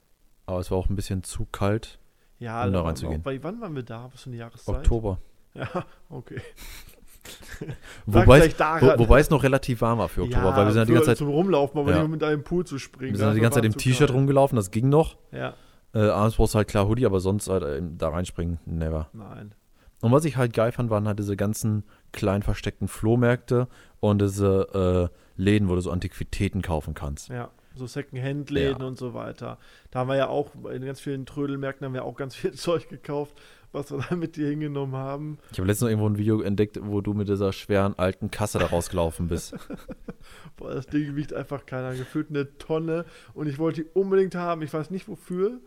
Aber 0.46 0.60
es 0.60 0.70
war 0.70 0.78
auch 0.78 0.88
ein 0.88 0.96
bisschen 0.96 1.22
zu 1.22 1.46
kalt. 1.50 1.98
Ja, 2.38 2.64
Um 2.64 2.72
da 2.72 2.82
reinzugehen. 2.82 3.22
Bei, 3.22 3.42
wann 3.42 3.60
waren 3.60 3.74
wir 3.74 3.82
da? 3.82 4.08
Was 4.12 4.22
für 4.22 4.30
eine 4.30 4.38
Jahreszeit? 4.38 4.76
Oktober. 4.76 5.18
Ja, 5.54 5.68
okay. 6.08 6.40
Wobei 8.06 8.46
es, 8.46 8.58
wo, 8.58 8.98
wobei 9.00 9.20
es 9.20 9.28
noch 9.30 9.42
relativ 9.42 9.80
warm 9.82 9.98
war 9.98 10.08
für 10.08 10.22
Oktober, 10.22 10.56
weil 10.56 10.66
wir 10.66 10.72
sind 10.72 10.80
ja 10.80 10.84
die 10.86 10.92
ganze 10.92 11.06
Zeit, 11.08 11.18
zum 11.18 11.28
Rumlaufen, 11.28 11.78
aber 11.80 11.90
Ja. 11.92 12.00
nicht 12.02 12.10
mit 12.10 12.22
einem 12.22 12.42
Pool 12.42 12.64
zu 12.64 12.78
springen. 12.78 13.12
wir 13.12 13.18
sind 13.18 13.28
ja 13.28 13.34
die 13.34 13.40
ganze 13.40 13.56
Zeit 13.56 13.64
im 13.66 13.76
T-Shirt 13.76 14.12
rumgelaufen, 14.12 14.56
das 14.56 14.70
ging 14.70 14.88
noch. 14.88 15.16
Ja, 15.32 15.54
Äh, 15.94 16.08
abends 16.08 16.36
brauchst 16.36 16.54
du 16.54 16.58
halt 16.58 16.68
klar 16.68 16.86
Hoodie, 16.88 17.06
aber 17.06 17.20
sonst 17.20 17.48
halt, 17.48 17.62
äh, 17.64 17.82
da 17.96 18.08
reinspringen, 18.10 18.58
never. 18.66 19.08
nein. 19.12 19.54
Und 20.00 20.12
was 20.12 20.24
ich 20.24 20.36
halt 20.36 20.52
geil 20.52 20.70
fand, 20.70 20.90
waren 20.90 21.08
halt 21.08 21.18
diese 21.18 21.36
ganzen 21.36 21.82
kleinen 22.12 22.42
versteckten 22.42 22.88
Flohmärkte 22.88 23.68
und 24.00 24.20
diese 24.22 25.10
äh, 25.12 25.40
Läden, 25.40 25.68
wo 25.68 25.74
du 25.74 25.80
so 25.80 25.90
Antiquitäten 25.90 26.62
kaufen 26.62 26.94
kannst. 26.94 27.28
Ja. 27.28 27.50
So 27.74 27.86
Second-Hand-Läden 27.86 28.80
Ja. 28.80 28.86
und 28.88 28.98
so 28.98 29.14
weiter. 29.14 29.56
Da 29.92 30.00
haben 30.00 30.08
wir 30.08 30.16
ja 30.16 30.26
auch, 30.26 30.50
in 30.72 30.84
ganz 30.84 30.98
vielen 31.00 31.26
Trödelmärkten 31.26 31.84
haben 31.84 31.94
wir 31.94 32.04
auch 32.04 32.16
ganz 32.16 32.34
viel 32.34 32.52
Zeug 32.54 32.88
gekauft, 32.88 33.34
was 33.70 33.92
wir 33.92 34.04
da 34.08 34.16
mit 34.16 34.34
dir 34.36 34.48
hingenommen 34.48 34.96
haben. 34.96 35.38
Ich 35.52 35.58
habe 35.58 35.68
letztens 35.68 35.82
noch 35.82 35.90
irgendwo 35.90 36.08
ein 36.08 36.18
Video 36.18 36.40
entdeckt, 36.40 36.80
wo 36.82 37.00
du 37.02 37.14
mit 37.14 37.28
dieser 37.28 37.52
schweren 37.52 37.96
alten 37.96 38.32
Kasse 38.32 38.58
da 38.58 38.66
rausgelaufen 38.66 39.28
bist. 39.28 39.54
Boah, 40.56 40.74
das 40.74 40.86
Ding 40.86 41.14
wiegt 41.14 41.32
einfach 41.32 41.66
keiner, 41.66 41.94
gefühlt 41.94 42.30
eine 42.30 42.56
Tonne. 42.58 43.04
Und 43.34 43.46
ich 43.48 43.58
wollte 43.60 43.84
die 43.84 43.90
unbedingt 43.94 44.34
haben. 44.34 44.62
Ich 44.62 44.72
weiß 44.72 44.90
nicht 44.90 45.06
wofür. 45.06 45.60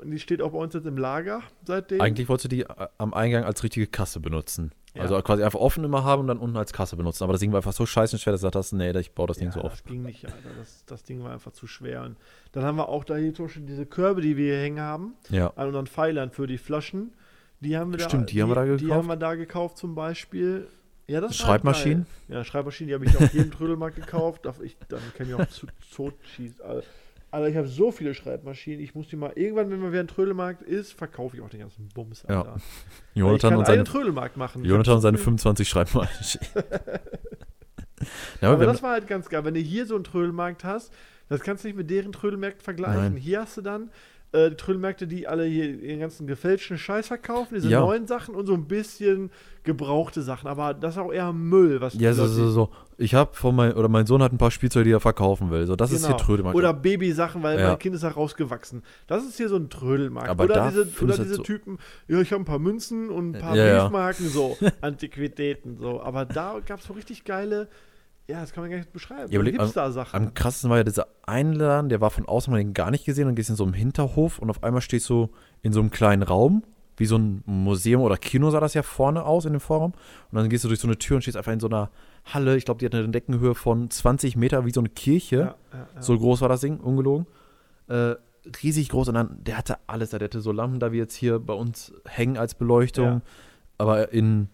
Und 0.00 0.10
die 0.12 0.18
steht 0.18 0.40
auch 0.42 0.52
bei 0.52 0.58
uns 0.58 0.74
jetzt 0.74 0.86
im 0.86 0.96
Lager 0.96 1.42
seitdem. 1.64 2.00
Eigentlich 2.00 2.28
wolltest 2.28 2.44
du 2.46 2.48
die 2.48 2.62
äh, 2.62 2.88
am 2.98 3.12
Eingang 3.14 3.44
als 3.44 3.62
richtige 3.62 3.86
Kasse 3.86 4.20
benutzen. 4.20 4.72
Ja. 4.94 5.02
Also 5.02 5.20
quasi 5.22 5.42
einfach 5.42 5.58
offen 5.60 5.84
immer 5.84 6.02
haben 6.04 6.20
und 6.22 6.26
dann 6.28 6.38
unten 6.38 6.56
als 6.56 6.72
Kasse 6.72 6.96
benutzen. 6.96 7.24
Aber 7.24 7.32
das 7.32 7.40
Ding 7.40 7.52
war 7.52 7.58
einfach 7.58 7.72
so 7.72 7.84
scheiße 7.84 8.18
schwer, 8.18 8.32
dass 8.32 8.40
du 8.40 8.46
gesagt 8.46 8.56
hast, 8.56 8.72
nee, 8.72 8.90
ich 8.98 9.12
baue 9.12 9.26
das 9.26 9.38
Ding 9.38 9.48
ja, 9.48 9.52
so 9.52 9.60
auf. 9.60 9.72
das 9.72 9.84
ging 9.84 10.02
nicht, 10.02 10.24
Alter. 10.24 10.36
Das, 10.58 10.84
das 10.86 11.02
Ding 11.02 11.22
war 11.22 11.32
einfach 11.32 11.52
zu 11.52 11.66
schwer. 11.66 12.02
Und 12.04 12.16
dann 12.52 12.64
haben 12.64 12.76
wir 12.76 12.88
auch 12.88 13.04
da 13.04 13.16
hier 13.16 13.32
Beispiel 13.34 13.62
diese 13.66 13.86
Körbe, 13.86 14.20
die 14.22 14.36
wir 14.36 14.54
hier 14.54 14.62
hängen 14.62 14.80
haben, 14.80 15.14
Ja. 15.30 15.52
an 15.56 15.68
unseren 15.68 15.86
Pfeilern 15.86 16.30
für 16.30 16.46
die 16.46 16.58
Flaschen. 16.58 17.12
Die 17.60 17.76
haben 17.76 17.92
wir 17.92 17.98
Stimmt, 18.00 18.30
da, 18.30 18.32
die 18.32 18.42
haben 18.42 18.50
wir 18.50 18.54
da 18.54 18.64
Die 18.64 18.70
gekauft. 18.84 18.92
haben 18.98 19.06
wir 19.08 19.16
da 19.16 19.34
gekauft 19.34 19.78
zum 19.78 19.94
Beispiel. 19.94 20.68
Ja, 21.08 21.20
das 21.20 21.36
Schreibmaschinen? 21.36 22.06
Ja, 22.28 22.44
Schreibmaschinen, 22.44 22.88
die 22.88 22.94
habe 22.94 23.04
ich 23.06 23.16
auf 23.16 23.32
jedem 23.34 23.50
Trödelmarkt 23.50 23.96
gekauft. 23.96 24.44
Darf 24.46 24.60
ich, 24.60 24.76
dann 24.88 25.00
kann 25.16 25.26
ich 25.28 25.34
auch 25.34 25.46
zu 25.48 25.66
tot 25.94 26.14
schießen. 26.36 26.60
Alter, 27.30 27.44
Alter, 27.44 27.48
ich 27.48 27.56
habe 27.56 27.68
so 27.68 27.90
viele 27.92 28.14
Schreibmaschinen. 28.14 28.80
Ich 28.80 28.94
muss 28.94 29.08
die 29.08 29.16
mal 29.16 29.32
irgendwann, 29.34 29.70
wenn 29.70 29.80
mal 29.80 29.90
wieder 29.92 30.00
ein 30.00 30.08
Trödelmarkt 30.08 30.62
ist, 30.62 30.92
verkaufe 30.92 31.36
ich 31.36 31.42
auch 31.42 31.50
den 31.50 31.60
ganzen 31.60 31.88
Bums. 31.88 32.24
Ja. 32.28 32.38
Alter. 32.42 32.56
Ich 33.14 33.20
Jonathan 33.20 33.56
und 33.56 33.66
seine, 33.66 33.84
Trödelmarkt 33.84 34.36
machen. 34.36 34.64
Jonathan 34.64 34.94
und 34.96 35.00
seine 35.02 35.16
so 35.18 35.22
viel- 35.24 35.24
25 35.38 35.68
Schreibmaschinen. 35.68 36.46
ja, 38.40 38.48
Aber 38.48 38.54
aber 38.54 38.66
das 38.66 38.82
war 38.82 38.92
halt 38.92 39.06
ganz 39.06 39.28
geil. 39.28 39.44
Wenn 39.44 39.54
du 39.54 39.60
hier 39.60 39.86
so 39.86 39.94
einen 39.94 40.04
Trödelmarkt 40.04 40.64
hast, 40.64 40.92
das 41.28 41.40
kannst 41.40 41.64
du 41.64 41.68
nicht 41.68 41.76
mit 41.76 41.90
deren 41.90 42.12
Trödelmärkten 42.12 42.62
vergleichen. 42.64 43.14
Nein. 43.14 43.16
Hier 43.16 43.40
hast 43.40 43.56
du 43.56 43.60
dann 43.62 43.90
äh, 44.32 44.50
die 44.50 44.56
Trödelmärkte, 44.56 45.06
die 45.06 45.26
alle 45.26 45.44
hier 45.44 45.64
ihren 45.80 46.00
ganzen 46.00 46.26
gefälschten 46.26 46.76
Scheiß 46.78 47.06
verkaufen, 47.08 47.54
diese 47.54 47.68
Ja. 47.70 47.80
neuen 47.80 48.06
Sachen 48.06 48.34
und 48.34 48.46
so 48.46 48.52
ein 48.54 48.66
bisschen 48.68 49.30
gebrauchte 49.64 50.22
Sachen. 50.22 50.48
Aber 50.48 50.74
das 50.74 50.94
ist 50.94 50.98
auch 50.98 51.12
eher 51.12 51.32
Müll, 51.32 51.80
was 51.80 51.94
die 51.94 52.00
ja, 52.04 52.12
so, 52.12 52.26
so, 52.26 52.50
so. 52.50 52.68
Ich 52.98 53.14
habe 53.14 53.34
von 53.34 53.54
mein, 53.54 53.72
oder 53.74 53.88
mein 53.88 54.06
Sohn 54.06 54.22
hat 54.22 54.32
ein 54.32 54.38
paar 54.38 54.50
Spielzeuge, 54.50 54.84
die 54.84 54.90
er 54.92 55.00
verkaufen 55.00 55.50
will. 55.50 55.66
So, 55.66 55.76
das 55.76 55.92
ist 55.92 56.00
hier 56.06 56.14
Genau. 56.14 56.24
Trödelmarkt. 56.24 56.56
Oder 56.58 56.72
Babysachen, 56.74 57.42
weil 57.42 57.58
Ja. 57.58 57.68
mein 57.68 57.78
Kind 57.78 57.94
ist 57.94 58.02
da 58.04 58.08
rausgewachsen. 58.08 58.82
Das 59.06 59.24
ist 59.24 59.36
hier 59.36 59.48
so 59.48 59.56
ein 59.56 59.70
Trödelmarkt. 59.70 60.28
Aber 60.28 60.44
oder 60.44 60.68
diese, 60.68 60.82
oder 61.04 61.16
du 61.16 61.22
diese 61.22 61.34
so- 61.36 61.42
Typen, 61.42 61.78
ja, 62.08 62.20
ich 62.20 62.32
habe 62.32 62.42
ein 62.42 62.46
paar 62.46 62.58
Münzen 62.58 63.10
und 63.10 63.36
ein 63.36 63.40
paar 63.40 63.56
ja. 63.56 63.82
Briefmarken, 63.84 64.28
so, 64.28 64.56
Antiquitäten, 64.80 65.78
so. 65.78 66.00
Aber 66.02 66.24
da 66.24 66.60
gab 66.66 66.80
es 66.80 66.86
so 66.86 66.92
richtig 66.92 67.24
geile, 67.24 67.68
ja, 68.28 68.40
das 68.40 68.52
kann 68.52 68.62
man 68.62 68.70
gar 68.70 68.76
nicht 68.78 68.92
beschreiben, 68.92 69.30
Ja, 69.32 69.38
so 69.40 69.44
überleg- 69.44 69.58
am- 69.58 69.64
Hipster-Sachen. 69.66 70.16
Am 70.28 70.34
krassesten 70.34 70.70
war 70.70 70.76
ja 70.78 70.84
dieser 70.84 71.06
Einladen, 71.26 71.88
der 71.88 72.00
war 72.00 72.10
von 72.10 72.26
außen 72.26 72.50
mal 72.50 72.58
den 72.58 72.74
gar 72.74 72.90
nicht 72.90 73.04
gesehen 73.04 73.26
und 73.28 73.34
gehst 73.34 73.50
in 73.50 73.56
so 73.56 73.64
einem 73.64 73.72
Hinterhof 73.74 74.38
und 74.38 74.50
auf 74.50 74.62
einmal 74.62 74.82
stehst 74.82 75.08
du 75.08 75.30
in 75.62 75.72
so 75.72 75.80
einem 75.80 75.90
kleinen 75.90 76.22
Raum, 76.22 76.62
wie 76.96 77.06
so 77.06 77.16
ein 77.16 77.42
Museum 77.46 78.02
oder 78.02 78.16
Kino 78.16 78.50
sah 78.50 78.60
das 78.60 78.74
ja 78.74 78.82
vorne 78.82 79.24
aus 79.24 79.44
in 79.44 79.52
dem 79.52 79.60
Vorraum. 79.60 79.92
Und 79.92 80.36
dann 80.36 80.48
gehst 80.48 80.64
du 80.64 80.68
durch 80.68 80.80
so 80.80 80.88
eine 80.88 80.98
Tür 80.98 81.16
und 81.16 81.22
stehst 81.22 81.36
einfach 81.36 81.52
in 81.52 81.60
so 81.60 81.68
einer 81.68 81.90
Halle. 82.24 82.56
Ich 82.56 82.64
glaube, 82.64 82.80
die 82.80 82.86
hat 82.86 82.94
eine 82.94 83.08
Deckenhöhe 83.08 83.54
von 83.54 83.88
20 83.88 84.36
Meter, 84.36 84.66
wie 84.66 84.72
so 84.72 84.80
eine 84.80 84.88
Kirche. 84.88 85.36
ja, 85.36 85.54
ja, 85.72 85.88
ja. 85.94 86.02
So 86.02 86.18
groß 86.18 86.40
war 86.40 86.48
das 86.48 86.60
Ding, 86.60 86.78
ungelogen. 86.80 87.26
Äh, 87.86 88.16
riesig 88.62 88.88
groß 88.88 89.08
und 89.08 89.14
dann, 89.14 89.38
der 89.44 89.56
hatte 89.58 89.76
alles 89.86 90.10
da. 90.10 90.18
Der 90.18 90.26
hatte 90.26 90.40
so 90.40 90.50
Lampen 90.52 90.80
da, 90.80 90.90
wie 90.92 90.98
jetzt 90.98 91.14
hier 91.14 91.38
bei 91.38 91.54
uns 91.54 91.92
hängen 92.04 92.36
als 92.36 92.54
Beleuchtung, 92.54 93.22
aber 93.78 94.12
in 94.12 94.48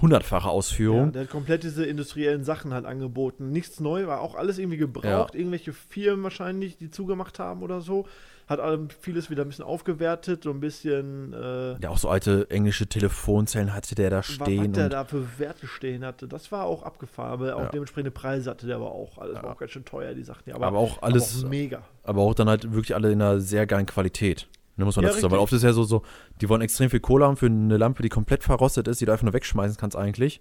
hundertfacher 0.00 0.46
Ja, 0.46 0.52
Ausführung. 0.52 1.12
der 1.12 1.22
hat 1.22 1.30
komplett 1.30 1.62
diese 1.62 1.84
industriellen 1.84 2.44
Sachen 2.44 2.72
halt 2.72 2.86
angeboten. 2.86 3.50
Nichts 3.50 3.80
neu, 3.80 4.06
war 4.06 4.20
auch 4.20 4.34
alles 4.34 4.58
irgendwie 4.58 4.78
gebraucht. 4.78 5.34
Irgendwelche 5.34 5.72
Firmen 5.72 6.22
wahrscheinlich, 6.24 6.76
die 6.76 6.90
zugemacht 6.90 7.38
haben 7.38 7.62
oder 7.62 7.80
so. 7.80 8.06
Hat 8.48 8.60
vieles 9.00 9.30
wieder 9.30 9.42
ein 9.44 9.48
bisschen 9.48 9.64
aufgewertet, 9.64 10.42
so 10.42 10.50
ein 10.50 10.58
bisschen, 10.60 11.32
äh, 11.32 11.80
Ja, 11.80 11.90
auch 11.90 11.96
so 11.98 12.08
alte 12.08 12.50
englische 12.50 12.86
Telefonzellen 12.86 13.72
hatte 13.72 13.94
der 13.94 14.10
da 14.10 14.22
stehen. 14.22 14.70
was 14.70 14.72
der 14.72 14.88
da 14.88 15.04
für 15.04 15.38
Werte 15.38 15.66
stehen 15.68 16.04
hatte. 16.04 16.26
Das 16.26 16.50
war 16.50 16.64
auch 16.64 16.82
abgefahren, 16.82 17.32
aber 17.32 17.56
auch 17.56 17.60
Ja. 17.62 17.68
dementsprechende 17.68 18.10
Preise 18.10 18.50
hatte 18.50 18.66
der 18.66 18.76
aber 18.76 18.90
auch. 18.92 19.18
Alles 19.18 19.36
war 19.36 19.44
Ja. 19.44 19.52
auch 19.52 19.58
ganz 19.58 19.70
schön 19.70 19.84
teuer, 19.84 20.12
die 20.14 20.24
Sachen. 20.24 20.42
Ja, 20.46 20.56
aber, 20.56 20.76
auch 20.76 21.00
alles, 21.02 21.36
aber 21.38 21.46
auch 21.46 21.50
mega. 21.50 21.82
aber 22.02 22.22
auch 22.22 22.34
dann 22.34 22.48
halt 22.48 22.72
wirklich 22.72 22.94
alle 22.96 23.12
in 23.12 23.22
einer 23.22 23.40
sehr 23.40 23.66
geilen 23.66 23.86
Qualität. 23.86 24.48
Ne, 24.76 24.84
muss 24.84 24.96
man 24.96 25.04
Ja, 25.04 25.10
dazu 25.10 25.20
sagen. 25.20 25.32
Weil 25.32 25.40
oft 25.40 25.52
ist 25.52 25.62
ja 25.62 25.72
so, 25.72 25.82
so, 25.82 26.02
die 26.40 26.48
wollen 26.48 26.62
extrem 26.62 26.90
viel 26.90 27.00
Kohle 27.00 27.26
haben 27.26 27.36
für 27.36 27.46
eine 27.46 27.76
Lampe, 27.76 28.02
die 28.02 28.08
komplett 28.08 28.42
verrostet 28.42 28.88
ist, 28.88 29.00
die 29.00 29.04
du 29.04 29.12
einfach 29.12 29.24
nur 29.24 29.34
wegschmeißen 29.34 29.76
kannst 29.76 29.96
eigentlich. 29.96 30.40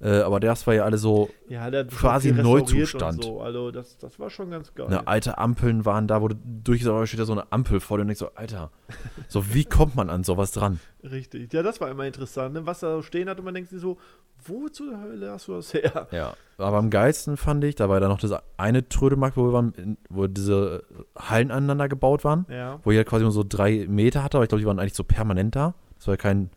Äh, 0.00 0.20
aber 0.20 0.40
das 0.40 0.66
war 0.66 0.74
ja 0.74 0.84
alle 0.84 0.98
so, 0.98 1.30
Ja, 1.48 1.70
Quasi 1.84 2.32
Neuzustand. 2.32 3.24
So. 3.24 3.40
Also 3.40 3.70
das, 3.70 3.96
das 3.96 4.18
war 4.18 4.28
schon 4.28 4.50
ganz 4.50 4.74
geil. 4.74 4.88
ne, 4.88 5.06
alte 5.06 5.38
Ampeln 5.38 5.84
waren 5.84 6.06
da, 6.06 6.20
wo 6.20 6.28
du 6.28 6.36
durch 6.44 6.82
steht 6.82 7.18
da 7.18 7.24
so 7.24 7.32
eine 7.32 7.50
Ampel 7.50 7.80
vor 7.80 7.96
dir 7.96 8.02
und 8.02 8.08
denkst 8.08 8.20
so, 8.20 8.30
Alter, 8.34 8.70
so 9.28 9.54
wie 9.54 9.64
kommt 9.64 9.96
man 9.96 10.10
an 10.10 10.22
sowas 10.22 10.52
dran? 10.52 10.80
Richtig. 11.02 11.52
Ja, 11.52 11.62
das 11.62 11.80
war 11.80 11.90
immer 11.90 12.04
interessant, 12.04 12.54
ne? 12.54 12.66
was 12.66 12.80
da 12.80 12.96
so 12.96 13.02
stehen 13.02 13.28
hat 13.28 13.38
und 13.38 13.44
man 13.44 13.54
denkt 13.54 13.70
sich 13.70 13.80
so, 13.80 13.96
wo 14.44 14.68
zur 14.68 15.00
Hölle 15.00 15.30
hast 15.30 15.48
du 15.48 15.52
das 15.54 15.72
her? 15.72 16.08
Ja. 16.10 16.34
Aber 16.58 16.76
am 16.76 16.90
geilsten 16.90 17.36
fand 17.36 17.64
ich, 17.64 17.74
da 17.74 17.88
war 17.88 17.98
dann 18.00 18.10
noch 18.10 18.20
dieser 18.20 18.42
eine 18.58 18.88
Trödelmarkt, 18.88 19.36
wo 19.36 19.44
wir 19.44 19.52
waren, 19.52 19.96
wo 20.10 20.26
diese 20.26 20.84
Hallen 21.16 21.50
aneinander 21.50 21.88
gebaut 21.88 22.24
waren. 22.24 22.46
Ja. 22.50 22.80
wo 22.84 22.92
jeder 22.92 23.04
quasi 23.04 23.22
nur 23.24 23.32
so 23.32 23.44
drei 23.46 23.86
Meter 23.88 24.22
hatte, 24.22 24.36
aber 24.36 24.44
ich 24.44 24.48
glaube, 24.48 24.60
die 24.60 24.66
waren 24.66 24.78
eigentlich 24.78 24.94
so 24.94 25.04
permanent 25.04 25.56
da. 25.56 25.74
Das 25.96 26.06
war 26.06 26.14
ja 26.14 26.18
kein 26.18 26.50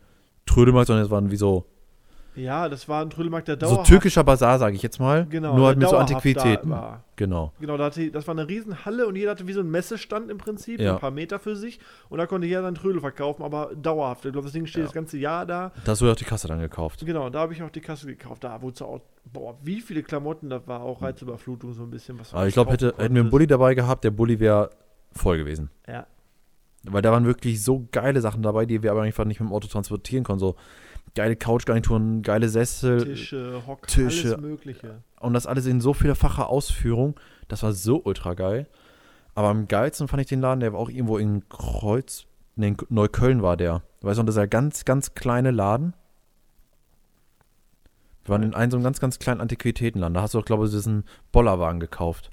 Trödelmarkt, 0.46 0.88
sondern 0.88 1.04
es 1.04 1.10
waren 1.10 1.30
wie 1.30 1.36
so, 1.36 1.66
Ja, 2.36 2.68
das 2.68 2.88
war 2.88 3.02
ein 3.02 3.10
Trödelmarkt, 3.10 3.48
der 3.48 3.56
so 3.56 3.60
dauerhaft 3.66 3.88
türkischer 3.88 4.22
Bazar, 4.24 4.58
sage 4.58 4.76
ich 4.76 4.82
jetzt 4.82 5.00
mal. 5.00 5.26
Genau, 5.26 5.56
nur 5.56 5.66
halt 5.66 5.78
mit 5.78 5.88
so 5.88 5.96
Antiquitäten. 5.96 6.70
da. 6.70 7.02
Genau. 7.16 7.52
Genau, 7.60 7.76
da 7.76 7.84
hatte, 7.86 8.10
das 8.10 8.26
war 8.28 8.34
eine 8.34 8.48
Riesenhalle 8.48 9.06
und 9.06 9.16
jeder 9.16 9.32
hatte 9.32 9.46
wie 9.46 9.52
so 9.52 9.60
ein 9.60 9.70
Messestand 9.70 10.30
im 10.30 10.38
Prinzip, 10.38 10.80
Ja. 10.80 10.94
ein 10.94 11.00
paar 11.00 11.10
Meter 11.10 11.38
für 11.38 11.56
sich. 11.56 11.80
Und 12.08 12.18
da 12.18 12.26
konnte 12.26 12.46
jeder 12.46 12.62
seinen 12.62 12.76
Trödel 12.76 13.00
verkaufen, 13.00 13.42
aber 13.42 13.70
dauerhaft. 13.74 14.24
Ich 14.24 14.32
glaube, 14.32 14.46
das 14.46 14.52
Ding 14.52 14.66
steht 14.66 14.80
Ja. 14.80 14.84
das 14.86 14.94
ganze 14.94 15.18
Jahr 15.18 15.44
da. 15.44 15.72
Da 15.84 15.92
hast 15.92 16.00
du 16.00 16.06
ja 16.06 16.12
auch 16.12 16.16
die 16.16 16.24
Kasse 16.24 16.46
dann 16.48 16.60
gekauft. 16.60 17.04
Genau, 17.04 17.28
da 17.30 17.40
habe 17.40 17.52
ich 17.52 17.62
auch 17.62 17.70
die 17.70 17.80
Kasse 17.80 18.06
gekauft. 18.06 18.44
Da 18.44 18.62
wurde 18.62 18.84
auch, 18.84 19.00
boah, 19.32 19.56
wie 19.62 19.80
viele 19.80 20.02
Klamotten, 20.02 20.48
da 20.48 20.66
war 20.66 20.82
auch 20.82 21.02
Reizüberflutung 21.02 21.72
so 21.74 21.82
ein 21.82 21.90
bisschen. 21.90 22.18
Was 22.18 22.32
Aber 22.32 22.46
ich 22.46 22.54
glaube, 22.54 22.72
hätte, 22.72 22.94
hätten 22.96 23.14
wir 23.14 23.22
einen. 23.22 23.30
Bulli 23.30 23.46
dabei 23.48 23.74
gehabt, 23.74 24.04
der 24.04 24.12
Bulli 24.12 24.38
wäre 24.40 24.70
voll 25.12 25.36
gewesen. 25.38 25.68
Ja, 25.88 26.06
Weil 26.84 27.02
da 27.02 27.12
waren 27.12 27.26
wirklich 27.26 27.62
so 27.62 27.86
geile 27.92 28.20
Sachen 28.22 28.42
dabei, 28.42 28.64
die 28.64 28.82
wir 28.82 28.92
aber 28.92 29.02
einfach 29.02 29.24
nicht 29.26 29.40
mit 29.40 29.50
dem 29.50 29.52
Auto 29.52 29.66
transportieren 29.68 30.24
konnten. 30.24 30.40
So 30.40 30.56
geile 31.14 31.36
Couchgarnituren, 31.36 32.22
geile 32.22 32.48
Sessel 32.48 33.04
Tische, 33.04 33.62
Hocker, 33.66 33.86
Tische. 33.86 34.28
alles 34.28 34.40
Mögliche. 34.40 35.02
und 35.20 35.34
das 35.34 35.46
alles 35.46 35.66
in 35.66 35.80
so 35.80 35.92
vielfacher 35.94 36.48
Ausführung. 36.48 37.18
Das 37.48 37.62
war 37.62 37.72
so 37.72 38.00
ultra 38.04 38.34
geil. 38.34 38.66
Aber 39.34 39.48
am 39.48 39.68
geilsten 39.68 40.08
fand 40.08 40.22
ich 40.22 40.28
den 40.28 40.40
Laden, 40.40 40.60
der 40.60 40.72
war 40.72 40.80
auch 40.80 40.88
irgendwo 40.88 41.18
in 41.18 41.48
Kreuz, 41.48 42.26
nee, 42.56 42.68
in 42.68 42.76
Neukölln 42.88 43.42
war 43.42 43.56
der. 43.56 43.82
Weißt 44.02 44.18
du, 44.18 44.20
und 44.20 44.26
das 44.26 44.36
ist 44.36 44.42
ein 44.42 44.50
ganz, 44.50 44.84
ganz 44.84 45.14
kleine 45.14 45.50
Laden. 45.50 45.94
Wir 48.24 48.30
waren 48.32 48.42
in 48.42 48.54
einem 48.54 48.70
so 48.70 48.76
einem 48.76 48.84
ganz, 48.84 49.00
ganz 49.00 49.18
kleinen 49.18 49.40
Antiquitätenladen. 49.40 50.14
Da 50.14 50.22
hast 50.22 50.34
du 50.34 50.38
auch, 50.38 50.44
glaube 50.44 50.66
ich, 50.66 50.70
diesen 50.70 51.04
Bollerwagen 51.32 51.80
gekauft. 51.80 52.30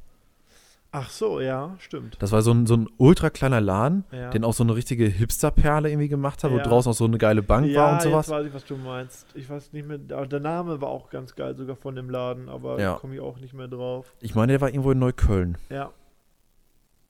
Ach 0.99 1.09
so, 1.09 1.39
ja, 1.39 1.75
stimmt. 1.79 2.17
Das 2.19 2.31
war 2.31 2.41
so 2.41 2.51
ein, 2.51 2.65
so 2.65 2.75
ein 2.75 2.87
ultra 2.97 3.29
kleiner 3.29 3.61
Laden, 3.61 4.03
Ja. 4.11 4.29
den 4.31 4.43
auch 4.43 4.53
so 4.53 4.63
eine 4.63 4.75
richtige 4.75 5.05
Hipster-Perle 5.05 5.89
irgendwie 5.89 6.07
gemacht 6.07 6.43
hat, 6.43 6.51
wo 6.51 6.57
Ja. 6.57 6.63
draußen 6.63 6.89
auch 6.91 6.95
so 6.95 7.05
eine 7.05 7.17
geile 7.17 7.43
Bank 7.43 7.67
ja, 7.67 7.81
war 7.81 7.93
und 7.93 8.01
sowas. 8.01 8.27
jetzt 8.27 8.35
weiß 8.35 8.45
ich, 8.47 8.53
was 8.53 8.65
du 8.65 8.77
meinst. 8.77 9.27
Ich 9.35 9.49
weiß 9.49 9.73
nicht 9.73 9.87
mehr, 9.87 9.99
aber 10.11 10.27
der 10.27 10.39
Name 10.39 10.81
war 10.81 10.89
auch 10.89 11.09
ganz 11.09 11.35
geil, 11.35 11.55
sogar 11.55 11.75
von 11.75 11.95
dem 11.95 12.09
Laden, 12.09 12.49
aber 12.49 12.79
Ja. 12.79 12.93
da 12.93 12.99
komme 12.99 13.15
ich 13.15 13.21
auch 13.21 13.39
nicht 13.39 13.53
mehr 13.53 13.67
drauf. 13.67 14.13
Ich 14.21 14.33
meine, 14.35 14.53
der 14.53 14.61
war 14.61 14.69
irgendwo 14.69 14.91
in 14.91 14.99
Neukölln. 14.99 15.57
Ja, 15.69 15.91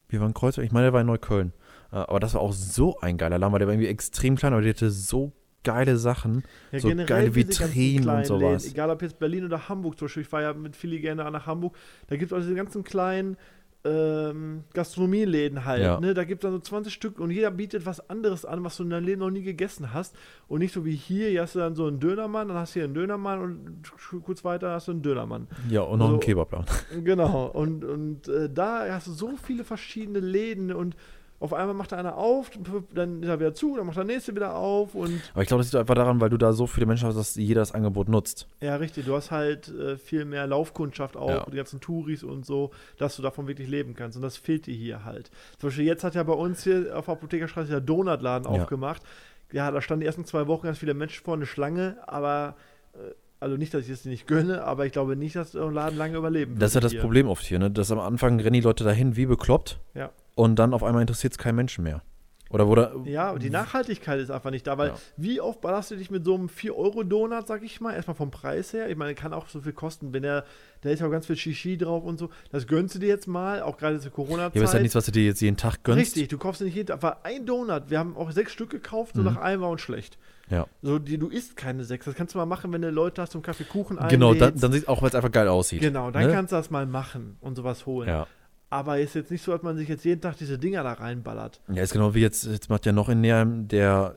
Wir 0.09 0.21
waren 0.21 0.33
Kreuzberg, 0.33 0.65
ich 0.65 0.71
meine, 0.71 0.85
der 0.85 0.93
war 0.93 1.01
in 1.01 1.07
Neukölln. 1.07 1.51
Äh, 1.91 1.97
Aber 1.97 2.19
das 2.19 2.33
war 2.33 2.41
auch 2.41 2.53
so 2.53 2.97
ein 3.01 3.17
geiler 3.17 3.37
Laden, 3.37 3.51
weil 3.51 3.59
der 3.59 3.67
war 3.67 3.73
irgendwie 3.73 3.89
extrem 3.89 4.35
klein, 4.37 4.53
aber 4.53 4.61
der 4.61 4.73
hatte 4.73 4.89
so 4.89 5.33
geile 5.63 5.97
Sachen. 5.97 6.43
Ja, 6.71 6.79
So 6.79 6.89
geile 6.95 7.35
Vitrinen 7.35 8.07
und 8.07 8.25
sowas. 8.25 8.63
Läden, 8.63 8.73
egal 8.75 8.89
ob 8.89 9.01
jetzt 9.01 9.19
Berlin 9.19 9.43
oder 9.43 9.67
Hamburg 9.67 9.97
zum 9.99 10.05
Beispiel, 10.05 10.23
ich 10.23 10.29
fahre 10.29 10.43
ja 10.43 10.53
mit 10.53 10.77
Philly 10.77 11.01
gerne 11.01 11.29
nach 11.29 11.45
Hamburg, 11.45 11.75
da 12.07 12.15
gibt 12.15 12.31
es 12.31 12.37
auch 12.37 12.41
diese 12.41 12.55
ganzen 12.55 12.85
kleinen 12.85 13.35
ähm, 13.83 14.63
Gastronomieläden 14.73 15.63
halt. 15.65 15.81
Ja. 15.83 15.99
Ne? 15.99 16.13
Da 16.13 16.23
gibt 16.23 16.43
es 16.43 16.47
dann 16.47 16.53
so 16.53 16.59
20 16.59 16.93
Stück 16.93 17.19
und 17.19 17.31
jeder 17.31 17.51
bietet 17.51 17.85
was 17.85 18.09
anderes 18.09 18.43
an, 18.43 18.63
was 18.63 18.77
du 18.77 18.83
in 18.83 18.89
deinem 18.89 19.05
Leben 19.05 19.19
noch 19.21 19.29
nie 19.29 19.43
gegessen 19.43 19.93
hast. 19.93 20.15
Und 20.47 20.59
nicht 20.59 20.73
so 20.73 20.83
wie 20.85 20.95
hier, 20.95 21.29
hier 21.29 21.43
hast 21.43 21.55
du 21.55 21.59
dann 21.59 21.75
so 21.75 21.85
einen 21.87 21.99
Dönermann, 21.99 22.47
dann 22.49 22.57
hast 22.57 22.71
du 22.75 22.79
hier 22.79 22.85
einen 22.85 22.93
Dönermann 22.93 23.41
und 23.41 23.91
kurz 24.23 24.43
weiter 24.43 24.71
hast 24.71 24.87
du 24.87 24.91
einen 24.93 25.01
Dönermann. 25.01 25.47
Ja, 25.69 25.81
und 25.81 25.99
noch 25.99 26.05
Also- 26.07 26.17
ein 26.17 26.21
Kebabladen. 26.21 26.65
Genau, 27.03 27.45
und, 27.47 27.85
und 27.85 28.27
äh, 28.27 28.49
da 28.53 28.85
hast 28.93 29.07
du 29.07 29.11
so 29.11 29.35
viele 29.41 29.63
verschiedene 29.63 30.19
Läden 30.19 30.73
und 30.73 30.95
auf 31.39 31.53
einmal 31.53 31.75
macht 31.75 31.91
da 31.91 31.97
einer 31.97 32.17
auf, 32.17 32.49
dann 32.95 33.21
ist 33.21 33.29
er 33.29 33.39
wieder 33.39 33.53
zu, 33.53 33.75
dann 33.77 33.85
macht 33.85 33.97
der 33.97 34.03
nächste 34.05 34.35
wieder 34.35 34.55
auf 34.55 34.95
und 34.95 35.21
Aber 35.33 35.43
ich 35.43 35.47
glaube, 35.47 35.61
das 35.63 35.71
liegt 35.71 35.79
einfach 35.79 35.93
daran, 35.95 36.19
weil 36.19 36.29
du 36.31 36.37
da 36.37 36.51
so 36.53 36.65
viele 36.65 36.85
Menschen 36.87 37.07
hast, 37.07 37.15
dass 37.15 37.35
jeder 37.35 37.61
das 37.61 37.73
Angebot 37.73 38.09
nutzt. 38.09 38.47
Ja, 38.61 38.75
richtig. 38.77 39.05
Du 39.05 39.15
hast 39.15 39.29
halt 39.29 39.67
äh, 39.69 39.97
viel 39.97 40.25
mehr 40.25 40.47
Laufkundschaft 40.47 41.15
auch, 41.15 41.29
Ja. 41.29 41.45
die 41.51 41.55
ganzen 41.57 41.79
Touris 41.79 42.23
und 42.23 42.45
so, 42.45 42.71
dass 42.97 43.15
du 43.15 43.21
davon 43.21 43.47
wirklich 43.47 43.67
leben 43.67 43.93
kannst. 43.93 44.15
Und 44.17 44.23
das 44.23 44.35
fehlt 44.37 44.65
dir 44.65 44.73
hier 44.73 45.05
halt. 45.05 45.29
Zum 45.59 45.67
Beispiel 45.69 45.85
jetzt 45.85 46.03
hat 46.03 46.15
ja 46.15 46.23
bei 46.23 46.33
uns 46.33 46.63
hier 46.63 46.97
auf 46.97 47.05
der 47.05 47.13
Apothekerstraße 47.13 47.69
der 47.69 47.81
Donutladen 47.81 48.51
Ja. 48.51 48.61
aufgemacht. 48.61 49.03
Ja, 49.51 49.69
da 49.71 49.79
standen 49.81 50.01
die 50.01 50.07
ersten 50.07 50.25
zwei 50.25 50.47
Wochen 50.47 50.65
ganz 50.65 50.77
viele 50.79 50.93
Menschen 50.93 51.23
vor, 51.23 51.35
eine 51.35 51.45
Schlange, 51.45 51.97
aber 52.07 52.55
äh, 52.93 53.13
Also 53.39 53.55
nicht, 53.57 53.71
dass 53.75 53.83
ich 53.83 53.91
es 53.91 54.03
nicht 54.05 54.25
gönne, 54.25 54.63
aber 54.63 54.87
ich 54.87 54.91
glaube 54.91 55.15
nicht, 55.15 55.35
dass 55.35 55.51
der 55.51 55.69
Laden 55.71 55.95
lange 55.99 56.17
überleben 56.17 56.57
Das 56.57 56.71
ist 56.71 56.75
ja 56.75 56.81
das 56.81 56.91
hier. 56.93 57.01
Problem 57.01 57.27
oft 57.27 57.45
hier, 57.45 57.59
ne? 57.59 57.69
Dass 57.69 57.91
am 57.91 57.99
Anfang 57.99 58.39
rennen 58.39 58.53
die 58.53 58.61
Leute 58.61 58.83
dahin 58.83 59.15
wie 59.15 59.27
bekloppt 59.27 59.79
Ja. 59.93 60.09
Und 60.37 60.55
dann 60.57 60.73
auf 60.73 60.83
einmal 60.83 61.01
interessiert 61.01 61.33
es 61.33 61.37
keinen 61.37 61.55
Menschen 61.55 61.83
mehr. 61.83 62.01
Oder 62.49 62.65
wurde. 62.69 62.95
Ja, 63.03 63.35
die 63.37 63.49
Nachhaltigkeit 63.49 64.21
ist 64.21 64.31
einfach 64.31 64.51
nicht 64.51 64.65
da, 64.67 64.77
weil 64.77 64.89
Ja. 64.91 64.95
wie 65.17 65.41
oft 65.41 65.59
ballerst 65.59 65.91
du 65.91 65.97
dich 65.97 66.09
mit 66.09 66.23
so 66.23 66.33
einem 66.33 66.47
4-Euro-Donut, 66.47 67.45
sag 67.45 67.61
ich 67.61 67.81
mal, 67.81 67.93
erstmal 67.93 68.15
vom 68.15 68.31
Preis 68.31 68.71
her, 68.71 68.89
ich 68.89 68.95
meine, 68.95 69.15
kann 69.15 69.33
auch 69.33 69.49
so 69.49 69.59
viel 69.59 69.73
kosten, 69.73 70.13
wenn 70.13 70.23
der, 70.23 70.45
da 70.79 70.89
ist 70.89 71.01
ja 71.01 71.07
auch 71.07 71.11
ganz 71.11 71.25
viel 71.25 71.35
Shishi 71.35 71.77
drauf 71.77 72.05
und 72.05 72.17
so, 72.17 72.29
das 72.49 72.65
gönnst 72.65 72.95
du 72.95 72.99
dir 72.99 73.09
jetzt 73.09 73.27
mal, 73.27 73.61
auch 73.61 73.75
gerade 73.77 73.99
zur 73.99 74.11
Corona-Zeit. 74.13 74.55
Ja, 74.55 74.61
aber 74.61 74.63
ist 74.69 74.73
ja 74.75 74.79
nichts, 74.79 74.95
was 74.95 75.05
du 75.07 75.11
dir 75.11 75.25
jetzt 75.25 75.41
jeden 75.41 75.57
Tag 75.57 75.83
gönnst. 75.83 75.99
Richtig, 75.99 76.29
du 76.29 76.37
kaufst 76.37 76.61
dir 76.61 76.65
nicht 76.65 76.75
jeden 76.75 76.87
Tag, 76.87 77.03
aber 77.03 77.25
ein 77.25 77.45
Donut, 77.45 77.89
wir 77.89 77.99
haben 77.99 78.15
auch 78.15 78.31
sechs 78.31 78.53
Stück 78.53 78.69
gekauft, 78.69 79.15
so 79.15 79.21
Mhm. 79.21 79.25
nach 79.27 79.37
einem 79.37 79.61
war 79.63 79.69
uns 79.69 79.81
schlecht. 79.81 80.17
Ja. 80.49 80.67
So, 80.81 80.99
die, 80.99 81.17
du 81.17 81.27
isst 81.27 81.57
keine 81.57 81.83
sechs, 81.83 82.05
das 82.05 82.15
kannst 82.15 82.33
du 82.33 82.37
mal 82.37 82.45
machen, 82.45 82.71
wenn 82.71 82.81
du 82.81 82.89
Leute 82.91 83.21
hast 83.21 83.33
zum 83.33 83.41
Kaffee 83.41 83.65
Kuchen 83.65 83.97
Genau, 84.07 84.33
dann, 84.33 84.43
einlädst. 84.43 84.63
dann 84.63 84.71
sieht 84.71 84.87
auch, 84.87 85.01
weil 85.01 85.09
es 85.09 85.15
einfach 85.15 85.31
geil 85.31 85.49
aussieht. 85.49 85.81
Genau, 85.81 86.11
dann 86.11 86.27
ne? 86.27 86.31
kannst 86.31 86.53
du 86.53 86.55
das 86.55 86.69
mal 86.71 86.85
machen 86.85 87.35
und 87.41 87.55
sowas 87.55 87.85
holen. 87.85 88.07
Ja. 88.07 88.25
Aber 88.69 88.99
ist 88.99 89.15
jetzt 89.15 89.31
nicht 89.31 89.43
so, 89.43 89.53
dass 89.53 89.63
man 89.63 89.77
sich 89.77 89.87
jetzt 89.87 90.03
jeden 90.03 90.19
Tag 90.21 90.37
diese 90.37 90.57
Dinger 90.57 90.83
da 90.83 90.93
reinballert. 90.93 91.61
Ja, 91.73 91.83
ist 91.83 91.93
genau 91.93 92.13
wie 92.13 92.19
jetzt, 92.21 92.45
jetzt 92.45 92.69
macht 92.69 92.85
ja 92.85 92.91
noch 92.91 93.07
in 93.09 93.21
Näherem 93.21 93.67
der 93.69 94.15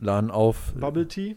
Laden 0.00 0.30
auf. 0.30 0.72
Bubble 0.78 1.08
Tea? 1.08 1.36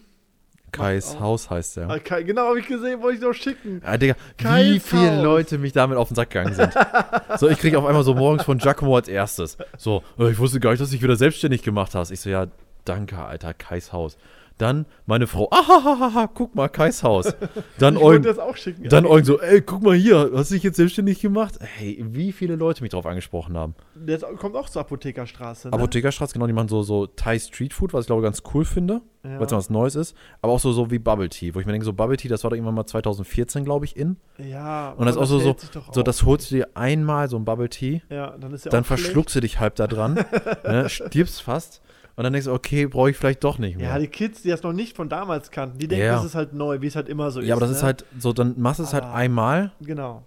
Kais. 0.72 1.20
Haus 1.20 1.50
heißt 1.50 1.78
der. 1.78 1.90
Ah, 1.90 2.00
Kai- 2.00 2.24
Genau, 2.24 2.48
habe 2.50 2.60
ich 2.60 2.68
gesehen, 2.68 3.02
wollte 3.02 3.18
ich 3.18 3.24
noch 3.24 3.34
schicken. 3.34 3.82
Ah, 3.84 3.98
Digga, 3.98 4.16
Kais 4.38 4.76
wie 4.76 4.80
viele 4.80 5.18
Haus. 5.18 5.24
Leute 5.24 5.58
mich 5.58 5.74
damit 5.74 5.98
auf 5.98 6.08
den 6.08 6.16
Sack 6.16 6.30
gegangen 6.30 6.54
sind. 6.54 6.72
so, 7.38 7.50
ich 7.50 7.58
kriege 7.58 7.78
auf 7.78 7.86
einmal 7.86 8.04
so 8.04 8.14
morgens 8.14 8.44
von 8.44 8.58
Giacomo 8.58 8.96
als 8.96 9.10
erstes. 9.10 9.58
So, 9.78 10.02
äh, 10.18 10.30
ich 10.32 10.38
wusste 10.40 10.60
gar 10.62 10.70
nicht, 10.72 10.80
dass 10.82 10.90
du 10.90 10.96
dich 10.96 11.04
wieder 11.04 11.18
selbstständig 11.18 11.64
gemacht 11.64 11.94
hast. 11.94 12.12
Ich 12.12 12.22
so, 12.22 12.30
ja, 12.30 12.48
danke, 12.86 13.18
Alter, 13.18 13.54
Kais 13.54 13.92
Haus. 13.92 14.18
Dann 14.62 14.86
meine 15.08 15.26
Frau, 15.26 15.50
ahahaha, 15.50 16.28
guck 16.34 16.54
mal, 16.54 16.70
Kais 16.70 17.02
Haus. 17.04 17.34
Dann 17.80 17.96
ich 17.96 18.02
Eugen, 18.04 18.24
das 18.24 18.38
auch 18.38 18.56
schicken. 18.56 18.88
dann 18.90 19.06
Eugen 19.08 19.26
so, 19.26 19.40
ey, 19.42 19.62
guck 19.62 19.82
mal 19.82 19.96
hier, 19.96 20.30
hast 20.36 20.52
du 20.52 20.56
dich 20.56 20.64
jetzt 20.64 20.76
selbstständig 20.78 21.20
gemacht? 21.20 21.56
Hey, 21.60 21.98
wie 22.08 22.32
viele 22.32 22.56
Leute 22.56 22.84
mich 22.84 22.92
drauf 22.92 23.06
angesprochen 23.08 23.58
haben. 23.58 23.74
Der 23.96 24.18
ist- 24.18 24.26
kommt 24.38 24.56
auch 24.56 24.70
zur 24.70 24.82
Apothekerstraße. 24.82 25.70
Ne? 25.70 25.74
Apothekerstraße, 25.74 26.34
genau, 26.34 26.46
die 26.48 26.54
machen 26.54 26.68
so, 26.68 26.84
so 26.84 27.08
Thai 27.08 27.40
Street 27.40 27.74
Food, 27.74 27.94
was 27.94 28.02
ich 28.02 28.08
glaube 28.08 28.22
ganz 28.22 28.44
cool 28.54 28.64
finde, 28.66 29.02
Ja. 29.24 29.40
weil 29.40 29.48
es 29.48 29.52
was 29.52 29.70
Neues 29.72 29.96
ist. 29.96 30.16
Aber 30.44 30.54
auch 30.54 30.60
so, 30.60 30.72
so 30.74 30.92
wie 30.92 31.00
Bubble 31.00 31.30
Tea, 31.30 31.56
wo 31.56 31.60
ich 31.60 31.66
mir 31.66 31.72
denke, 31.72 31.86
so 31.86 31.94
Bubble 31.94 32.18
Tea, 32.18 32.28
das 32.28 32.44
war 32.44 32.52
doch 32.52 32.56
irgendwann 32.56 32.76
mal 32.76 32.86
2014, 32.86 33.66
glaube 33.66 33.86
ich, 33.86 33.96
in. 33.98 34.18
Ja, 34.38 34.92
Und 34.92 35.06
das 35.08 35.16
ist 35.16 35.22
auch 35.22 35.26
so, 35.26 35.40
so, 35.40 35.54
doch 35.74 35.92
so 35.94 36.02
auch. 36.02 36.04
das 36.04 36.24
holst 36.24 36.52
du 36.52 36.56
dir 36.56 36.68
einmal, 36.76 37.28
so 37.30 37.38
ein 37.38 37.46
Bubble 37.46 37.70
Tea, 37.70 38.02
Ja, 38.10 38.38
dann 38.40 38.54
ist 38.54 38.66
ja 38.66 38.72
dann 38.72 38.82
auch 38.84 38.86
schlecht. 38.88 39.02
verschluckst 39.04 39.36
du 39.36 39.40
dich 39.40 39.60
halb 39.60 39.76
da 39.76 39.88
dran, 39.88 40.24
ne, 40.64 40.88
stirbst 40.88 41.42
fast. 41.42 41.82
Und 42.16 42.24
dann 42.24 42.34
denkst 42.34 42.46
du, 42.48 42.54
okay, 42.54 42.86
brauche 42.88 43.10
ich 43.10 43.18
vielleicht 43.18 43.44
doch 43.44 43.58
nicht 43.58 43.78
mehr. 43.78 43.88
Ja, 43.90 43.98
die 44.00 44.08
Kids, 44.08 44.42
die 44.42 44.50
das 44.50 44.64
noch 44.64 44.74
nicht 44.74 44.96
von 44.96 45.08
damals 45.10 45.50
kannten, 45.50 45.78
die 45.80 45.88
denken, 45.88 46.06
Ja. 46.06 46.16
das 46.16 46.26
ist 46.26 46.36
halt 46.36 46.54
neu, 46.54 46.82
wie 46.82 46.88
es 46.88 46.96
halt 46.96 47.08
immer 47.10 47.32
so 47.32 47.40
ist. 47.40 47.48
Ja, 47.48 47.56
aber 47.56 47.62
das 47.62 47.72
ne? 47.72 47.78
ist 47.78 47.84
halt 47.84 48.06
so, 48.20 48.34
dann 48.34 48.56
machst 48.60 48.80
du 48.80 48.84
es 48.84 48.94
halt 48.94 49.04
Aber- 49.06 49.14
einmal 49.16 49.72
Genau. 49.82 50.24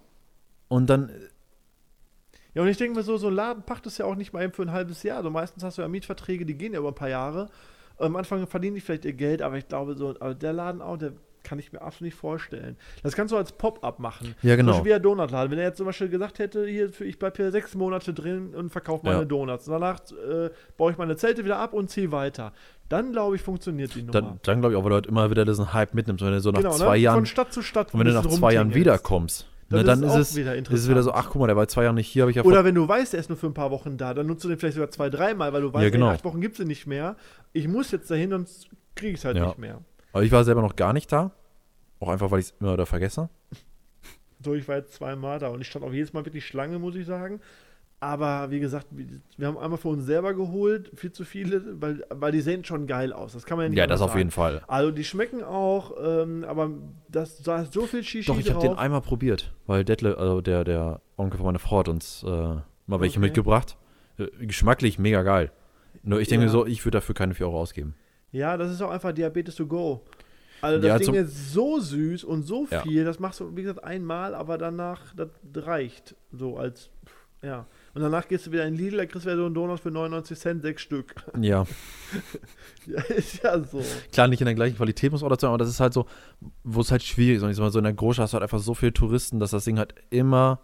und 0.67 0.89
dann, 0.89 1.11
Ja, 2.53 2.61
und 2.61 2.69
ich 2.69 2.77
denke 2.77 2.95
mir 2.97 3.03
so, 3.03 3.17
so 3.17 3.27
ein 3.27 3.33
Laden 3.35 3.63
pachtest 3.63 3.99
ja 3.99 4.05
auch 4.05 4.15
nicht 4.15 4.31
mal 4.31 4.41
eben 4.41 4.53
für 4.53 4.61
ein 4.61 4.71
halbes 4.71 5.03
Jahr. 5.03 5.21
So 5.21 5.29
meistens 5.29 5.61
hast 5.63 5.77
du 5.77 5.81
ja 5.81 5.89
Mietverträge, 5.89 6.45
die 6.45 6.55
gehen 6.57 6.71
ja 6.71 6.79
über 6.79 6.87
ein 6.87 6.95
paar 6.95 7.09
Jahre. 7.09 7.49
Am 7.97 8.15
Anfang 8.15 8.47
verdienen 8.47 8.75
die 8.75 8.81
vielleicht 8.81 9.03
ihr 9.03 9.11
Geld, 9.13 9.41
aber 9.41 9.57
ich 9.57 9.67
glaube 9.67 9.95
so, 9.97 10.11
aber 10.21 10.33
der 10.35 10.53
Laden 10.53 10.81
auch, 10.81 10.95
der 10.97 11.11
kann 11.45 11.59
ich 11.59 11.71
mir 11.71 11.81
absolut 11.81 12.07
nicht 12.13 12.15
vorstellen. 12.19 12.75
Das 13.03 13.15
kannst 13.15 13.31
du 13.31 13.37
als 13.37 13.53
Pop-up 13.53 13.99
machen. 13.99 14.35
Ja, 14.41 14.57
genau. 14.57 14.71
Zum 14.73 14.79
Beispiel 14.79 14.85
wie 14.85 14.89
der 14.89 14.99
Donutladen. 14.99 15.51
Wenn 15.51 15.59
er 15.59 15.65
jetzt 15.65 15.77
zum 15.77 15.85
Beispiel 15.85 16.09
gesagt 16.09 16.39
hätte, 16.39 16.65
hier, 16.67 16.89
für, 16.91 17.05
ich 17.05 17.17
bleibe 17.17 17.37
hier 17.37 17.51
sechs 17.51 17.73
Monate 17.75 18.13
drin 18.13 18.53
und 18.53 18.69
verkaufe 18.71 19.05
meine 19.05 19.19
Ja. 19.19 19.25
Donuts. 19.25 19.67
Und 19.67 19.73
danach 19.73 19.99
äh, 20.11 20.49
baue 20.77 20.91
ich 20.91 20.97
meine 20.97 21.15
Zelte 21.15 21.45
wieder 21.45 21.57
ab 21.57 21.73
und 21.73 21.89
ziehe 21.89 22.11
weiter. 22.11 22.51
Dann, 22.89 23.13
glaube 23.13 23.35
ich, 23.37 23.41
funktioniert 23.41 23.95
die 23.95 24.01
Nummer. 24.01 24.11
dann, 24.11 24.39
dann 24.43 24.59
glaube 24.59 24.73
ich 24.73 24.77
auch, 24.79 24.83
weil 24.83 24.89
du 24.89 24.95
halt 24.95 25.07
immer 25.07 25.29
wieder 25.31 25.45
diesen 25.45 25.73
Hype 25.73 25.93
mitnimmst. 25.93 26.23
Wenn 26.23 26.33
du 26.33 26.39
so 26.41 26.51
nach 26.51 26.59
genau, 26.59 26.73
zwei 26.73 26.97
ne? 26.97 27.03
Jahren, 27.03 27.15
Von 27.15 27.25
Stadt 27.25 27.53
zu 27.53 27.61
Stadt. 27.61 27.93
und 27.93 27.99
wenn 27.99 28.07
du 28.07 28.13
nach 28.13 28.27
zwei 28.27 28.53
Jahren 28.53 28.73
wiederkommst, 28.75 29.47
Das 29.69 29.79
ne, 29.79 29.83
dann 29.85 30.03
ist 30.03 30.13
es, 30.15 30.35
wieder 30.35 30.55
ist 30.55 30.69
es 30.71 30.89
wieder 30.89 31.01
so, 31.01 31.11
ach 31.11 31.29
guck 31.31 31.39
mal, 31.41 31.47
der 31.47 31.55
war 31.55 31.67
zwei 31.67 31.83
Jahre 31.83 31.95
nicht 31.95 32.07
hier, 32.07 32.23
habe 32.23 32.29
ich 32.31 32.37
ja 32.37 32.43
Oder 32.43 32.63
wenn 32.63 32.75
du 32.75 32.87
weißt, 32.87 33.13
er 33.15 33.19
ist 33.19 33.29
nur 33.29 33.37
für 33.37 33.47
ein 33.47 33.55
paar 33.55 33.71
Wochen 33.71 33.97
da, 33.97 34.13
dann 34.13 34.27
nutzt 34.27 34.43
du 34.43 34.49
den 34.49 34.59
vielleicht 34.59 34.75
sogar 34.75 34.91
zwei, 34.91 35.09
dreimal, 35.09 35.51
weil 35.53 35.61
du 35.63 35.73
weißt, 35.73 35.83
Ja, 35.83 35.89
genau. 35.89 36.09
ey, 36.09 36.15
acht 36.15 36.25
Wochen 36.25 36.41
gibt 36.41 36.59
es 36.59 36.65
nicht 36.67 36.85
mehr. 36.85 37.15
Ich 37.53 37.67
muss 37.67 37.89
jetzt 37.91 38.11
dahin, 38.11 38.29
sonst 38.29 38.69
kriege 38.93 39.13
ich 39.13 39.19
es 39.19 39.25
halt 39.25 39.37
Ja. 39.37 39.47
nicht 39.47 39.57
mehr. 39.57 39.81
Aber 40.15 40.23
ich 40.23 40.31
war 40.31 40.45
selber 40.45 40.61
noch 40.61 40.77
gar 40.77 40.93
nicht 40.93 41.11
da. 41.11 41.31
Auch 41.99 42.07
einfach, 42.07 42.31
weil 42.31 42.39
ich 42.39 42.45
es 42.45 42.53
immer 42.61 42.71
wieder 42.71 42.85
vergesse. 42.85 43.27
So, 44.41 44.53
ich 44.53 44.65
war 44.65 44.77
jetzt 44.77 44.93
zweimal 44.93 45.39
da 45.39 45.49
und 45.49 45.59
ich 45.59 45.67
stand 45.67 45.83
auch 45.83 45.91
jedes 45.91 46.13
Mal 46.13 46.23
wirklich 46.25 46.45
Schlange, 46.45 46.79
muss 46.79 46.95
ich 46.95 47.05
sagen. 47.05 47.41
Aber 47.99 48.49
wie 48.49 48.61
gesagt, 48.61 48.87
wir 48.91 49.47
haben 49.47 49.57
einmal 49.57 49.77
für 49.77 49.89
uns 49.89 50.05
selber 50.05 50.33
geholt, 50.33 50.89
viel 50.95 51.11
zu 51.11 51.25
viele, 51.25 51.81
weil, 51.81 52.05
weil 52.09 52.31
die 52.31 52.39
sehen 52.39 52.63
schon 52.63 52.87
geil 52.87 53.11
aus. 53.11 53.33
Das 53.33 53.45
kann 53.45 53.57
man 53.57 53.65
ja 53.65 53.69
nicht 53.71 53.77
Ja, 53.77 53.87
das 53.87 53.99
auf 53.99 54.11
sagen. 54.11 54.19
jeden 54.19 54.31
Fall. 54.31 54.61
Also 54.67 54.91
die 54.91 55.03
schmecken 55.03 55.43
auch, 55.43 55.91
ähm, 56.01 56.45
aber 56.47 56.69
das, 57.09 57.43
da 57.43 57.63
ist 57.63 57.73
so 57.73 57.85
viel 57.85 58.01
Shishi 58.01 58.31
Doch, 58.31 58.39
ich 58.39 58.49
habe 58.49 58.61
den 58.61 58.77
einmal 58.77 59.01
probiert, 59.01 59.53
weil 59.67 59.83
Detle, 59.83 60.17
also 60.17 60.39
der, 60.39 60.63
der 60.63 61.01
Onkel 61.17 61.37
von 61.39 61.47
meiner 61.47 61.59
Frau 61.59 61.79
hat 61.79 61.89
uns 61.89 62.23
äh, 62.23 62.29
mal 62.29 63.01
welche 63.01 63.17
Okay. 63.19 63.27
mitgebracht. 63.27 63.75
Äh, 64.17 64.27
geschmacklich 64.45 64.97
mega 64.97 65.23
geil. 65.23 65.51
Nur 66.03 66.21
ich 66.21 66.29
denke 66.29 66.45
Ja. 66.45 66.47
mir 66.47 66.51
so, 66.53 66.65
ich 66.65 66.85
würde 66.85 66.97
dafür 66.99 67.15
keine 67.15 67.33
4 67.33 67.47
Euro 67.47 67.59
ausgeben. 67.59 67.95
Ja, 68.35 68.57
das 68.57 68.71
ist 68.71 68.81
auch 68.81 68.89
einfach 68.91 69.13
Diabetes 69.13 69.55
to 69.55 69.65
go. 69.65 70.03
Also 70.61 70.77
das 70.81 70.87
Ja, 70.87 70.97
Ding 70.97 71.13
ist 71.15 71.53
so 71.53 71.79
süß 71.79 72.23
und 72.25 72.43
so 72.43 72.67
Ja. 72.69 72.81
viel, 72.81 73.05
das 73.05 73.19
machst 73.19 73.39
du, 73.39 73.55
wie 73.55 73.61
gesagt, 73.61 73.83
einmal, 73.83 74.35
aber 74.35 74.57
danach, 74.57 75.13
das 75.15 75.29
reicht. 75.55 76.15
So 76.31 76.57
als, 76.57 76.89
ja. 77.41 77.65
Und 77.93 78.01
danach 78.01 78.27
gehst 78.27 78.47
du 78.47 78.51
wieder 78.51 78.65
in 78.65 78.75
Lidl, 78.75 78.97
da 78.97 79.05
kriegst 79.05 79.25
du 79.25 79.29
wieder 79.29 79.37
so 79.37 79.45
einen 79.45 79.55
Donut 79.55 79.79
für 79.79 79.89
99 79.91 80.37
Cent, 80.37 80.61
sechs 80.63 80.81
Stück. 80.81 81.15
Ja, 81.39 81.65
ja, 82.87 83.01
ist 83.03 83.41
ja 83.41 83.57
so. 83.63 83.81
klar, 84.11 84.27
nicht 84.27 84.41
in 84.41 84.45
der 84.45 84.55
gleichen 84.55 84.75
Qualität 84.75 85.11
muss 85.13 85.23
auch 85.23 85.29
dazu, 85.29 85.47
aber 85.47 85.57
das 85.57 85.69
ist 85.69 85.79
halt 85.79 85.93
so, 85.93 86.05
wo 86.65 86.81
es 86.81 86.91
halt 86.91 87.03
schwierig 87.03 87.37
ist. 87.37 87.43
Und 87.43 87.51
ich 87.51 87.55
sag 87.55 87.63
mal 87.63 87.71
so, 87.71 87.79
in 87.79 87.85
der 87.85 87.93
Großstadt 87.93 88.23
hast 88.23 88.31
du 88.31 88.35
halt 88.35 88.43
einfach 88.43 88.59
so 88.59 88.73
viele 88.73 88.91
Touristen, 88.93 89.39
dass 89.39 89.51
das 89.51 89.63
Ding 89.63 89.77
halt 89.77 89.93
immer 90.09 90.59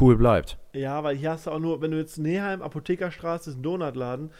cool 0.00 0.16
bleibt. 0.16 0.56
Ja, 0.72 1.02
weil 1.04 1.14
hier 1.16 1.32
hast 1.32 1.46
du 1.46 1.50
auch 1.50 1.58
nur, 1.58 1.80
wenn 1.82 1.90
du 1.90 1.98
jetzt 1.98 2.18
Neheim, 2.18 2.62
Apothekerstraße 2.62 3.50
ist 3.50 3.56
ein 3.56 3.62
Donutladen, 3.62 4.30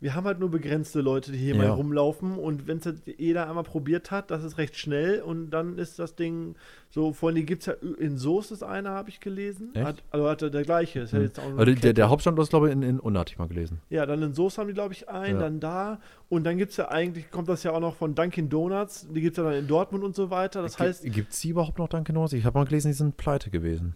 wir 0.00 0.14
haben 0.14 0.24
halt 0.24 0.40
nur 0.40 0.50
begrenzte 0.50 1.00
Leute, 1.02 1.30
die 1.32 1.38
hier 1.38 1.54
Ja. 1.54 1.62
mal 1.62 1.70
rumlaufen 1.70 2.38
und 2.38 2.66
wenn 2.66 2.78
es 2.78 2.84
jetzt 2.86 3.02
jeder 3.18 3.48
einmal 3.48 3.64
probiert 3.64 4.10
hat, 4.10 4.30
das 4.30 4.42
ist 4.44 4.56
recht 4.58 4.76
schnell 4.76 5.20
und 5.20 5.50
dann 5.50 5.76
ist 5.78 5.98
das 5.98 6.14
Ding 6.16 6.54
so, 6.88 7.12
vor 7.12 7.28
allem 7.28 7.36
die 7.36 7.44
gibt 7.46 7.60
es 7.62 7.66
ja 7.66 7.74
in 7.98 8.16
Soest 8.18 8.50
ist 8.50 8.62
einer, 8.64 8.90
habe 8.90 9.10
ich 9.10 9.20
gelesen. 9.20 9.70
Hat, 9.76 10.02
also 10.10 10.28
hatte 10.28 10.50
der 10.50 10.62
gleiche. 10.64 11.00
Ist 11.00 11.12
ja 11.12 11.18
Hm. 11.18 11.24
jetzt 11.26 11.38
auch 11.38 11.56
eine 11.58 11.74
der, 11.74 11.92
der. 11.92 12.08
Hauptstandort 12.08 12.46
ist, 12.46 12.50
glaube 12.50 12.66
ich, 12.68 12.72
in, 12.72 12.82
in 12.82 12.98
Unna, 12.98 13.20
hatte 13.20 13.32
ich 13.32 13.38
mal 13.38 13.46
gelesen. 13.46 13.80
Ja, 13.90 14.06
dann 14.06 14.20
in 14.22 14.32
Soest 14.34 14.58
haben 14.58 14.66
die, 14.68 14.74
glaube 14.74 14.94
ich, 14.94 15.08
einen, 15.08 15.34
Ja. 15.36 15.40
dann 15.42 15.60
da. 15.60 16.00
Und 16.28 16.44
dann 16.44 16.56
gibt 16.58 16.70
es 16.72 16.76
ja 16.78 16.88
eigentlich, 16.88 17.30
kommt 17.30 17.48
das 17.48 17.62
ja 17.62 17.70
auch 17.72 17.80
noch 17.80 17.94
von 17.94 18.14
Dunkin' 18.14 18.48
Donuts. 18.48 19.06
Die 19.14 19.20
gibt 19.20 19.36
es 19.38 19.44
ja 19.44 19.48
dann 19.50 19.58
in 19.60 19.68
Dortmund 19.68 20.02
und 20.02 20.16
so 20.16 20.30
weiter. 20.30 20.62
Das 20.62 20.78
heißt, 20.78 21.04
Gibt 21.04 21.32
es 21.32 21.40
die 21.40 21.50
überhaupt 21.50 21.78
noch 21.78 21.88
Dunkin' 21.88 22.14
Donuts? 22.14 22.32
Ich 22.32 22.44
habe 22.44 22.58
mal 22.58 22.64
gelesen, 22.64 22.88
die 22.88 22.94
sind 22.94 23.16
pleite 23.16 23.50
gewesen. 23.50 23.94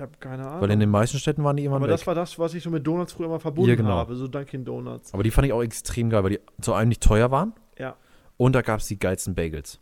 Ich 0.00 0.02
habe 0.02 0.12
keine 0.18 0.46
Ahnung. 0.46 0.62
Weil 0.62 0.70
in 0.70 0.80
den 0.80 0.88
meisten 0.88 1.18
Städten 1.18 1.44
waren 1.44 1.56
die 1.56 1.64
immer 1.64 1.76
aber 1.76 1.84
weg. 1.86 1.90
das 1.92 2.06
war 2.06 2.14
das, 2.14 2.38
was 2.38 2.54
ich 2.54 2.62
so 2.62 2.70
mit 2.70 2.86
Donuts 2.86 3.12
früher 3.12 3.28
mal 3.28 3.38
verbunden 3.38 3.68
Ja, 3.68 3.76
genau. 3.76 3.90
habe, 3.90 4.16
so 4.16 4.28
Dunkin' 4.28 4.64
Donuts. 4.64 5.12
Aber 5.12 5.22
die 5.22 5.30
fand 5.30 5.46
ich 5.46 5.52
auch 5.52 5.62
extrem 5.62 6.08
geil, 6.08 6.24
weil 6.24 6.30
die 6.30 6.40
zu 6.62 6.72
einem 6.72 6.88
nicht 6.88 7.02
teuer 7.02 7.30
waren. 7.30 7.52
Ja. 7.78 7.96
Und 8.38 8.54
da 8.54 8.62
gab 8.62 8.80
es 8.80 8.86
die 8.86 8.98
geilsten 8.98 9.34
Bagels. 9.34 9.78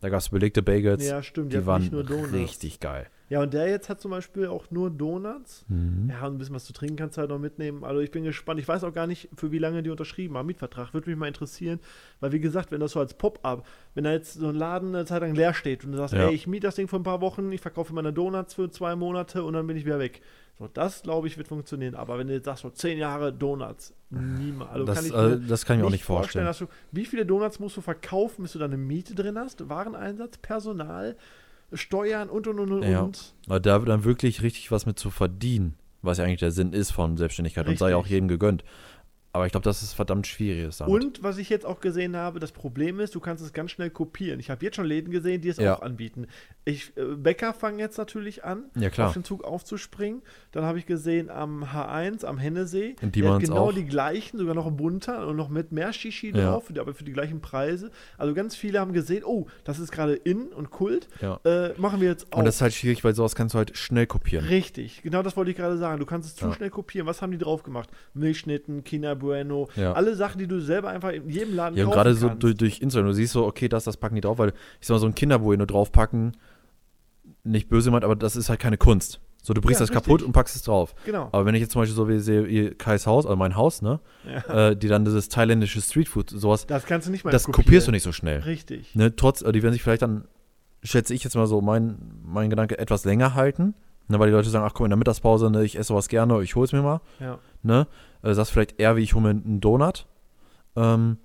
Da 0.00 0.08
gab 0.08 0.20
es 0.20 0.30
belegte 0.30 0.62
Bagels. 0.62 1.06
Ja, 1.06 1.22
stimmt. 1.22 1.52
die 1.52 1.58
hatten 1.58 1.66
waren 1.66 2.06
richtig 2.32 2.80
geil. 2.80 3.06
Ja, 3.30 3.40
und 3.42 3.54
der 3.54 3.68
jetzt 3.68 3.88
hat 3.88 4.00
zum 4.00 4.10
Beispiel 4.10 4.48
auch 4.48 4.70
nur 4.70 4.90
Donuts. 4.90 5.64
Mhm. 5.68 6.10
Ja, 6.10 6.26
und 6.26 6.34
ein 6.34 6.38
bisschen 6.38 6.54
was 6.54 6.64
zu 6.64 6.72
trinken 6.72 6.96
kannst 6.96 7.16
du 7.16 7.20
halt 7.20 7.30
noch 7.30 7.38
mitnehmen. 7.38 7.84
Also 7.84 8.00
ich 8.00 8.10
bin 8.10 8.24
gespannt. 8.24 8.58
Ich 8.60 8.66
weiß 8.68 8.82
auch 8.84 8.92
gar 8.92 9.06
nicht, 9.06 9.28
für 9.36 9.52
wie 9.52 9.58
lange 9.58 9.82
die 9.84 9.90
unterschrieben 9.90 10.36
haben. 10.36 10.46
Mietvertrag 10.46 10.92
würde 10.92 11.08
mich 11.08 11.16
mal 11.18 11.28
interessieren. 11.28 11.78
Weil 12.18 12.32
wie 12.32 12.40
gesagt, 12.40 12.72
wenn 12.72 12.80
das 12.80 12.90
so 12.92 13.00
als 13.00 13.14
Pop-up, 13.14 13.64
wenn 13.94 14.02
da 14.04 14.10
jetzt 14.12 14.34
so 14.34 14.48
ein 14.48 14.56
Laden 14.56 14.94
eine 14.94 15.04
Zeit 15.06 15.22
lang 15.22 15.34
leer 15.34 15.54
steht 15.54 15.84
und 15.84 15.92
du 15.92 15.98
sagst, 15.98 16.12
Ja. 16.14 16.26
ey, 16.28 16.34
ich 16.34 16.48
miete 16.48 16.66
das 16.66 16.74
Ding 16.74 16.88
für 16.88 16.96
ein 16.96 17.04
paar 17.04 17.20
Wochen, 17.20 17.50
ich 17.52 17.60
verkaufe 17.60 17.94
meine 17.94 18.12
Donuts 18.12 18.54
für 18.54 18.68
zwei 18.70 18.96
Monate 18.96 19.44
und 19.44 19.52
dann 19.54 19.66
bin 19.66 19.76
ich 19.76 19.86
wieder 19.86 20.00
weg. 20.00 20.22
So, 20.58 20.66
das 20.66 21.02
glaube 21.02 21.28
ich 21.28 21.38
wird 21.38 21.46
funktionieren. 21.48 21.94
Aber 21.94 22.18
wenn 22.18 22.26
du 22.26 22.34
jetzt 22.34 22.44
sagst, 22.46 22.62
so 22.62 22.70
zehn 22.70 22.98
Jahre 22.98 23.32
Donuts, 23.32 23.94
niemals. 24.10 24.70
Also 24.72 24.84
Das, 24.86 24.96
kann 24.96 25.06
ich 25.06 25.12
äh, 25.14 25.28
mir 25.36 25.46
das 25.46 25.64
kann 25.64 25.78
ich 25.78 25.84
auch 25.84 25.90
nicht 25.90 26.04
vorstellen. 26.04 26.44
dass 26.46 26.58
du, 26.58 26.66
wie 26.90 27.04
viele 27.04 27.24
Donuts 27.24 27.60
musst 27.60 27.76
du 27.76 27.80
verkaufen, 27.80 28.42
bis 28.42 28.52
du 28.54 28.58
da 28.58 28.64
eine 28.64 28.76
Miete 28.76 29.14
drin 29.14 29.38
hast? 29.38 29.68
Wareneinsatz, 29.68 30.36
Personal, 30.38 31.16
Steuern 31.72 32.28
und 32.28 32.46
und 32.46 32.58
und 32.60 32.72
und. 32.72 32.82
Ja. 32.82 33.02
und. 33.02 33.34
Aber 33.46 33.60
da 33.60 33.78
dann 33.78 34.04
wirklich 34.04 34.42
richtig 34.42 34.70
was 34.70 34.86
mit 34.86 34.98
zu 34.98 35.10
verdienen, 35.10 35.74
was 36.02 36.18
ja 36.18 36.24
eigentlich 36.24 36.40
der 36.40 36.50
Sinn 36.50 36.72
ist 36.72 36.90
von 36.90 37.16
Selbstständigkeit 37.16 37.66
und 37.68 37.78
sei 37.78 37.94
auch 37.94 38.00
Richtig. 38.00 38.14
jedem 38.14 38.28
gegönnt. 38.28 38.64
Aber 39.32 39.46
ich 39.46 39.52
glaube, 39.52 39.64
das 39.64 39.82
ist 39.82 39.92
verdammt 39.92 40.26
schwierig. 40.26 40.76
Damit. 40.78 40.92
Und 41.04 41.22
was 41.22 41.38
ich 41.38 41.48
jetzt 41.50 41.64
auch 41.64 41.78
gesehen 41.80 42.16
habe, 42.16 42.40
das 42.40 42.50
Problem 42.50 42.98
ist, 42.98 43.14
du 43.14 43.20
kannst 43.20 43.44
es 43.44 43.52
ganz 43.52 43.70
schnell 43.70 43.88
kopieren. 43.90 44.40
Ich 44.40 44.50
habe 44.50 44.64
jetzt 44.64 44.74
schon 44.74 44.86
Läden 44.86 45.12
gesehen, 45.12 45.40
die 45.40 45.48
es 45.50 45.56
Ja. 45.56 45.76
auch 45.76 45.82
anbieten. 45.82 46.26
Ich, 46.64 46.96
äh, 46.96 47.14
Bäcker 47.14 47.54
fangen 47.54 47.78
jetzt 47.78 47.96
natürlich 47.96 48.44
an, 48.44 48.64
Ja, 48.74 48.90
auf 49.06 49.12
den 49.12 49.22
Zug 49.22 49.44
aufzuspringen. 49.44 50.22
Dann 50.50 50.64
habe 50.64 50.78
ich 50.80 50.86
gesehen 50.86 51.30
am 51.30 51.62
H1, 51.64 52.24
am 52.24 52.38
Hennesee, 52.38 52.96
Und 53.02 53.14
die 53.14 53.20
genau 53.20 53.68
auch. 53.68 53.72
die 53.72 53.84
gleichen, 53.84 54.36
sogar 54.38 54.54
noch 54.56 54.68
bunter 54.70 55.26
und 55.28 55.36
noch 55.36 55.48
mit 55.48 55.70
mehr 55.70 55.92
Shishi 55.92 56.32
Ja. 56.34 56.50
drauf, 56.50 56.64
aber 56.76 56.92
für 56.92 57.04
die 57.04 57.12
gleichen 57.12 57.40
Preise. 57.40 57.92
Also 58.18 58.34
ganz 58.34 58.56
viele 58.56 58.80
haben 58.80 58.92
gesehen, 58.92 59.22
oh, 59.24 59.46
das 59.64 59.78
ist 59.78 59.92
gerade 59.92 60.14
in 60.14 60.48
und 60.48 60.70
Kult. 60.70 61.08
Äh, 61.44 61.70
machen 61.78 62.00
wir 62.00 62.08
jetzt 62.08 62.32
auch. 62.32 62.38
Und 62.38 62.44
das 62.46 62.56
ist 62.56 62.62
halt 62.62 62.74
schwierig, 62.74 63.04
weil 63.04 63.14
sowas 63.14 63.36
kannst 63.36 63.54
du 63.54 63.58
halt 63.58 63.76
schnell 63.76 64.06
kopieren. 64.08 64.44
Richtig, 64.46 65.02
genau 65.02 65.22
das 65.22 65.36
wollte 65.36 65.52
ich 65.52 65.56
gerade 65.56 65.78
sagen. 65.78 66.00
Du 66.00 66.06
kannst 66.06 66.28
es 66.28 66.34
zu 66.36 66.52
schnell 66.52 66.70
kopieren. 66.70 67.06
Was 67.06 67.22
haben 67.22 67.30
die 67.30 67.38
drauf 67.38 67.62
gemacht? 67.62 67.88
Milchschnitten, 68.14 68.82
Bueno, 69.20 69.68
Ja. 69.76 69.92
alle 69.92 70.16
Sachen, 70.16 70.38
die 70.40 70.48
du 70.48 70.60
selber 70.60 70.88
einfach 70.88 71.10
in 71.12 71.28
jedem 71.30 71.54
Laden 71.54 71.76
Ja, 71.78 71.84
kaufen 71.84 71.94
gerade 71.94 72.14
so 72.14 72.28
durch, 72.30 72.56
durch 72.56 72.80
Instagram, 72.80 73.08
du 73.10 73.14
siehst 73.14 73.32
so, 73.32 73.46
okay, 73.46 73.68
das, 73.68 73.84
das 73.84 73.96
packen 73.96 74.16
die 74.16 74.20
drauf, 74.20 74.38
weil 74.38 74.52
ich 74.80 74.86
sag 74.88 74.94
mal, 74.94 74.98
so 74.98 75.06
ein 75.06 75.14
Kinderbueno 75.14 75.64
draufpacken, 75.66 76.36
nicht 77.44 77.68
böse 77.68 77.86
gemeint, 77.90 78.04
aber 78.04 78.16
das 78.16 78.36
ist 78.36 78.48
halt 78.48 78.60
keine 78.60 78.76
Kunst. 78.76 79.20
So, 79.42 79.54
du 79.54 79.62
brichst 79.62 79.80
Ja, 79.80 79.86
das 79.86 79.92
kaputt 79.92 80.14
richtig. 80.16 80.26
und 80.26 80.32
packst 80.32 80.54
es 80.54 80.62
drauf. 80.62 80.94
Genau. 81.06 81.30
Aber 81.32 81.46
wenn 81.46 81.54
ich 81.54 81.62
jetzt 81.62 81.72
zum 81.72 81.80
Beispiel 81.80 81.96
so 81.96 82.08
wie 82.08 82.18
sehe, 82.18 82.74
Kais 82.74 83.06
Haus, 83.06 83.24
also 83.24 83.36
mein 83.36 83.56
Haus, 83.56 83.80
ne, 83.80 84.00
äh, 84.48 84.76
die 84.76 84.86
dann 84.88 85.06
dieses 85.06 85.30
thailändische 85.30 85.80
Streetfood, 85.80 86.28
sowas, 86.28 86.66
Das 86.66 86.84
kannst 86.84 87.06
du 87.06 87.10
nicht 87.10 87.24
mal 87.24 87.30
das 87.30 87.44
kopieren. 87.44 87.64
kopierst 87.64 87.86
du 87.88 87.92
nicht 87.92 88.02
so 88.02 88.12
schnell. 88.12 88.40
Richtig. 88.40 88.94
Ne, 88.94 89.16
trotz, 89.16 89.40
äh, 89.40 89.50
die 89.52 89.62
werden 89.62 89.72
sich 89.72 89.82
vielleicht 89.82 90.02
dann, 90.02 90.24
schätze 90.82 91.14
ich 91.14 91.24
jetzt 91.24 91.36
mal 91.36 91.46
so, 91.46 91.62
mein, 91.62 91.96
mein 92.22 92.50
Gedanke, 92.50 92.78
etwas 92.78 93.06
länger 93.06 93.34
halten. 93.34 93.74
Ne, 94.08 94.18
weil 94.18 94.26
die 94.28 94.34
Leute 94.34 94.50
sagen, 94.50 94.66
ach 94.68 94.74
komm, 94.74 94.86
in 94.86 94.90
der 94.90 94.96
Mittagspause, 94.98 95.50
ne, 95.50 95.64
ich 95.64 95.76
esse 95.78 95.88
sowas 95.88 96.08
gerne, 96.08 96.42
ich 96.42 96.54
hol's 96.56 96.72
mir 96.72 96.82
mal. 96.82 97.00
Ja. 97.20 97.38
Ne? 97.62 97.86
Äh, 98.22 98.34
sagst 98.34 98.52
vielleicht 98.52 98.78
eher, 98.80 98.96
wie 98.96 99.02
ich 99.02 99.14
hole 99.14 99.22
mir 99.24 99.30
einen 99.30 99.60
Donut. 99.60 100.06
Ähm, 100.76 101.18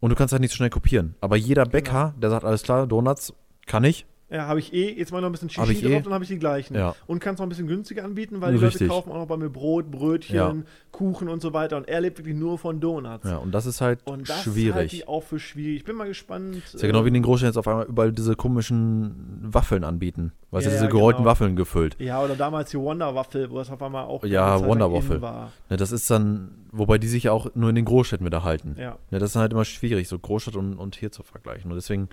und 0.00 0.10
du 0.10 0.16
kannst 0.16 0.32
halt 0.32 0.40
nicht 0.40 0.50
so 0.50 0.56
schnell 0.56 0.70
kopieren. 0.70 1.14
Aber 1.20 1.36
jeder 1.36 1.62
Genau. 1.62 1.72
Bäcker, 1.72 2.14
der 2.20 2.30
sagt, 2.30 2.44
alles 2.44 2.62
klar, 2.62 2.86
Donuts 2.86 3.32
kann 3.66 3.84
ich. 3.84 4.06
Ja, 4.32 4.46
habe 4.46 4.60
ich 4.60 4.72
eh, 4.72 4.90
jetzt 4.98 5.12
mal 5.12 5.20
noch 5.20 5.28
ein 5.28 5.32
bisschen 5.32 5.50
Shishi 5.50 5.84
eh. 5.86 5.92
drauf, 5.92 6.02
dann 6.04 6.14
habe 6.14 6.24
ich 6.24 6.28
die 6.30 6.38
gleichen. 6.38 6.74
Ja. 6.74 6.94
Und 7.06 7.18
kannst 7.18 7.38
noch 7.38 7.46
ein 7.46 7.50
bisschen 7.50 7.66
günstiger 7.66 8.02
anbieten, 8.04 8.40
weil 8.40 8.52
die 8.52 8.64
Richtig. 8.64 8.82
Leute 8.82 8.92
kaufen 8.92 9.12
auch 9.12 9.18
noch 9.18 9.26
bei 9.26 9.36
mir 9.36 9.50
Brot, 9.50 9.90
Brötchen, 9.90 10.34
Ja. 10.34 10.54
Kuchen 10.90 11.28
und 11.28 11.42
so 11.42 11.52
weiter. 11.52 11.76
Und 11.76 11.86
er 11.88 12.00
lebt 12.00 12.18
wirklich 12.18 12.36
nur 12.36 12.58
von 12.58 12.80
Donuts. 12.80 13.28
Ja, 13.28 13.36
und 13.36 13.52
das 13.52 13.66
ist 13.66 13.80
halt 13.82 14.00
Und 14.04 14.28
das 14.28 14.42
schwierig. 14.42 14.74
halte 14.74 14.96
ich 14.96 15.06
auch 15.08 15.22
für 15.22 15.38
schwierig. 15.38 15.76
Ich 15.76 15.84
bin 15.84 15.96
mal 15.96 16.08
gespannt. 16.08 16.56
ist 16.56 16.80
ja 16.80 16.86
genau 16.88 17.00
wie 17.04 17.08
in 17.08 17.14
ähm, 17.14 17.14
den 17.14 17.22
Großstädten 17.24 17.50
jetzt 17.50 17.58
auf 17.58 17.68
einmal 17.68 17.86
überall 17.86 18.12
diese 18.12 18.34
komischen 18.34 19.38
Waffeln 19.42 19.84
anbieten. 19.84 20.32
Weißt 20.50 20.64
Ja, 20.64 20.70
du, 20.70 20.76
diese 20.76 20.84
ja, 20.86 20.90
gerollten 20.90 21.22
genau. 21.22 21.30
Waffeln 21.30 21.56
gefüllt. 21.56 21.96
Ja, 21.98 22.22
oder 22.22 22.34
damals 22.34 22.70
die 22.70 22.78
Wonder 22.78 23.14
Waffel, 23.14 23.50
wo 23.50 23.58
das 23.58 23.70
auf 23.70 23.82
einmal 23.82 24.04
auch 24.04 24.24
Ja, 24.24 24.44
eine 24.44 24.52
Zeit 24.52 24.60
lang 24.60 24.70
Wonder 24.70 24.86
in 24.86 24.92
Waffel. 24.92 25.22
war. 25.22 25.52
Ne, 25.70 25.76
das 25.76 25.92
ist 25.92 26.10
dann, 26.10 26.50
wobei 26.70 26.98
die 26.98 27.08
sich 27.08 27.24
ja 27.24 27.32
auch 27.32 27.54
nur 27.54 27.68
in 27.70 27.74
den 27.74 27.84
Großstädten 27.84 28.24
wieder 28.26 28.44
halten. 28.44 28.76
Ja. 28.78 28.96
Ne, 29.10 29.18
das 29.18 29.30
ist 29.30 29.36
halt 29.36 29.52
immer 29.52 29.64
schwierig, 29.64 30.08
so 30.08 30.18
Großstadt 30.18 30.56
und, 30.56 30.74
und 30.78 30.96
hier 30.96 31.10
zu 31.12 31.22
vergleichen. 31.22 31.70
Und 31.70 31.76
deswegen 31.76 32.08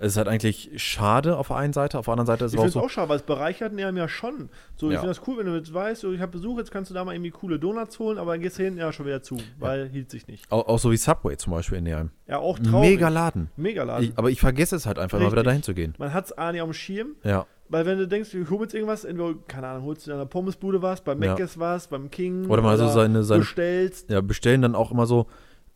ist 0.00 0.12
es 0.12 0.16
halt 0.16 0.28
eigentlich 0.28 0.70
schade 0.76 1.36
auf 1.36 1.48
der 1.48 1.56
einen 1.56 1.72
Seite, 1.72 1.98
auf 1.98 2.06
der 2.06 2.12
anderen 2.12 2.26
Seite 2.26 2.46
ist 2.46 2.52
Ich 2.54 2.58
es 2.58 2.62
finde 2.62 2.64
auch 2.64 2.68
es 2.68 2.72
so. 2.74 2.80
auch 2.80 2.90
schade, 2.90 3.08
weil 3.10 3.16
es 3.18 3.22
bereichert 3.22 3.72
ihn 3.72 3.78
ja 3.96 4.08
schon. 4.08 4.48
So, 4.76 4.86
ich 4.88 4.94
Ja. 4.94 5.00
finde 5.00 5.14
das 5.14 5.26
cool, 5.28 5.38
wenn 5.38 5.46
du 5.46 5.54
jetzt 5.56 5.72
weißt, 5.74 6.00
so, 6.00 6.12
ich 6.12 6.20
habe 6.20 6.32
Besuch, 6.32 6.58
jetzt 6.58 6.70
kannst 6.70 6.90
du 6.90 6.94
da 6.94 7.04
mal 7.04 7.14
irgendwie 7.14 7.30
coole 7.30 7.58
Donuts 7.58 7.98
holen, 7.98 8.16
aber 8.18 8.32
dann 8.32 8.40
gehst 8.40 8.58
du 8.58 8.62
hin, 8.64 8.76
ja, 8.78 8.92
schon 8.92 9.04
wieder 9.06 9.22
zu, 9.22 9.36
weil 9.58 9.88
hielt 9.90 10.10
sich 10.10 10.26
nicht. 10.26 10.50
Auch, 10.50 10.66
auch 10.66 10.78
so 10.78 10.90
wie 10.90 10.96
Subway 10.96 11.36
zum 11.36 11.52
Beispiel 11.52 11.78
in 11.78 11.84
Neheim. 11.84 12.10
Ja, 12.26 12.38
auch 12.38 12.58
traurig. 12.58 12.90
Mega 12.90 13.08
Laden. 13.08 13.50
Mega 13.56 13.82
Laden. 13.84 14.04
Ich, 14.06 14.12
aber 14.16 14.30
ich 14.30 14.40
vergesse 14.40 14.74
es 14.74 14.86
halt 14.86 14.98
einfach 14.98 15.18
mal 15.18 15.26
wieder 15.26 15.32
Richtig. 15.36 15.44
dahin 15.46 15.62
zu 15.62 15.74
gehen. 15.74 15.94
Man 15.98 16.14
hat 16.14 16.24
es 16.26 16.32
A 16.32 16.50
nicht 16.52 16.62
auf 16.62 16.68
dem 16.70 16.74
Schirm, 16.74 17.08
Ja. 17.22 17.44
weil 17.68 17.84
wenn 17.84 17.98
du 17.98 18.08
denkst, 18.08 18.32
ich 18.32 18.48
hol 18.48 18.62
jetzt 18.62 18.72
irgendwas, 18.74 19.04
entweder, 19.04 19.34
keine 19.48 19.68
Ahnung, 19.68 19.84
holst 19.84 20.06
du 20.06 20.12
in 20.12 20.16
einer 20.16 20.26
Pommesbude 20.26 20.80
was, 20.80 21.02
bei 21.02 21.12
Ja. 21.12 21.34
Mc's 21.34 21.58
was, 21.58 21.88
beim 21.88 22.10
King 22.10 22.46
Oder 22.48 22.62
mal 22.62 22.78
so 22.78 22.88
seine- 22.88 23.22
seine- 23.22 23.40
bestellst. 23.40 24.08
Ja, 24.08 24.22
bestellen 24.22 24.62
dann 24.62 24.74
auch 24.74 24.92
immer 24.92 25.04
so, 25.06 25.26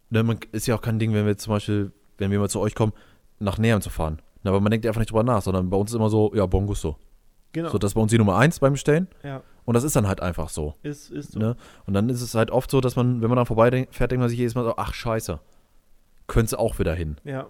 ne, 0.08 0.22
man, 0.22 0.38
ist 0.52 0.66
ja 0.66 0.76
auch 0.76 0.80
kein 0.80 0.98
Ding, 0.98 1.12
wenn 1.12 1.26
wir 1.26 1.36
zum 1.36 1.52
Beispiel, 1.52 1.92
wenn 2.16 2.30
wir 2.30 2.38
mal 2.38 2.48
zu 2.48 2.60
euch 2.60 2.74
kommen, 2.74 2.92
nach 3.38 3.58
Nähern 3.58 3.82
zu 3.82 3.90
fahren. 3.90 4.20
Aber 4.44 4.60
man 4.60 4.70
denkt 4.70 4.86
einfach 4.86 5.00
nicht 5.00 5.10
drüber 5.10 5.22
nach, 5.22 5.40
sondern 5.42 5.70
bei 5.70 5.76
uns 5.76 5.90
ist 5.90 5.96
immer 5.96 6.10
so, 6.10 6.32
ja, 6.34 6.44
Bon 6.46 6.66
Gusto. 6.66 6.96
Genau. 7.52 7.70
So, 7.70 7.78
das 7.78 7.90
ist 7.92 7.94
bei 7.94 8.00
uns 8.00 8.10
die 8.10 8.18
Nummer 8.18 8.36
eins 8.36 8.58
beim 8.60 8.72
Bestellen. 8.72 9.08
ja, 9.22 9.42
Und 9.64 9.74
das 9.74 9.84
ist 9.84 9.96
dann 9.96 10.06
halt 10.08 10.20
einfach 10.20 10.48
so. 10.48 10.74
ist, 10.82 11.10
ist 11.10 11.32
so. 11.32 11.38
Ne? 11.38 11.56
Und 11.86 11.94
dann 11.94 12.08
ist 12.10 12.20
es 12.20 12.34
halt 12.34 12.50
oft 12.50 12.70
so, 12.70 12.80
dass 12.80 12.96
man, 12.96 13.22
wenn 13.22 13.28
man 13.28 13.36
dann 13.36 13.46
vorbei 13.46 13.86
fährt, 13.90 14.10
denkt 14.10 14.20
man 14.20 14.28
sich 14.28 14.38
jedes 14.38 14.54
Mal 14.54 14.64
so, 14.64 14.74
ach 14.76 14.92
scheiße, 14.92 15.38
könntest 16.26 16.58
auch 16.58 16.78
wieder 16.78 16.94
hin. 16.94 17.16
Ja. 17.24 17.46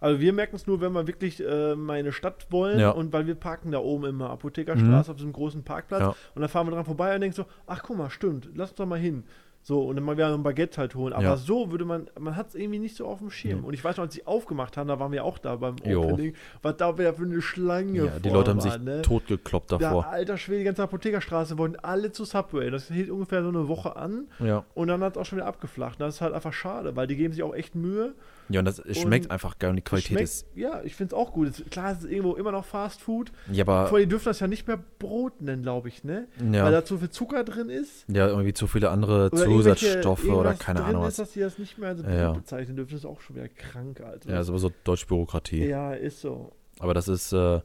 Also 0.00 0.18
wir 0.20 0.32
merken 0.32 0.56
es 0.56 0.66
nur, 0.66 0.80
wenn 0.80 0.92
wir 0.92 1.06
wirklich 1.06 1.40
äh, 1.46 1.76
mal 1.76 1.94
in 1.94 2.00
eine 2.06 2.12
Stadt 2.12 2.48
wollen 2.50 2.80
Ja. 2.80 2.90
und 2.90 3.12
weil 3.12 3.26
wir 3.28 3.36
parken 3.36 3.70
da 3.70 3.78
oben 3.78 4.06
immer 4.06 4.30
Apothekerstraße 4.30 5.10
auf 5.12 5.16
diesem 5.16 5.32
großen 5.32 5.62
Parkplatz 5.62 6.00
Ja. 6.00 6.08
und 6.34 6.40
dann 6.40 6.48
fahren 6.48 6.66
wir 6.66 6.72
dran 6.72 6.84
vorbei 6.84 7.14
und 7.14 7.20
denken 7.20 7.36
so, 7.36 7.44
ach 7.68 7.82
guck 7.84 7.96
mal, 7.98 8.10
stimmt, 8.10 8.48
lass 8.54 8.70
uns 8.70 8.78
doch 8.78 8.86
mal 8.86 8.98
hin. 8.98 9.22
So, 9.64 9.82
und 9.84 9.94
dann 9.94 10.04
mal 10.04 10.16
wieder 10.16 10.34
ein 10.34 10.42
Baguette 10.42 10.80
halt 10.80 10.96
holen. 10.96 11.12
Aber 11.12 11.22
Ja. 11.22 11.36
so 11.36 11.70
würde 11.70 11.84
man, 11.84 12.10
man 12.18 12.34
hat 12.34 12.48
es 12.48 12.54
irgendwie 12.56 12.80
nicht 12.80 12.96
so 12.96 13.06
auf 13.06 13.20
dem 13.20 13.30
Schirm. 13.30 13.60
Nee. 13.60 13.66
Und 13.68 13.74
ich 13.74 13.84
weiß 13.84 13.96
noch, 13.96 14.04
als 14.04 14.14
sie 14.14 14.26
aufgemacht 14.26 14.76
haben, 14.76 14.88
da 14.88 14.98
waren 14.98 15.12
wir 15.12 15.24
auch 15.24 15.38
da 15.38 15.54
beim 15.54 15.76
Jo. 15.84 16.02
Opening, 16.02 16.34
was 16.62 16.76
da 16.78 16.98
wieder 16.98 17.14
für 17.14 17.22
eine 17.22 17.40
Schlange 17.40 18.06
Ja, 18.06 18.18
die 18.18 18.28
Leute 18.28 18.50
haben 18.50 18.64
war, 18.64 18.70
sich 18.72 18.80
ne? 18.82 19.02
totgekloppt 19.02 19.70
Da, 19.70 19.78
davor. 19.78 20.06
alter 20.08 20.36
Schwede, 20.36 20.58
die 20.58 20.64
ganze 20.64 20.82
Apothekerstraße 20.82 21.58
wollten 21.58 21.76
alle 21.76 22.10
zu 22.10 22.24
Subway. 22.24 22.70
Das 22.70 22.88
hielt 22.88 23.08
ungefähr 23.10 23.42
so 23.42 23.50
eine 23.50 23.68
Woche 23.68 23.94
an 23.94 24.26
Ja. 24.40 24.64
und 24.74 24.88
dann 24.88 25.00
hat 25.02 25.12
es 25.16 25.18
auch 25.20 25.26
schon 25.26 25.38
wieder 25.38 25.46
abgeflacht. 25.46 26.00
Das 26.00 26.16
ist 26.16 26.20
halt 26.20 26.34
einfach 26.34 26.52
schade, 26.52 26.96
weil 26.96 27.06
die 27.06 27.14
geben 27.16 27.32
sich 27.32 27.44
auch 27.44 27.54
echt 27.54 27.76
Mühe. 27.76 28.14
Ja, 28.52 28.60
und 28.60 28.64
das 28.66 28.78
es 28.78 28.98
schmeckt 28.98 29.26
Und 29.26 29.30
einfach 29.32 29.58
geil 29.58 29.70
und 29.70 29.76
die 29.76 29.82
Qualität 29.82 30.08
Schmeckt- 30.10 30.24
ist. 30.24 30.46
Ja, 30.54 30.82
ich 30.84 30.94
finde 30.94 31.14
es 31.14 31.20
auch 31.20 31.32
gut. 31.32 31.48
Es, 31.48 31.62
klar, 31.70 31.92
es 31.92 31.98
ist 32.04 32.10
irgendwo 32.10 32.34
immer 32.34 32.52
noch 32.52 32.64
Fast 32.64 33.00
Food. 33.00 33.32
Ja, 33.50 33.64
aber 33.64 33.86
Vor 33.88 33.98
die 33.98 34.06
dürfen 34.06 34.26
das 34.26 34.40
ja 34.40 34.46
nicht 34.46 34.66
mehr 34.68 34.78
Brot 34.98 35.40
nennen, 35.40 35.62
glaube 35.62 35.88
ich, 35.88 36.04
ne? 36.04 36.28
Ja. 36.52 36.64
Weil 36.64 36.72
da 36.72 36.84
zu 36.84 36.98
viel 36.98 37.10
Zucker 37.10 37.44
drin 37.44 37.68
ist. 37.68 38.04
ja, 38.08 38.28
irgendwie 38.28 38.52
zu 38.52 38.66
viele 38.66 38.90
andere 38.90 39.26
Oder 39.32 39.44
Zusatzstoffe 39.44 40.24
oder 40.24 40.54
keine 40.54 40.84
Ahnung 40.84 41.02
ist, 41.02 41.08
was. 41.08 41.16
dass 41.16 41.32
die 41.32 41.40
das 41.40 41.58
nicht 41.58 41.78
mehr 41.78 41.90
als 41.90 42.02
Brot 42.02 42.12
Ja. 42.12 42.32
bezeichnen 42.32 42.76
dürfen. 42.76 42.90
Das 42.92 43.00
ist 43.00 43.06
auch 43.06 43.20
schon 43.20 43.36
wieder 43.36 43.48
krank, 43.48 44.00
Alter. 44.00 44.30
Ja, 44.30 44.40
ist 44.40 44.48
aber 44.48 44.58
so 44.58 44.70
Deutschbürokratie. 44.84 45.64
Ja, 45.66 45.92
ist 45.94 46.20
so. 46.20 46.52
Aber 46.78 46.94
das 46.94 47.08
ist, 47.08 47.32
äh, 47.32 47.60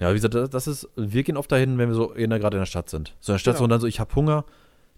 ja, 0.00 0.10
wie 0.10 0.14
gesagt, 0.20 0.34
das, 0.52 0.66
ist, 0.66 0.88
wir 0.96 1.22
gehen 1.22 1.36
oft 1.36 1.50
dahin, 1.52 1.78
wenn 1.78 1.88
wir 1.88 1.94
so 1.94 2.12
in 2.12 2.30
der, 2.30 2.38
gerade 2.38 2.56
in 2.56 2.60
der 2.60 2.66
Stadt 2.66 2.90
sind. 2.90 3.14
So 3.20 3.32
in 3.32 3.34
der 3.34 3.38
Stadt 3.38 3.54
Genau. 3.54 3.58
so 3.58 3.64
und 3.64 3.70
dann 3.70 3.80
so, 3.80 3.86
ich 3.86 4.00
hab 4.00 4.14
Hunger. 4.14 4.44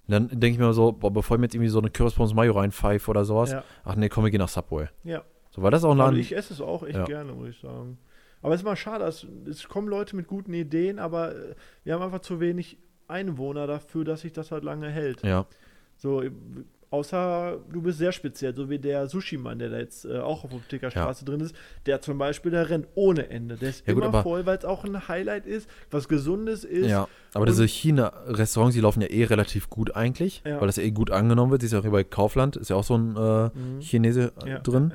Und 0.09 0.13
dann 0.13 0.29
denke 0.29 0.49
ich 0.49 0.59
mir 0.59 0.73
so, 0.73 0.93
boah, 0.93 1.13
bevor 1.13 1.37
ich 1.37 1.39
mir 1.41 1.47
jetzt 1.47 1.55
irgendwie 1.55 1.69
so 1.71 1.79
eine 1.79 1.91
Kürbis 1.91 2.17
Mayo 2.35 2.53
reinpfeife 2.55 3.11
oder 3.11 3.25
sowas, 3.25 3.53
Ja. 3.53 3.63
ach 3.85 3.95
nee, 3.95 4.09
komm, 4.09 4.25
wir 4.25 4.31
gehen 4.31 4.41
nach 4.41 4.49
Subway. 4.49 4.89
Ja. 5.05 5.23
So, 5.51 5.63
weil 5.63 5.71
das 5.71 5.85
auch 5.85 5.93
ein 5.93 5.99
Laden. 5.99 6.19
ich 6.19 6.35
esse 6.35 6.53
es 6.55 6.61
auch 6.61 6.83
echt 6.83 6.97
Ja. 6.97 7.05
gerne, 7.05 7.33
muss 7.33 7.49
ich 7.51 7.61
sagen. 7.61 7.99
Aber 8.43 8.55
es 8.55 8.61
ist 8.61 8.65
mal 8.65 8.77
schade, 8.77 9.05
es, 9.05 9.27
es 9.49 9.69
kommen 9.69 9.89
Leute 9.89 10.17
mit 10.17 10.27
guten 10.27 10.55
Ideen, 10.55 10.99
aber 10.99 11.35
äh, 11.35 11.55
wir 11.85 11.95
haben 11.95 12.03
einfach 12.03 12.21
zu 12.21 12.41
wenig 12.41 12.79
Einwohner 13.07 13.67
dafür, 13.67 14.05
dass 14.05 14.21
sich 14.23 14.33
das 14.33 14.51
halt 14.51 14.65
lange 14.65 14.89
hält. 14.91 15.23
ja, 15.23 15.47
So, 15.97 16.23
außer 16.91 17.59
du 17.70 17.82
bist 17.82 17.99
sehr 17.99 18.12
speziell, 18.12 18.55
so 18.55 18.70
wie 18.70 18.78
der 18.78 19.07
Sushi-Mann, 19.09 19.59
der 19.59 19.70
da 19.70 19.78
jetzt 19.78 20.05
äh, 20.05 20.18
auch 20.18 20.45
auf 20.45 20.51
Apothekerstraße 20.53 21.24
drin 21.24 21.41
ist, 21.41 21.55
der 21.86 22.01
zum 22.01 22.18
Beispiel, 22.18 22.51
der 22.51 22.70
rennt 22.70 22.86
ohne 22.95 23.28
Ende. 23.30 23.57
Der 23.57 23.70
ist 23.70 23.86
Ja, 23.86 23.95
gut, 23.95 24.05
immer 24.05 24.22
voll, 24.22 24.47
weil 24.47 24.59
es 24.59 24.64
auch 24.64 24.84
ein 24.84 25.09
Highlight 25.09 25.47
ist, 25.47 25.68
was 25.91 26.09
Gesundes 26.09 26.64
ist. 26.64 26.89
ja. 26.89 27.09
Aber 27.34 27.45
diese 27.47 27.66
China-Restaurants, 27.66 28.74
die 28.74 28.80
laufen 28.80 29.03
ja 29.03 29.09
eh 29.09 29.24
relativ 29.24 29.68
gut 29.68 29.95
eigentlich, 29.95 30.43
Ja. 30.47 30.61
weil 30.61 30.66
das 30.66 30.76
ja 30.76 30.82
eh 30.82 30.91
gut 30.91 31.11
angenommen 31.11 31.51
wird. 31.53 31.61
Siehst 31.62 31.74
du 31.74 31.78
auch 31.78 31.82
hier 31.82 31.91
bei 31.91 32.05
Kaufland, 32.05 32.57
ist 32.57 32.70
ja 32.70 32.76
auch 32.76 32.84
so 32.84 32.97
ein 32.97 33.16
äh, 33.16 33.51
Mhm. 33.59 33.80
Chinese 33.80 34.32
äh, 34.45 34.51
Ja, 34.51 34.59
drin. 34.61 34.93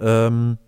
Ja, 0.00 0.26
Ähm, 0.26 0.58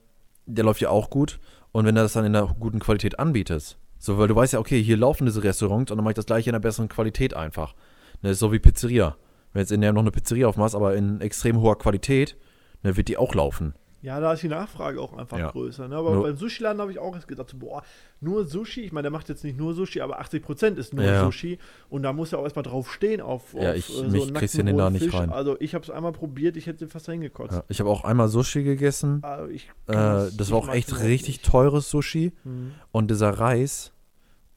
der 0.46 0.64
läuft 0.64 0.80
ja 0.80 0.90
auch 0.90 1.08
gut. 1.10 1.38
Und 1.72 1.86
wenn 1.86 1.94
du 1.94 2.02
das 2.02 2.12
dann 2.14 2.24
in 2.24 2.34
einer 2.34 2.54
guten 2.58 2.80
Qualität 2.80 3.18
anbietest, 3.18 3.78
so, 3.98 4.18
weil 4.18 4.28
du 4.28 4.34
weißt 4.34 4.54
ja, 4.54 4.58
okay, 4.58 4.82
hier 4.82 4.96
laufen 4.96 5.26
diese 5.26 5.44
Restaurants 5.44 5.90
und 5.90 5.96
dann 5.98 6.04
mache 6.04 6.12
ich 6.12 6.16
das 6.16 6.26
gleiche 6.26 6.50
in 6.50 6.54
einer 6.54 6.60
besseren 6.62 6.88
Qualität 6.88 7.34
einfach. 7.34 7.74
Ne, 8.22 8.30
ist 8.30 8.38
so 8.40 8.50
wie 8.52 8.58
Pizzeria. 8.58 9.16
Wenn 9.52 9.60
jetzt 9.60 9.72
in 9.72 9.80
der 9.80 9.92
noch 9.92 10.02
eine 10.02 10.10
Pizzeria 10.10 10.46
aufmachst, 10.48 10.74
aber 10.74 10.94
in 10.94 11.20
extrem 11.20 11.60
hoher 11.60 11.76
Qualität, 11.78 12.36
ne, 12.82 12.96
wird 12.96 13.08
die 13.08 13.16
auch 13.16 13.34
laufen. 13.34 13.74
ja, 14.02 14.18
da 14.18 14.32
ist 14.32 14.42
die 14.42 14.48
Nachfrage 14.48 14.98
auch 14.98 15.12
einfach 15.12 15.38
Ja. 15.38 15.50
größer. 15.50 15.86
Ne? 15.86 15.94
Aber 15.94 16.14
Nur- 16.14 16.22
beim 16.22 16.34
Sushi-Laden 16.36 16.80
habe 16.80 16.90
ich 16.90 16.98
auch 16.98 17.26
gedacht, 17.26 17.50
so, 17.50 17.58
boah, 17.58 17.82
nur 18.22 18.46
Sushi, 18.46 18.80
ich 18.80 18.92
meine, 18.92 19.02
der 19.02 19.10
macht 19.10 19.28
jetzt 19.28 19.44
nicht 19.44 19.58
nur 19.58 19.74
Sushi, 19.74 20.00
aber 20.00 20.20
80% 20.22 20.78
ist 20.78 20.94
nur 20.94 21.04
Ja. 21.04 21.22
Sushi. 21.22 21.58
Und 21.90 22.04
da 22.04 22.14
muss 22.14 22.30
ja 22.30 22.38
auch 22.38 22.44
erstmal 22.44 22.62
drauf 22.62 22.90
stehen 22.90 23.20
auf, 23.20 23.52
Ja, 23.52 23.72
auf 23.72 23.76
ich- 23.76 23.98
äh, 24.02 24.08
mich 24.08 24.22
einen 24.22 24.32
kriegst 24.32 24.56
den 24.56 24.68
rohen 24.68 24.94
nicht 24.94 25.04
Fisch. 25.04 25.12
rein. 25.14 25.28
Also 25.30 25.58
ich 25.60 25.74
habe 25.74 25.82
es 25.84 25.90
einmal 25.90 26.12
probiert, 26.12 26.56
ich 26.56 26.66
hätte 26.66 26.88
fast 26.88 27.08
dahin 27.08 27.20
gekotzt. 27.20 27.52
Ja. 27.56 27.64
Ich 27.68 27.78
habe 27.80 27.90
auch 27.90 28.04
einmal 28.04 28.28
Sushi 28.28 28.62
gegessen. 28.62 29.18
Aber 29.22 29.50
ich 29.50 29.68
Äh, 29.88 29.92
das 29.92 30.34
ich 30.40 30.50
war 30.50 30.58
auch 30.60 30.68
echt 30.72 30.98
richtig 31.00 31.38
nicht. 31.40 31.44
teures 31.44 31.90
Sushi. 31.90 32.32
Mhm. 32.44 32.72
Und 32.92 33.10
dieser 33.10 33.28
Reis, 33.30 33.92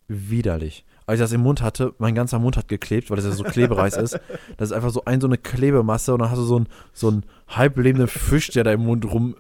widerlich. 0.07 0.85
Als 1.05 1.19
ich 1.19 1.23
das 1.23 1.31
im 1.33 1.41
Mund 1.41 1.61
hatte, 1.61 1.93
mein 1.97 2.15
ganzer 2.15 2.39
Mund 2.39 2.57
hat 2.57 2.67
geklebt, 2.67 3.09
weil 3.09 3.17
das 3.17 3.25
ja 3.25 3.31
so 3.31 3.43
Klebereis 3.43 3.97
ist. 3.97 4.19
Das 4.57 4.69
ist 4.69 4.73
einfach 4.73 4.89
so 4.89 5.03
ein, 5.05 5.21
so 5.21 5.27
eine 5.27 5.37
Klebemasse 5.37 6.13
und 6.13 6.19
dann 6.19 6.29
hast 6.29 6.39
du 6.39 6.43
so 6.43 6.55
einen 6.57 6.67
so 6.93 7.09
einen 7.09 7.23
halblebenden 7.47 8.07
Fisch, 8.07 8.49
der 8.49 8.63
da 8.63 8.71
im 8.71 8.85
Mund 8.85 9.05
rum 9.05 9.35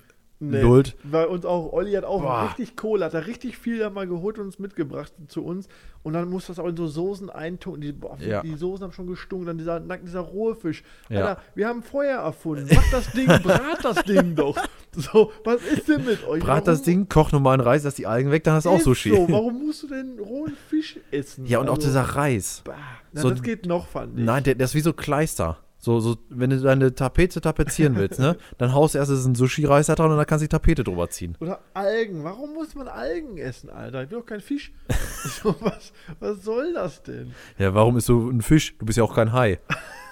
Nee, 0.49 0.61
lullt. 0.61 0.95
Weil 1.03 1.25
uns 1.27 1.45
auch, 1.45 1.71
Olli 1.73 1.93
hat 1.93 2.03
auch 2.05 2.21
Boah. 2.21 2.43
richtig 2.47 2.75
Kohle, 2.75 3.05
hat 3.05 3.13
er 3.13 3.27
richtig 3.27 3.57
viel 3.57 3.79
da 3.79 3.89
mal 3.89 4.07
geholt 4.07 4.37
und 4.39 4.45
uns 4.45 4.59
mitgebracht 4.59 5.11
zu 5.27 5.43
uns. 5.43 5.67
Und 6.03 6.13
dann 6.13 6.29
muss 6.29 6.47
das 6.47 6.59
auch 6.59 6.67
in 6.67 6.75
so 6.75 6.87
Soßen 6.87 7.29
eintunken. 7.29 7.81
Die, 7.81 7.91
boah, 7.93 8.17
Ja. 8.19 8.41
die 8.41 8.55
Soßen 8.55 8.83
haben 8.83 8.91
schon 8.91 9.07
gestunken. 9.07 9.45
Dann 9.47 9.57
dieser, 9.57 9.79
dieser 9.79 10.19
rohe 10.19 10.55
Fisch. 10.55 10.83
Ja. 11.09 11.19
Alter, 11.27 11.41
wir 11.55 11.67
haben 11.67 11.81
Feuer 11.81 12.19
erfunden. 12.19 12.67
Mach 12.73 12.91
das 12.91 13.11
Ding, 13.11 13.25
brat 13.43 13.83
das 13.83 14.03
Ding 14.03 14.35
doch. 14.35 14.57
So, 14.95 15.31
was 15.43 15.61
ist 15.63 15.87
denn 15.87 16.03
mit 16.05 16.27
euch? 16.27 16.43
Brat 16.43 16.67
das 16.67 16.79
Warum- 16.79 16.85
Ding, 16.85 17.09
koch 17.09 17.31
normalen 17.31 17.61
Reis, 17.61 17.83
lass 17.83 17.95
die 17.95 18.05
Algen 18.05 18.31
weg, 18.31 18.43
dann 18.43 18.55
hast 18.55 18.65
du 18.65 18.69
auch 18.69 18.77
Ist 18.77 18.83
Sushi. 18.83 19.09
So, 19.09 19.27
warum 19.29 19.65
musst 19.65 19.83
du 19.83 19.87
denn 19.87 20.19
rohen 20.19 20.53
Fisch 20.69 20.99
essen? 21.09 21.45
Ja, 21.45 21.59
und 21.59 21.69
auch 21.69 21.75
Also, 21.75 21.87
dieser 21.87 22.01
Reis. 22.01 22.61
bah, 22.65 22.75
na, 23.13 23.21
so- 23.21 23.29
das 23.31 23.41
geht 23.41 23.65
noch, 23.65 23.87
fand 23.87 24.19
ich. 24.19 24.25
Nein, 24.25 24.43
der, 24.43 24.55
der 24.55 24.65
ist 24.65 24.75
wie 24.75 24.81
so 24.81 24.93
Kleister. 24.93 25.57
So, 25.83 25.99
so, 25.99 26.15
wenn 26.29 26.49
du 26.49 26.61
deine 26.61 26.95
Tapete 26.95 27.41
tapezieren 27.41 27.97
willst, 27.97 28.17
ne, 28.17 28.37
dann 28.57 28.73
haust 28.73 28.95
du 28.95 28.99
erst 28.99 29.11
einen 29.11 29.35
Sushi-Reis 29.35 29.87
da 29.87 29.95
dran 29.95 30.11
und 30.11 30.15
dann 30.15 30.25
kannst 30.25 30.41
du 30.41 30.45
die 30.45 30.49
Tapete 30.49 30.81
drüber 30.81 31.09
ziehen. 31.09 31.35
Oder 31.41 31.59
Algen. 31.73 32.23
Warum 32.23 32.53
muss 32.53 32.73
man 32.73 32.87
Algen 32.87 33.37
essen, 33.37 33.69
Alter? 33.69 34.03
Ich 34.03 34.09
will 34.09 34.19
doch 34.19 34.25
kein 34.25 34.39
Fisch. 34.39 34.71
so, 35.43 35.53
was, 35.59 35.91
was 36.21 36.41
soll 36.41 36.71
das 36.73 37.03
denn? 37.03 37.33
Ja, 37.57 37.73
warum 37.73 37.97
isst 37.97 38.07
du 38.07 38.29
ein 38.29 38.41
Fisch? 38.41 38.77
Du 38.77 38.85
bist 38.85 38.97
ja 38.97 39.03
auch 39.03 39.13
kein 39.13 39.33
Hai. 39.33 39.59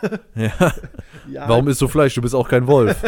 ja, 0.35 0.73
Ja, 1.31 1.47
warum 1.47 1.69
isst 1.69 1.79
du 1.79 1.87
Fleisch? 1.87 2.15
Du 2.15 2.21
bist 2.21 2.35
auch 2.35 2.49
kein 2.49 2.67
Wolf. 2.67 3.01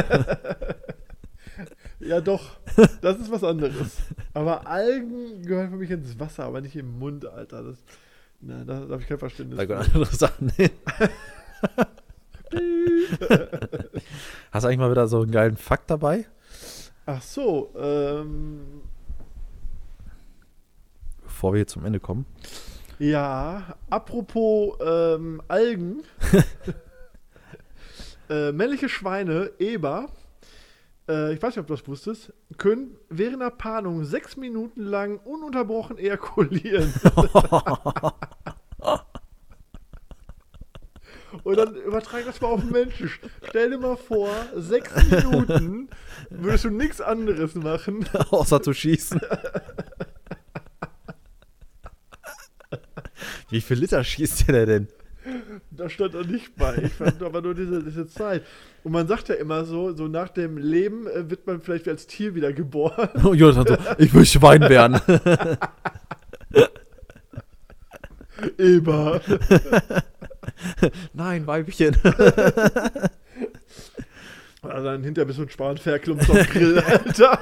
Ja, 1.99 2.21
doch. 2.21 2.59
Das 3.01 3.19
ist 3.19 3.29
was 3.29 3.43
anderes. 3.43 3.97
Aber 4.33 4.65
Algen 4.67 5.43
gehören 5.43 5.69
für 5.69 5.75
mich 5.75 5.91
ins 5.91 6.17
Wasser, 6.17 6.45
aber 6.45 6.61
nicht 6.61 6.77
im 6.77 6.97
Mund, 6.97 7.25
Alter. 7.25 7.61
Das, 7.61 7.83
na, 8.39 8.63
da 8.63 8.75
habe 8.75 9.01
ich 9.01 9.07
kein 9.07 9.19
Verständnis. 9.19 9.57
Da 9.57 9.65
gehören 9.65 9.85
andere 9.93 10.05
Sachen 10.15 10.47
hin. 10.51 10.69
Hast 14.51 14.63
du 14.63 14.67
eigentlich 14.67 14.77
mal 14.77 14.91
wieder 14.91 15.07
so 15.07 15.21
einen 15.21 15.31
geilen 15.31 15.57
Fakt 15.57 15.89
dabei? 15.89 16.25
Ach 17.05 17.21
so, 17.21 17.73
ähm, 17.77 18.81
Bevor 21.23 21.53
wir 21.53 21.57
hier 21.59 21.67
zum 21.67 21.85
Ende 21.85 21.99
kommen. 21.99 22.25
ja, 22.99 23.75
apropos 23.89 24.77
ähm, 24.81 25.41
Algen. 25.47 26.03
äh, 28.29 28.51
männliche 28.51 28.87
Schweine, 28.87 29.51
Eber, 29.59 30.07
äh, 31.09 31.33
ich 31.33 31.41
weiß 31.41 31.55
nicht, 31.55 31.59
ob 31.59 31.67
du 31.67 31.73
das 31.73 31.87
wusstest, 31.87 32.33
können 32.57 32.95
während 33.09 33.41
der 33.41 33.49
Paarung 33.49 34.05
sechs 34.05 34.37
Minuten 34.37 34.83
lang 34.83 35.17
ununterbrochen 35.17 35.97
ejakulieren. 35.97 36.93
Und 41.43 41.57
dann 41.57 41.75
übertrag 41.75 42.25
das 42.25 42.39
mal 42.39 42.47
auf 42.47 42.61
den 42.61 42.71
Menschen. 42.71 43.09
Stell 43.49 43.71
dir 43.71 43.77
mal 43.77 43.97
vor, 43.97 44.29
sechs 44.55 44.91
Minuten 45.09 45.89
würdest 46.29 46.65
du 46.65 46.69
nichts 46.69 47.01
anderes 47.01 47.55
machen. 47.55 48.05
Außer 48.29 48.61
zu 48.61 48.73
schießen. 48.73 49.19
Wie 53.49 53.61
viel 53.61 53.77
Liter 53.77 54.03
schießt 54.03 54.47
der 54.47 54.65
denn? 54.65 54.87
Da 55.71 55.89
stand 55.89 56.15
er 56.15 56.25
nicht 56.25 56.55
bei. 56.55 56.75
Ich 56.83 56.93
fand 56.93 57.21
aber 57.21 57.41
nur 57.41 57.53
diese, 57.55 57.83
diese 57.83 58.07
Zeit. 58.07 58.43
Und 58.83 58.91
man 58.91 59.07
sagt 59.07 59.29
ja 59.29 59.35
immer 59.35 59.63
so, 59.63 59.93
so 59.95 60.07
nach 60.07 60.29
dem 60.29 60.57
Leben 60.57 61.07
äh, 61.07 61.29
wird 61.29 61.47
man 61.47 61.61
vielleicht 61.61 61.87
als 61.87 62.07
Tier 62.07 62.35
wieder 62.35 62.51
geboren. 62.51 63.09
Oh, 63.23 63.33
Jonathan 63.33 63.77
so, 63.79 63.95
ich 63.97 64.13
will 64.13 64.25
Schwein 64.25 64.61
werden. 64.61 64.99
Eber. 68.57 69.21
Nein, 71.13 71.47
Weibchen. 71.47 71.95
Also 74.61 74.85
dann 74.85 75.03
hinterher 75.03 75.25
bist 75.25 75.39
du 75.39 75.43
ein 75.43 75.49
Spanferkel 75.49 76.13
um 76.13 76.21
zum 76.21 76.37
Grill, 76.37 76.79
Alter. 76.79 77.37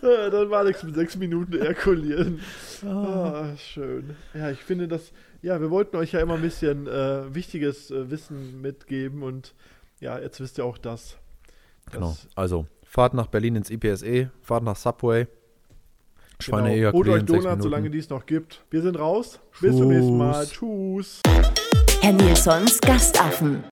Ja, 0.00 0.30
dann 0.30 0.48
war 0.48 0.62
nichts 0.62 0.84
mit 0.84 0.94
sechs 0.94 1.16
Minuten 1.16 1.54
ejakulieren. 1.54 2.40
Ah, 2.86 3.56
schön. 3.56 4.14
Ja, 4.32 4.50
ich 4.50 4.60
finde 4.60 4.86
das, 4.86 5.10
ja, 5.42 5.60
wir 5.60 5.70
wollten 5.70 5.96
euch 5.96 6.12
ja 6.12 6.20
immer 6.20 6.34
ein 6.34 6.42
bisschen 6.42 6.86
äh, 6.86 7.34
wichtiges 7.34 7.90
äh, 7.90 8.08
Wissen 8.10 8.60
mitgeben 8.60 9.24
und 9.24 9.52
ja, 9.98 10.16
jetzt 10.18 10.40
wisst 10.40 10.58
ihr 10.58 10.64
auch 10.64 10.78
das. 10.78 11.16
Genau. 11.90 12.16
Also, 12.36 12.66
Fahrt 12.84 13.14
nach 13.14 13.26
Berlin 13.26 13.56
ins 13.56 13.70
IPSE, 13.70 14.30
Fahrt 14.40 14.62
nach 14.62 14.76
Subway. 14.76 15.26
Schweine 16.44 16.74
genau. 16.74 16.92
Holt 16.92 17.08
euch 17.08 17.14
ejakulieren, 17.14 17.44
Donuts, 17.44 17.62
solange 17.62 17.90
die 17.90 17.98
es 17.98 18.10
noch 18.10 18.26
gibt. 18.26 18.64
Wir 18.70 18.82
sind 18.82 18.98
raus. 18.98 19.40
Bis 19.60 19.76
zum 19.76 19.88
nächsten 19.88 20.16
Mal. 20.16 20.46
Tschüss. 20.46 21.20
Tschüss. 21.26 22.00
Herr 22.02 22.12
Nilsons 22.12 22.80
Gastaffen. 22.80 23.62